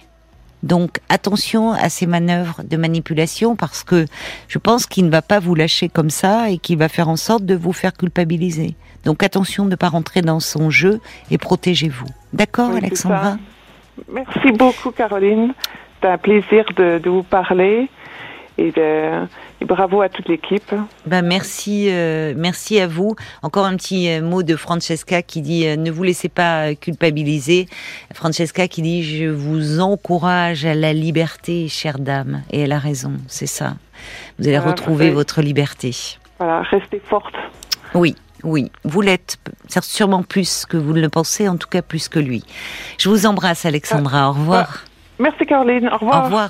Donc 0.63 0.99
attention 1.07 1.71
à 1.71 1.89
ces 1.89 2.05
manœuvres 2.05 2.61
de 2.63 2.77
manipulation 2.77 3.55
parce 3.55 3.83
que 3.83 4.05
je 4.47 4.57
pense 4.57 4.85
qu'il 4.85 5.05
ne 5.05 5.09
va 5.09 5.21
pas 5.21 5.39
vous 5.39 5.55
lâcher 5.55 5.89
comme 5.89 6.09
ça 6.09 6.49
et 6.49 6.57
qu'il 6.57 6.77
va 6.77 6.89
faire 6.89 7.07
en 7.07 7.15
sorte 7.15 7.45
de 7.45 7.55
vous 7.55 7.73
faire 7.73 7.93
culpabiliser. 7.93 8.75
Donc 9.05 9.23
attention 9.23 9.65
de 9.65 9.71
ne 9.71 9.75
pas 9.75 9.89
rentrer 9.89 10.21
dans 10.21 10.39
son 10.39 10.69
jeu 10.69 10.99
et 11.31 11.37
protégez-vous. 11.37 12.07
D'accord, 12.33 12.71
Alexandra? 12.71 13.37
Merci 14.11 14.51
beaucoup, 14.51 14.91
Caroline. 14.91 15.53
C'est 16.01 16.09
un 16.09 16.17
plaisir 16.17 16.65
de, 16.75 16.99
de 16.99 17.09
vous 17.09 17.23
parler 17.23 17.89
et 18.59 18.71
de 18.71 19.25
et 19.61 19.65
bravo 19.65 20.01
à 20.01 20.09
toute 20.09 20.27
l'équipe. 20.27 20.73
Ben 21.05 21.21
merci, 21.21 21.87
euh, 21.89 22.33
merci 22.35 22.79
à 22.79 22.87
vous. 22.87 23.15
Encore 23.41 23.65
un 23.65 23.75
petit 23.75 24.09
euh, 24.09 24.21
mot 24.21 24.43
de 24.43 24.55
Francesca 24.55 25.21
qui 25.21 25.41
dit 25.41 25.67
euh, 25.67 25.75
ne 25.75 25.91
vous 25.91 26.03
laissez 26.03 26.29
pas 26.29 26.75
culpabiliser. 26.75 27.67
Francesca 28.13 28.67
qui 28.67 28.81
dit 28.81 29.03
je 29.03 29.25
vous 29.25 29.79
encourage 29.79 30.65
à 30.65 30.75
la 30.75 30.93
liberté, 30.93 31.67
chère 31.67 31.99
dame. 31.99 32.43
Et 32.51 32.61
elle 32.61 32.71
a 32.71 32.79
raison, 32.79 33.13
c'est 33.27 33.47
ça. 33.47 33.73
Vous 34.37 34.47
allez 34.47 34.59
retrouver 34.59 35.09
votre 35.11 35.41
liberté. 35.41 35.91
Voilà, 36.37 36.61
restez 36.61 37.01
forte. 37.03 37.35
Oui. 37.93 38.15
Oui, 38.41 38.71
vous 38.85 39.01
l'êtes 39.01 39.37
sûrement 39.81 40.23
plus 40.23 40.65
que 40.65 40.77
vous 40.77 40.93
ne 40.93 41.01
le 41.01 41.09
pensez, 41.09 41.49
en 41.49 41.57
tout 41.57 41.67
cas 41.67 41.81
plus 41.81 42.07
que 42.07 42.19
lui. 42.19 42.45
Je 42.97 43.09
vous 43.09 43.25
embrasse, 43.25 43.65
Alexandra. 43.65 44.29
Au 44.29 44.31
revoir. 44.31 44.85
Merci, 45.19 45.45
Caroline. 45.45 45.89
Au 45.89 45.97
revoir. 45.97 46.21
Au 46.21 46.23
revoir. 46.23 46.49